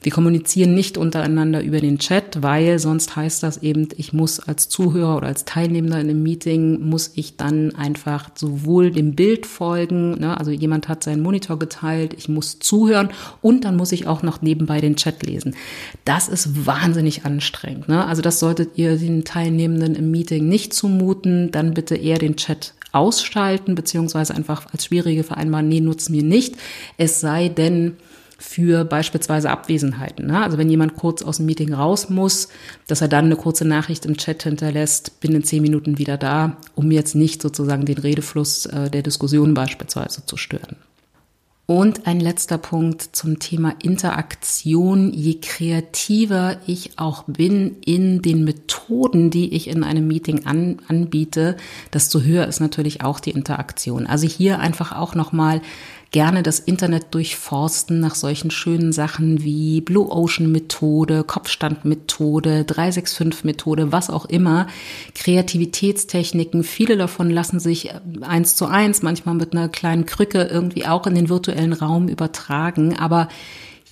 wir 0.03 0.13
kommunizieren 0.13 0.75
nicht 0.75 0.97
untereinander 0.97 1.63
über 1.63 1.81
den 1.81 1.99
Chat, 1.99 2.43
weil 2.43 2.79
sonst 2.79 3.17
heißt 3.17 3.43
das 3.43 3.59
eben, 3.63 3.89
ich 3.97 4.13
muss 4.13 4.41
als 4.41 4.69
Zuhörer 4.69 5.17
oder 5.17 5.27
als 5.27 5.45
Teilnehmer 5.45 6.01
in 6.01 6.09
einem 6.09 6.23
Meeting, 6.23 6.81
muss 6.89 7.13
ich 7.15 7.37
dann 7.37 7.75
einfach 7.75 8.31
sowohl 8.35 8.91
dem 8.91 9.15
Bild 9.15 9.47
folgen, 9.47 10.13
ne, 10.21 10.39
also 10.39 10.51
jemand 10.51 10.89
hat 10.89 11.03
seinen 11.03 11.23
Monitor 11.23 11.59
geteilt, 11.59 12.15
ich 12.17 12.29
muss 12.29 12.59
zuhören 12.59 13.11
und 13.43 13.65
dann 13.65 13.77
muss 13.77 13.93
ich 13.93 14.07
auch 14.07 14.23
noch 14.23 14.43
nebenbei 14.43 14.81
den 14.81 14.97
Chat 14.97 15.25
lesen. 15.25 15.57
Das 16.05 16.29
ist 16.29 16.67
wahnsinnig 16.67 17.25
anstrengend. 17.25 17.89
Ne? 17.89 18.07
Also 18.07 18.23
das 18.23 18.39
solltet 18.39 18.79
ihr 18.79 18.97
den 18.97 19.25
Teilnehmenden 19.25 19.95
im 19.95 20.11
Meeting 20.11 20.49
nicht 20.49 20.75
zumuten, 20.75 21.51
dann 21.51 21.75
bitte 21.75 21.97
eher 21.97 22.19
den 22.19 22.37
Chat 22.37 22.75
ausschalten, 22.93 23.75
beziehungsweise 23.75 24.35
einfach 24.35 24.67
als 24.73 24.87
schwierige 24.87 25.25
vereinbaren, 25.25 25.69
nee, 25.69 25.81
nutzen 25.81 26.15
wir 26.15 26.23
nicht. 26.23 26.57
Es 26.97 27.21
sei 27.21 27.49
denn, 27.49 27.97
für 28.39 28.85
beispielsweise 28.85 29.51
Abwesenheiten. 29.51 30.29
Ne? 30.29 30.41
Also 30.43 30.59
wenn 30.59 30.71
jemand 30.71 30.95
kurz 30.95 31.23
aus 31.23 31.39
dem 31.39 31.47
Meeting 31.47 31.75
raus 31.75 32.09
muss, 32.09 32.49
dass 32.87 33.01
er 33.01 33.09
dann 33.09 33.27
eine 33.27 33.37
kurze 33.37 33.67
Nachricht 33.67 34.07
im 34.07 34.17
Chat 34.17 34.45
hinterlässt, 34.45 35.21
bin 35.21 35.35
in 35.35 35.43
zehn 35.43 35.61
Minuten 35.61 35.99
wieder 35.99 36.17
da, 36.17 36.57
um 36.77 36.93
jetzt 36.93 37.17
nicht 37.17 37.43
sozusagen 37.43 37.85
den 37.85 37.99
Redefluss 37.99 38.67
äh, 38.67 38.91
der 38.91 39.03
Diskussion 39.03 39.55
beispielsweise 39.55 40.25
zu 40.25 40.37
stören. 40.37 40.77
Und 41.71 42.07
ein 42.07 42.19
letzter 42.19 42.57
Punkt 42.57 43.03
zum 43.15 43.41
Thema 43.41 43.75
Interaktion. 43.83 45.13
Je 45.13 45.35
kreativer 45.35 46.57
ich 46.67 46.99
auch 46.99 47.25
bin 47.25 47.77
in 47.85 48.23
den 48.23 48.43
Methoden, 48.45 49.31
die 49.31 49.55
ich 49.55 49.69
in 49.69 49.85
einem 49.85 50.09
Meeting 50.09 50.47
an, 50.47 50.79
anbiete, 50.89 51.59
desto 51.93 52.23
höher 52.23 52.47
ist 52.47 52.61
natürlich 52.61 53.03
auch 53.03 53.21
die 53.21 53.33
Interaktion. 53.33 54.07
Also 54.07 54.27
hier 54.27 54.61
einfach 54.61 54.93
auch 54.93 55.15
nochmal 55.15 55.61
gerne 56.11 56.43
das 56.43 56.59
Internet 56.59 57.15
durchforsten 57.15 58.01
nach 58.01 58.15
solchen 58.15 58.51
schönen 58.51 58.93
Sachen 58.93 59.43
wie 59.43 59.81
Blue 59.81 60.11
Ocean 60.11 60.51
Methode, 60.51 61.23
Kopfstand-Methode, 61.23 62.63
365-Methode, 62.63 63.93
was 63.93 64.09
auch 64.09 64.25
immer. 64.25 64.69
Kreativitätstechniken, 65.15 66.65
viele 66.65 66.97
davon 66.97 67.31
lassen 67.31 67.61
sich 67.61 67.91
äh, 67.91 68.01
eins 68.23 68.57
zu 68.57 68.67
eins, 68.67 69.03
manchmal 69.03 69.35
mit 69.35 69.53
einer 69.53 69.69
kleinen 69.69 70.07
Krücke 70.07 70.45
irgendwie 70.45 70.87
auch 70.87 71.07
in 71.07 71.15
den 71.15 71.29
virtuellen 71.29 71.75
Raum 71.75 72.09
übertragen. 72.09 72.97
Aber 72.97 73.29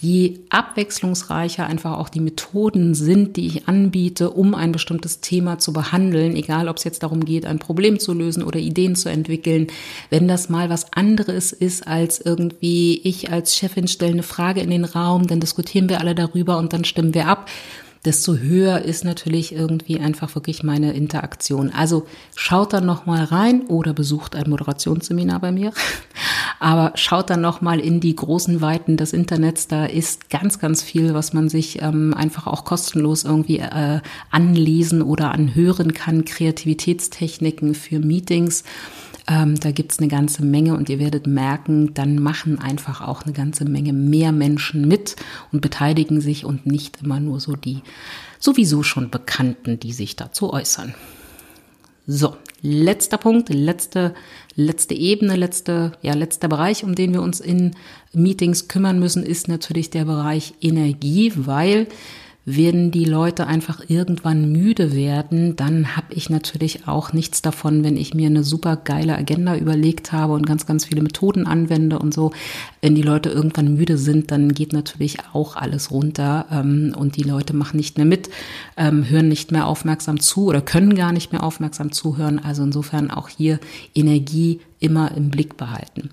je 0.00 0.40
abwechslungsreicher 0.50 1.66
einfach 1.66 1.98
auch 1.98 2.08
die 2.08 2.20
Methoden 2.20 2.94
sind, 2.94 3.36
die 3.36 3.46
ich 3.46 3.68
anbiete, 3.68 4.30
um 4.30 4.54
ein 4.54 4.72
bestimmtes 4.72 5.20
Thema 5.20 5.58
zu 5.58 5.72
behandeln, 5.72 6.36
egal 6.36 6.68
ob 6.68 6.76
es 6.76 6.84
jetzt 6.84 7.02
darum 7.02 7.24
geht, 7.24 7.46
ein 7.46 7.58
Problem 7.58 7.98
zu 7.98 8.12
lösen 8.12 8.42
oder 8.42 8.58
Ideen 8.58 8.94
zu 8.96 9.08
entwickeln, 9.08 9.68
wenn 10.10 10.28
das 10.28 10.48
mal 10.48 10.68
was 10.68 10.92
anderes 10.92 11.52
ist 11.52 11.86
als 11.86 12.20
irgendwie 12.20 13.00
ich 13.04 13.32
als 13.32 13.56
Chefin 13.56 13.88
stelle 13.88 14.12
eine 14.12 14.22
Frage 14.22 14.60
in 14.60 14.70
den 14.70 14.84
Raum, 14.84 15.26
dann 15.26 15.40
diskutieren 15.40 15.88
wir 15.88 16.00
alle 16.00 16.14
darüber 16.14 16.58
und 16.58 16.72
dann 16.72 16.84
stimmen 16.84 17.14
wir 17.14 17.28
ab 17.28 17.48
desto 18.06 18.36
höher 18.36 18.82
ist 18.82 19.04
natürlich 19.04 19.52
irgendwie 19.52 19.98
einfach 19.98 20.34
wirklich 20.34 20.62
meine 20.62 20.92
Interaktion. 20.92 21.70
Also 21.70 22.06
schaut 22.34 22.72
dann 22.72 22.86
noch 22.86 23.04
mal 23.04 23.24
rein 23.24 23.66
oder 23.66 23.92
besucht 23.92 24.36
ein 24.36 24.48
Moderationsseminar 24.48 25.40
bei 25.40 25.52
mir. 25.52 25.72
Aber 26.60 26.92
schaut 26.94 27.28
dann 27.28 27.42
noch 27.42 27.60
mal 27.60 27.80
in 27.80 28.00
die 28.00 28.16
großen 28.16 28.60
Weiten 28.60 28.96
des 28.96 29.12
Internets. 29.12 29.68
Da 29.68 29.84
ist 29.84 30.30
ganz, 30.30 30.58
ganz 30.58 30.82
viel, 30.82 31.12
was 31.12 31.32
man 31.32 31.48
sich 31.48 31.82
ähm, 31.82 32.14
einfach 32.14 32.46
auch 32.46 32.64
kostenlos 32.64 33.24
irgendwie 33.24 33.58
äh, 33.58 34.00
anlesen 34.30 35.02
oder 35.02 35.32
anhören 35.32 35.92
kann. 35.92 36.24
Kreativitätstechniken 36.24 37.74
für 37.74 37.98
Meetings. 37.98 38.64
Ähm, 39.28 39.58
da 39.58 39.72
gibt's 39.72 39.98
eine 39.98 40.08
ganze 40.08 40.44
Menge 40.44 40.76
und 40.76 40.88
ihr 40.88 41.00
werdet 41.00 41.26
merken, 41.26 41.94
dann 41.94 42.18
machen 42.18 42.60
einfach 42.60 43.00
auch 43.00 43.22
eine 43.22 43.32
ganze 43.32 43.64
Menge 43.64 43.92
mehr 43.92 44.30
Menschen 44.30 44.86
mit 44.86 45.16
und 45.50 45.60
beteiligen 45.60 46.20
sich 46.20 46.44
und 46.44 46.64
nicht 46.66 47.02
immer 47.02 47.18
nur 47.18 47.40
so 47.40 47.56
die 47.56 47.82
sowieso 48.38 48.82
schon 48.84 49.10
Bekannten, 49.10 49.80
die 49.80 49.92
sich 49.92 50.14
dazu 50.14 50.52
äußern. 50.52 50.94
So, 52.06 52.36
letzter 52.62 53.18
Punkt, 53.18 53.48
letzte, 53.48 54.14
letzte 54.54 54.94
Ebene, 54.94 55.34
letzte, 55.34 55.92
ja, 56.02 56.14
letzter 56.14 56.46
Bereich, 56.46 56.84
um 56.84 56.94
den 56.94 57.12
wir 57.12 57.20
uns 57.20 57.40
in 57.40 57.74
Meetings 58.12 58.68
kümmern 58.68 59.00
müssen, 59.00 59.24
ist 59.24 59.48
natürlich 59.48 59.90
der 59.90 60.04
Bereich 60.04 60.54
Energie, 60.60 61.32
weil 61.34 61.88
werden 62.48 62.92
die 62.92 63.04
Leute 63.04 63.48
einfach 63.48 63.82
irgendwann 63.88 64.52
müde 64.52 64.94
werden, 64.94 65.56
dann 65.56 65.96
habe 65.96 66.14
ich 66.14 66.30
natürlich 66.30 66.86
auch 66.86 67.12
nichts 67.12 67.42
davon, 67.42 67.82
wenn 67.82 67.96
ich 67.96 68.14
mir 68.14 68.28
eine 68.28 68.44
super 68.44 68.76
geile 68.76 69.18
Agenda 69.18 69.56
überlegt 69.56 70.12
habe 70.12 70.32
und 70.32 70.46
ganz, 70.46 70.64
ganz 70.64 70.84
viele 70.84 71.02
Methoden 71.02 71.44
anwende 71.44 71.98
und 71.98 72.14
so. 72.14 72.30
Wenn 72.80 72.94
die 72.94 73.02
Leute 73.02 73.30
irgendwann 73.30 73.74
müde 73.74 73.98
sind, 73.98 74.30
dann 74.30 74.54
geht 74.54 74.72
natürlich 74.72 75.18
auch 75.32 75.56
alles 75.56 75.90
runter 75.90 76.46
ähm, 76.52 76.94
und 76.96 77.16
die 77.16 77.24
Leute 77.24 77.52
machen 77.52 77.78
nicht 77.78 77.96
mehr 77.96 78.06
mit, 78.06 78.30
ähm, 78.76 79.10
hören 79.10 79.28
nicht 79.28 79.50
mehr 79.50 79.66
aufmerksam 79.66 80.20
zu 80.20 80.46
oder 80.46 80.60
können 80.60 80.94
gar 80.94 81.12
nicht 81.12 81.32
mehr 81.32 81.42
aufmerksam 81.42 81.90
zuhören. 81.90 82.38
Also 82.38 82.62
insofern 82.62 83.10
auch 83.10 83.28
hier 83.28 83.58
Energie 83.92 84.60
immer 84.78 85.10
im 85.16 85.30
Blick 85.30 85.56
behalten. 85.56 86.10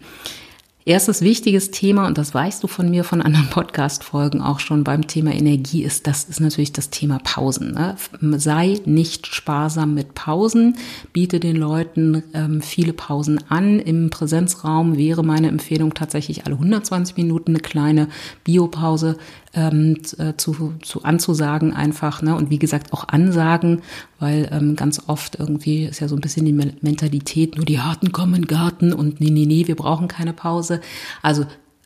Erstes 0.86 1.22
wichtiges 1.22 1.72
Thema, 1.72 2.08
und 2.08 2.18
das 2.18 2.34
weißt 2.34 2.62
du 2.62 2.68
von 2.68 2.90
mir 2.90 3.06
von 3.06 3.22
anderen 3.22 3.50
Podcast-Folgen 3.50 4.42
auch 4.42 4.60
schon 4.60 4.84
beim 4.84 5.08
Thema 5.08 5.34
Energie, 5.34 5.82
ist, 5.82 6.08
das 6.08 6.26
ist 6.26 6.42
natürlich 6.42 6.74
das 6.74 6.90
Thema 6.90 7.20
Pausen. 7.24 7.72
Ne? 7.72 7.96
Sei 8.38 8.82
nicht 8.84 9.28
sparsam 9.28 9.94
mit 9.94 10.14
Pausen, 10.14 10.76
biete 11.14 11.40
den 11.40 11.56
Leuten 11.56 12.24
ähm, 12.34 12.62
viele 12.62 12.92
Pausen 12.92 13.40
an. 13.48 13.80
Im 13.80 14.10
Präsenzraum 14.10 14.98
wäre 14.98 15.24
meine 15.24 15.48
Empfehlung 15.48 15.94
tatsächlich 15.94 16.46
alle 16.46 16.56
120 16.56 17.16
Minuten 17.16 17.52
eine 17.52 17.60
kleine 17.60 18.10
Biopause 18.44 19.18
ähm, 19.54 19.98
äh, 20.18 20.34
zu, 20.36 20.74
zu 20.82 21.04
anzusagen 21.04 21.74
einfach, 21.74 22.22
ne? 22.22 22.36
Und 22.36 22.50
wie 22.50 22.60
gesagt 22.60 22.94
auch 22.94 23.08
ansagen, 23.08 23.82
weil 24.20 24.50
ähm, 24.52 24.76
ganz 24.76 25.04
oft 25.08 25.40
irgendwie 25.40 25.86
ist 25.86 26.00
ja 26.00 26.08
so 26.08 26.16
ein 26.16 26.22
bisschen 26.22 26.46
die 26.46 26.54
Mentalität, 26.54 27.56
nur 27.56 27.66
die 27.66 27.80
Harten 27.80 28.12
kommen 28.12 28.48
Garten 28.48 28.94
und 28.94 29.20
nee, 29.20 29.30
nee, 29.30 29.46
nee, 29.46 29.68
wir 29.68 29.76
brauchen 29.76 30.08
keine 30.08 30.34
Pause. 30.34 30.82
Also 31.22 31.46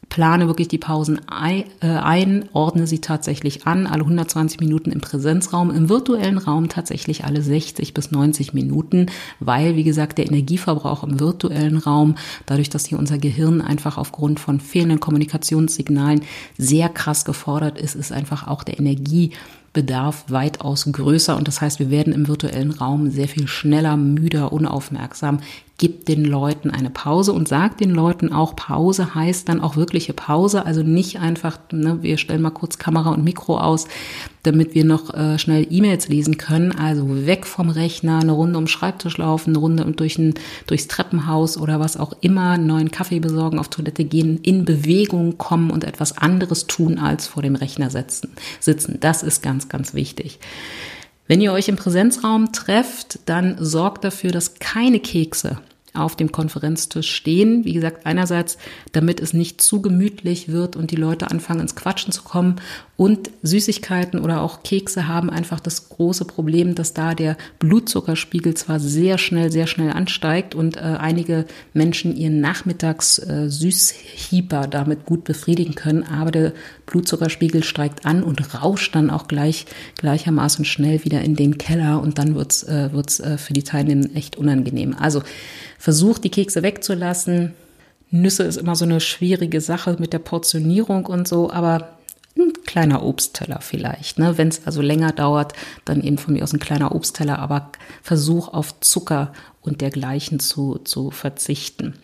plane 0.10 0.48
wirklich 0.48 0.68
die 0.68 0.78
Pausen 0.78 1.20
äh, 1.30 1.64
ein, 1.82 2.46
ordne 2.54 2.88
sie 2.88 3.00
tatsächlich 3.00 3.68
an, 3.68 3.88
alle 3.88 4.04
120 4.04 4.60
Minuten 4.60 4.92
im 4.92 5.02
Präsenzraum, 5.02 5.72
im 5.72 5.90
virtuellen 5.90 6.38
Raum 6.38 6.70
tatsächlich 6.70 7.26
alle 7.26 7.42
60 7.42 7.94
bis 7.94 8.12
90 8.12 8.54
Minuten, 8.54 9.08
weil, 9.40 9.76
wie 9.76 9.84
gesagt, 9.84 10.18
der 10.18 10.28
Energieverbrauch 10.28 11.04
im 11.04 11.20
virtuellen 11.20 11.78
Raum, 11.78 12.16
dadurch, 12.46 12.70
dass 12.70 12.86
hier 12.86 13.00
unser 13.00 13.18
Gehirn 13.18 13.62
einfach 13.62 13.98
aufgrund 13.98 14.40
von 14.40 14.60
fehlenden 14.60 15.00
Kommunikationssignalen 15.00 16.22
sehr 16.58 16.90
krass 16.90 17.26
gefordert 17.26 17.80
ist, 17.80 17.96
ist 17.96 18.12
einfach 18.12 18.48
auch 18.48 18.64
der 18.64 18.80
Energie 18.80 19.32
Bedarf 19.74 20.26
weitaus 20.30 20.88
größer 20.92 21.38
und 21.38 21.48
das 21.48 21.62
heißt, 21.62 21.78
wir 21.78 21.92
werden 21.92 22.12
im 22.12 22.28
virtuellen 22.28 22.72
Raum 22.72 23.12
sehr 23.12 23.28
viel 23.28 23.48
schneller, 23.48 23.96
müder, 23.96 24.52
unaufmerksam. 24.52 25.40
Gib 25.80 26.08
den 26.08 26.26
Leuten 26.26 26.72
eine 26.72 26.90
Pause 26.90 27.34
und 27.34 27.48
sag 27.48 27.78
den 27.78 27.92
Leuten 27.92 28.34
auch, 28.34 28.56
Pause 28.56 29.14
heißt 29.14 29.48
dann 29.48 29.62
auch 29.62 29.76
wirkliche 29.76 30.14
Pause, 30.14 30.66
also 30.66 30.82
nicht 30.82 31.20
einfach, 31.20 31.60
ne, 31.72 32.02
wir 32.02 32.18
stellen 32.18 32.42
mal 32.42 32.50
kurz 32.50 32.80
Kamera 32.80 33.12
und 33.12 33.24
Mikro 33.24 33.60
aus, 33.60 33.88
damit 34.42 34.74
wir 34.74 34.86
noch 34.86 35.14
äh, 35.14 35.38
schnell 35.38 35.68
E-Mails 35.70 36.08
lesen 36.08 36.38
können. 36.38 36.72
Also 36.72 37.28
weg 37.28 37.46
vom 37.46 37.70
Rechner, 37.70 38.22
eine 38.22 38.32
Runde 38.32 38.58
um 38.58 38.66
Schreibtisch 38.66 39.20
laufen, 39.20 39.52
eine 39.52 39.60
Runde 39.60 39.86
durch 39.92 40.18
ein, 40.18 40.34
durchs 40.66 40.88
Treppenhaus 40.88 41.58
oder 41.60 41.80
was 41.80 41.96
auch 41.96 42.14
immer, 42.22 42.52
einen 42.52 42.66
neuen 42.66 42.90
Kaffee 42.90 43.20
besorgen, 43.20 43.60
auf 43.60 43.68
Toilette 43.68 44.04
gehen, 44.04 44.40
in 44.42 44.66
Bewegung 44.66 45.38
kommen 45.38 45.70
und 45.70 45.84
etwas 45.84 46.18
anderes 46.18 46.66
tun, 46.66 46.98
als 46.98 47.28
vor 47.28 47.44
dem 47.44 47.56
Rechner 47.56 47.92
sitzen. 47.92 48.32
sitzen. 48.60 48.98
Das 49.00 49.22
ist 49.22 49.44
ganz, 49.44 49.70
ganz 49.70 49.94
wichtig. 49.94 50.40
Wenn 51.28 51.42
ihr 51.42 51.52
euch 51.52 51.68
im 51.68 51.76
Präsenzraum 51.76 52.54
trefft, 52.54 53.20
dann 53.26 53.58
sorgt 53.60 54.04
dafür, 54.04 54.32
dass 54.32 54.56
keine 54.56 55.00
Kekse 55.00 55.60
auf 55.94 56.16
dem 56.16 56.32
Konferenztisch 56.32 57.14
stehen. 57.14 57.66
Wie 57.66 57.74
gesagt, 57.74 58.06
einerseits, 58.06 58.58
damit 58.94 59.20
es 59.20 59.34
nicht 59.34 59.62
zu 59.62 59.82
gemütlich 59.82 60.50
wird 60.50 60.76
und 60.76 60.92
die 60.92 60.96
Leute 60.96 61.30
anfangen 61.30 61.62
ins 61.62 61.76
Quatschen 61.76 62.14
zu 62.14 62.24
kommen. 62.24 62.62
Und 62.98 63.30
Süßigkeiten 63.44 64.20
oder 64.20 64.42
auch 64.42 64.64
Kekse 64.64 65.08
haben 65.08 65.30
einfach 65.30 65.60
das 65.60 65.88
große 65.90 66.26
Problem, 66.26 66.74
dass 66.74 66.96
da 66.96 67.14
der 67.14 67.38
Blutzuckerspiegel 67.60 68.56
zwar 68.56 68.80
sehr 68.80 69.20
schnell, 69.20 69.52
sehr 69.52 69.68
schnell 69.68 69.92
ansteigt 69.92 70.56
und 70.56 70.78
äh, 70.78 70.80
einige 70.80 71.46
Menschen 71.74 72.18
ihren 72.18 72.42
Nachmittags 72.42 73.20
äh, 73.20 73.50
damit 74.72 75.06
gut 75.06 75.26
befriedigen 75.26 75.76
können, 75.76 76.02
aber 76.02 76.32
der 76.32 76.54
Blutzuckerspiegel 76.88 77.64
steigt 77.64 78.08
an 78.08 78.24
und 78.24 78.42
rauscht 78.56 78.96
dann 78.96 79.12
auch 79.12 79.28
gleich 79.28 79.68
gleichermaßen 80.00 80.66
schnell 80.66 81.06
wieder 81.06 81.22
in 81.22 81.36
den 81.36 81.60
Keller 81.60 82.02
und 82.02 82.18
dann 82.18 82.34
wird's 82.34 82.64
äh, 82.64 82.92
wird's 82.94 83.20
äh, 83.20 83.38
für 83.38 83.54
die 83.54 83.64
Teilnehmer 83.64 84.08
echt 84.16 84.38
unangenehm. 84.38 84.96
Also 85.00 85.22
versucht 85.78 86.24
die 86.24 86.32
Kekse 86.32 86.64
wegzulassen. 86.64 87.54
Nüsse 88.10 88.44
ist 88.44 88.58
immer 88.58 88.76
so 88.76 88.86
eine 88.86 89.02
schwierige 89.02 89.62
Sache 89.62 89.98
mit 90.00 90.14
der 90.14 90.20
Portionierung 90.20 91.06
und 91.06 91.28
so, 91.28 91.52
aber 91.52 91.97
ein 92.40 92.54
kleiner 92.66 93.04
Obstteller 93.04 93.60
vielleicht. 93.62 94.20
Ne? 94.20 94.38
Wenn 94.38 94.50
es 94.50 94.66
also 94.66 94.82
länger 94.82 95.12
dauert, 95.12 95.54
dann 95.86 96.02
eben 96.02 96.18
von 96.18 96.34
mir 96.34 96.44
aus 96.44 96.54
ein 96.54 96.60
kleiner 96.60 96.94
Obstteller, 96.94 97.40
aber 97.40 97.72
versuch 98.02 98.50
auf 98.50 98.80
Zucker 98.80 99.34
und 99.62 99.82
dergleichen 99.82 100.40
zu, 100.40 100.80
zu 100.84 101.12
verzichten 101.12 101.96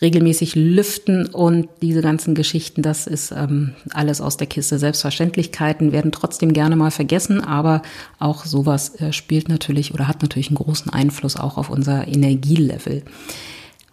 regelmäßig 0.00 0.54
lüften 0.54 1.26
und 1.26 1.68
diese 1.80 2.02
ganzen 2.02 2.34
Geschichten, 2.34 2.82
das 2.82 3.06
ist 3.06 3.32
ähm, 3.32 3.74
alles 3.90 4.20
aus 4.20 4.36
der 4.36 4.46
Kiste. 4.46 4.78
Selbstverständlichkeiten 4.78 5.92
werden 5.92 6.12
trotzdem 6.12 6.52
gerne 6.52 6.76
mal 6.76 6.90
vergessen, 6.90 7.40
aber 7.40 7.82
auch 8.18 8.44
sowas 8.44 9.00
äh, 9.00 9.12
spielt 9.12 9.48
natürlich 9.48 9.94
oder 9.94 10.08
hat 10.08 10.22
natürlich 10.22 10.48
einen 10.48 10.56
großen 10.56 10.92
Einfluss 10.92 11.36
auch 11.36 11.56
auf 11.56 11.70
unser 11.70 12.08
Energielevel. 12.08 13.02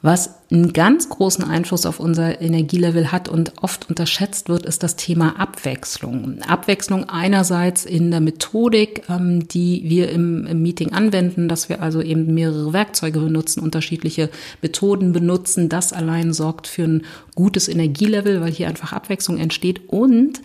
Was 0.03 0.31
einen 0.49 0.73
ganz 0.73 1.09
großen 1.09 1.43
Einfluss 1.43 1.85
auf 1.85 1.99
unser 1.99 2.41
Energielevel 2.41 3.11
hat 3.11 3.29
und 3.29 3.53
oft 3.61 3.87
unterschätzt 3.87 4.49
wird, 4.49 4.65
ist 4.65 4.81
das 4.81 4.95
Thema 4.95 5.39
Abwechslung. 5.39 6.41
Abwechslung 6.41 7.07
einerseits 7.07 7.85
in 7.85 8.09
der 8.09 8.19
Methodik, 8.19 9.03
ähm, 9.09 9.47
die 9.47 9.83
wir 9.85 10.09
im, 10.09 10.47
im, 10.47 10.63
Meeting 10.63 10.91
anwenden, 10.93 11.47
dass 11.47 11.69
wir 11.69 11.83
also 11.83 12.01
eben 12.01 12.33
mehrere 12.33 12.73
Werkzeuge 12.73 13.19
benutzen, 13.19 13.59
unterschiedliche 13.59 14.31
Methoden 14.63 15.13
benutzen. 15.13 15.69
Das 15.69 15.93
allein 15.93 16.33
sorgt 16.33 16.65
für 16.65 16.83
ein 16.83 17.05
gutes 17.35 17.67
Energielevel, 17.67 18.41
weil 18.41 18.51
hier 18.51 18.69
einfach 18.69 18.93
Abwechslung 18.93 19.37
entsteht 19.37 19.87
und 19.87 20.41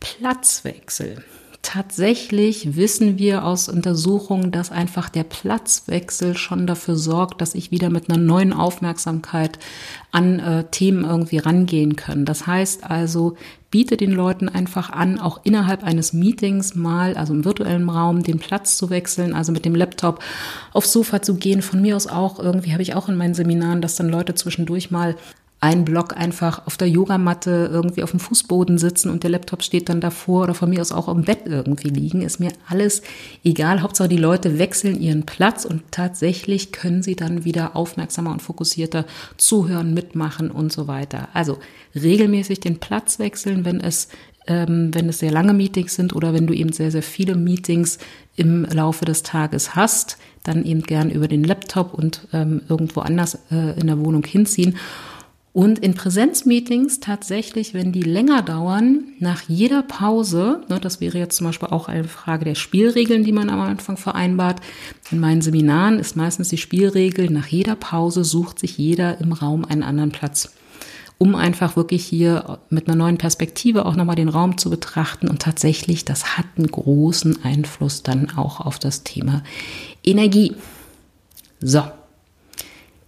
Platzwechsel. 0.00 1.24
Tatsächlich 1.62 2.74
wissen 2.74 3.18
wir 3.18 3.44
aus 3.44 3.68
Untersuchungen, 3.68 4.50
dass 4.50 4.72
einfach 4.72 5.08
der 5.08 5.22
Platzwechsel 5.22 6.36
schon 6.36 6.66
dafür 6.66 6.96
sorgt, 6.96 7.40
dass 7.40 7.54
ich 7.54 7.70
wieder 7.70 7.88
mit 7.88 8.10
einer 8.10 8.18
neuen 8.18 8.52
Aufmerksamkeit 8.52 9.60
an 10.10 10.40
äh, 10.40 10.64
Themen 10.64 11.04
irgendwie 11.04 11.38
rangehen 11.38 11.94
kann. 11.94 12.24
Das 12.24 12.48
heißt 12.48 12.82
also, 12.90 13.36
biete 13.70 13.96
den 13.96 14.10
Leuten 14.10 14.48
einfach 14.48 14.90
an, 14.90 15.20
auch 15.20 15.40
innerhalb 15.44 15.84
eines 15.84 16.12
Meetings 16.12 16.74
mal, 16.74 17.16
also 17.16 17.32
im 17.32 17.44
virtuellen 17.44 17.88
Raum, 17.88 18.24
den 18.24 18.40
Platz 18.40 18.76
zu 18.76 18.90
wechseln, 18.90 19.32
also 19.32 19.52
mit 19.52 19.64
dem 19.64 19.76
Laptop 19.76 20.18
aufs 20.72 20.92
Sofa 20.92 21.22
zu 21.22 21.36
gehen. 21.36 21.62
Von 21.62 21.80
mir 21.80 21.94
aus 21.94 22.08
auch, 22.08 22.40
irgendwie 22.40 22.72
habe 22.72 22.82
ich 22.82 22.94
auch 22.96 23.08
in 23.08 23.16
meinen 23.16 23.34
Seminaren, 23.34 23.80
dass 23.80 23.94
dann 23.94 24.08
Leute 24.08 24.34
zwischendurch 24.34 24.90
mal 24.90 25.14
ein 25.62 25.84
Block 25.84 26.16
einfach 26.16 26.66
auf 26.66 26.76
der 26.76 26.88
Yogamatte 26.88 27.70
irgendwie 27.72 28.02
auf 28.02 28.10
dem 28.10 28.18
Fußboden 28.18 28.78
sitzen 28.78 29.08
und 29.10 29.22
der 29.22 29.30
Laptop 29.30 29.62
steht 29.62 29.88
dann 29.88 30.00
davor 30.00 30.42
oder 30.42 30.54
von 30.54 30.68
mir 30.68 30.80
aus 30.80 30.90
auch 30.90 31.06
im 31.06 31.22
Bett 31.22 31.42
irgendwie 31.46 31.88
liegen, 31.88 32.22
ist 32.22 32.40
mir 32.40 32.50
alles 32.68 33.00
egal. 33.44 33.80
Hauptsache 33.80 34.08
die 34.08 34.16
Leute 34.16 34.58
wechseln 34.58 35.00
ihren 35.00 35.24
Platz 35.24 35.64
und 35.64 35.84
tatsächlich 35.92 36.72
können 36.72 37.04
sie 37.04 37.14
dann 37.14 37.44
wieder 37.44 37.76
aufmerksamer 37.76 38.32
und 38.32 38.42
fokussierter 38.42 39.06
zuhören, 39.36 39.94
mitmachen 39.94 40.50
und 40.50 40.72
so 40.72 40.88
weiter. 40.88 41.28
Also 41.32 41.58
regelmäßig 41.94 42.58
den 42.58 42.80
Platz 42.80 43.20
wechseln, 43.20 43.64
wenn 43.64 43.80
es 43.80 44.08
ähm, 44.48 44.92
wenn 44.92 45.08
es 45.08 45.20
sehr 45.20 45.30
lange 45.30 45.52
Meetings 45.52 45.94
sind 45.94 46.12
oder 46.12 46.34
wenn 46.34 46.48
du 46.48 46.54
eben 46.54 46.72
sehr, 46.72 46.90
sehr 46.90 47.04
viele 47.04 47.36
Meetings 47.36 47.98
im 48.34 48.64
Laufe 48.64 49.04
des 49.04 49.22
Tages 49.22 49.76
hast, 49.76 50.18
dann 50.42 50.64
eben 50.64 50.82
gern 50.82 51.08
über 51.08 51.28
den 51.28 51.44
Laptop 51.44 51.94
und 51.94 52.26
ähm, 52.32 52.62
irgendwo 52.68 53.02
anders 53.02 53.38
äh, 53.52 53.78
in 53.78 53.86
der 53.86 54.00
Wohnung 54.00 54.24
hinziehen. 54.24 54.76
Und 55.54 55.80
in 55.80 55.94
Präsenzmeetings 55.94 57.00
tatsächlich, 57.00 57.74
wenn 57.74 57.92
die 57.92 58.02
länger 58.02 58.40
dauern, 58.40 59.04
nach 59.18 59.42
jeder 59.48 59.82
Pause, 59.82 60.62
ne, 60.68 60.80
das 60.80 61.02
wäre 61.02 61.18
jetzt 61.18 61.36
zum 61.36 61.46
Beispiel 61.46 61.68
auch 61.68 61.88
eine 61.88 62.04
Frage 62.04 62.46
der 62.46 62.54
Spielregeln, 62.54 63.22
die 63.22 63.32
man 63.32 63.50
am 63.50 63.60
Anfang 63.60 63.98
vereinbart. 63.98 64.60
In 65.10 65.20
meinen 65.20 65.42
Seminaren 65.42 65.98
ist 65.98 66.16
meistens 66.16 66.48
die 66.48 66.56
Spielregel, 66.56 67.28
nach 67.28 67.48
jeder 67.48 67.76
Pause 67.76 68.24
sucht 68.24 68.58
sich 68.58 68.78
jeder 68.78 69.20
im 69.20 69.32
Raum 69.32 69.66
einen 69.66 69.82
anderen 69.82 70.10
Platz, 70.10 70.54
um 71.18 71.34
einfach 71.34 71.76
wirklich 71.76 72.06
hier 72.06 72.58
mit 72.70 72.88
einer 72.88 72.96
neuen 72.96 73.18
Perspektive 73.18 73.84
auch 73.84 73.94
nochmal 73.94 74.16
den 74.16 74.30
Raum 74.30 74.56
zu 74.56 74.70
betrachten. 74.70 75.28
Und 75.28 75.42
tatsächlich, 75.42 76.06
das 76.06 76.38
hat 76.38 76.46
einen 76.56 76.68
großen 76.68 77.44
Einfluss 77.44 78.02
dann 78.02 78.30
auch 78.38 78.60
auf 78.60 78.78
das 78.78 79.04
Thema 79.04 79.42
Energie. 80.02 80.56
So, 81.60 81.82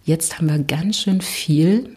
jetzt 0.03 0.37
haben 0.37 0.47
wir 0.47 0.59
ganz 0.59 0.99
schön 0.99 1.21
viel 1.21 1.95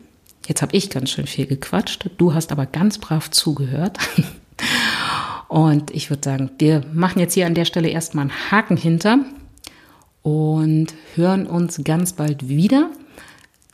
Jetzt 0.49 0.62
habe 0.62 0.74
ich 0.74 0.88
ganz 0.88 1.11
schön 1.11 1.26
viel 1.26 1.44
gequatscht. 1.44 2.09
Du 2.16 2.32
hast 2.32 2.53
aber 2.53 2.64
ganz 2.64 2.96
brav 2.96 3.30
zugehört. 3.30 3.99
Und 5.49 5.90
ich 5.90 6.09
würde 6.09 6.24
sagen, 6.24 6.51
wir 6.59 6.82
machen 6.92 7.20
jetzt 7.20 7.34
hier 7.34 7.46
an 7.46 7.55
der 7.55 7.66
Stelle 7.66 7.88
erstmal 7.88 8.22
einen 8.22 8.51
Haken 8.51 8.78
hinter 8.78 9.18
und 10.22 10.88
hören 11.14 11.46
uns 11.46 11.82
ganz 11.84 12.14
bald 12.14 12.49
wieder 12.49 12.90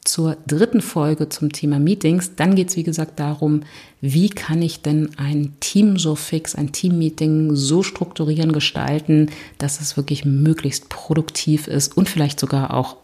zur 0.04 0.36
dritten 0.46 0.82
Folge 0.82 1.28
zum 1.28 1.52
Thema 1.52 1.78
Meetings. 1.78 2.34
Dann 2.34 2.56
geht 2.56 2.70
es, 2.70 2.76
wie 2.76 2.82
gesagt, 2.82 3.20
darum, 3.20 3.62
wie 4.00 4.28
kann 4.28 4.60
ich 4.60 4.82
denn 4.82 5.10
ein 5.16 5.54
Team 5.60 5.96
so 5.96 6.16
fix, 6.16 6.56
ein 6.56 6.72
Teammeeting 6.72 7.54
so 7.54 7.82
strukturieren, 7.84 8.52
gestalten, 8.52 9.30
dass 9.58 9.80
es 9.80 9.96
wirklich 9.96 10.24
möglichst 10.24 10.88
produktiv 10.88 11.68
ist 11.68 11.96
und 11.96 12.08
vielleicht 12.08 12.38
sogar 12.38 12.74
auch 12.74 12.96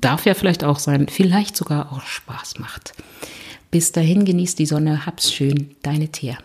darf 0.00 0.26
ja 0.26 0.34
vielleicht 0.34 0.64
auch 0.64 0.78
sein, 0.78 1.08
vielleicht 1.08 1.56
sogar 1.56 1.92
auch 1.92 2.02
Spaß 2.02 2.58
macht. 2.58 2.92
Bis 3.70 3.92
dahin 3.92 4.24
genießt 4.24 4.58
die 4.58 4.66
Sonne, 4.66 5.06
hab's 5.06 5.32
schön, 5.32 5.70
deine 5.82 6.08
Thea. 6.08 6.38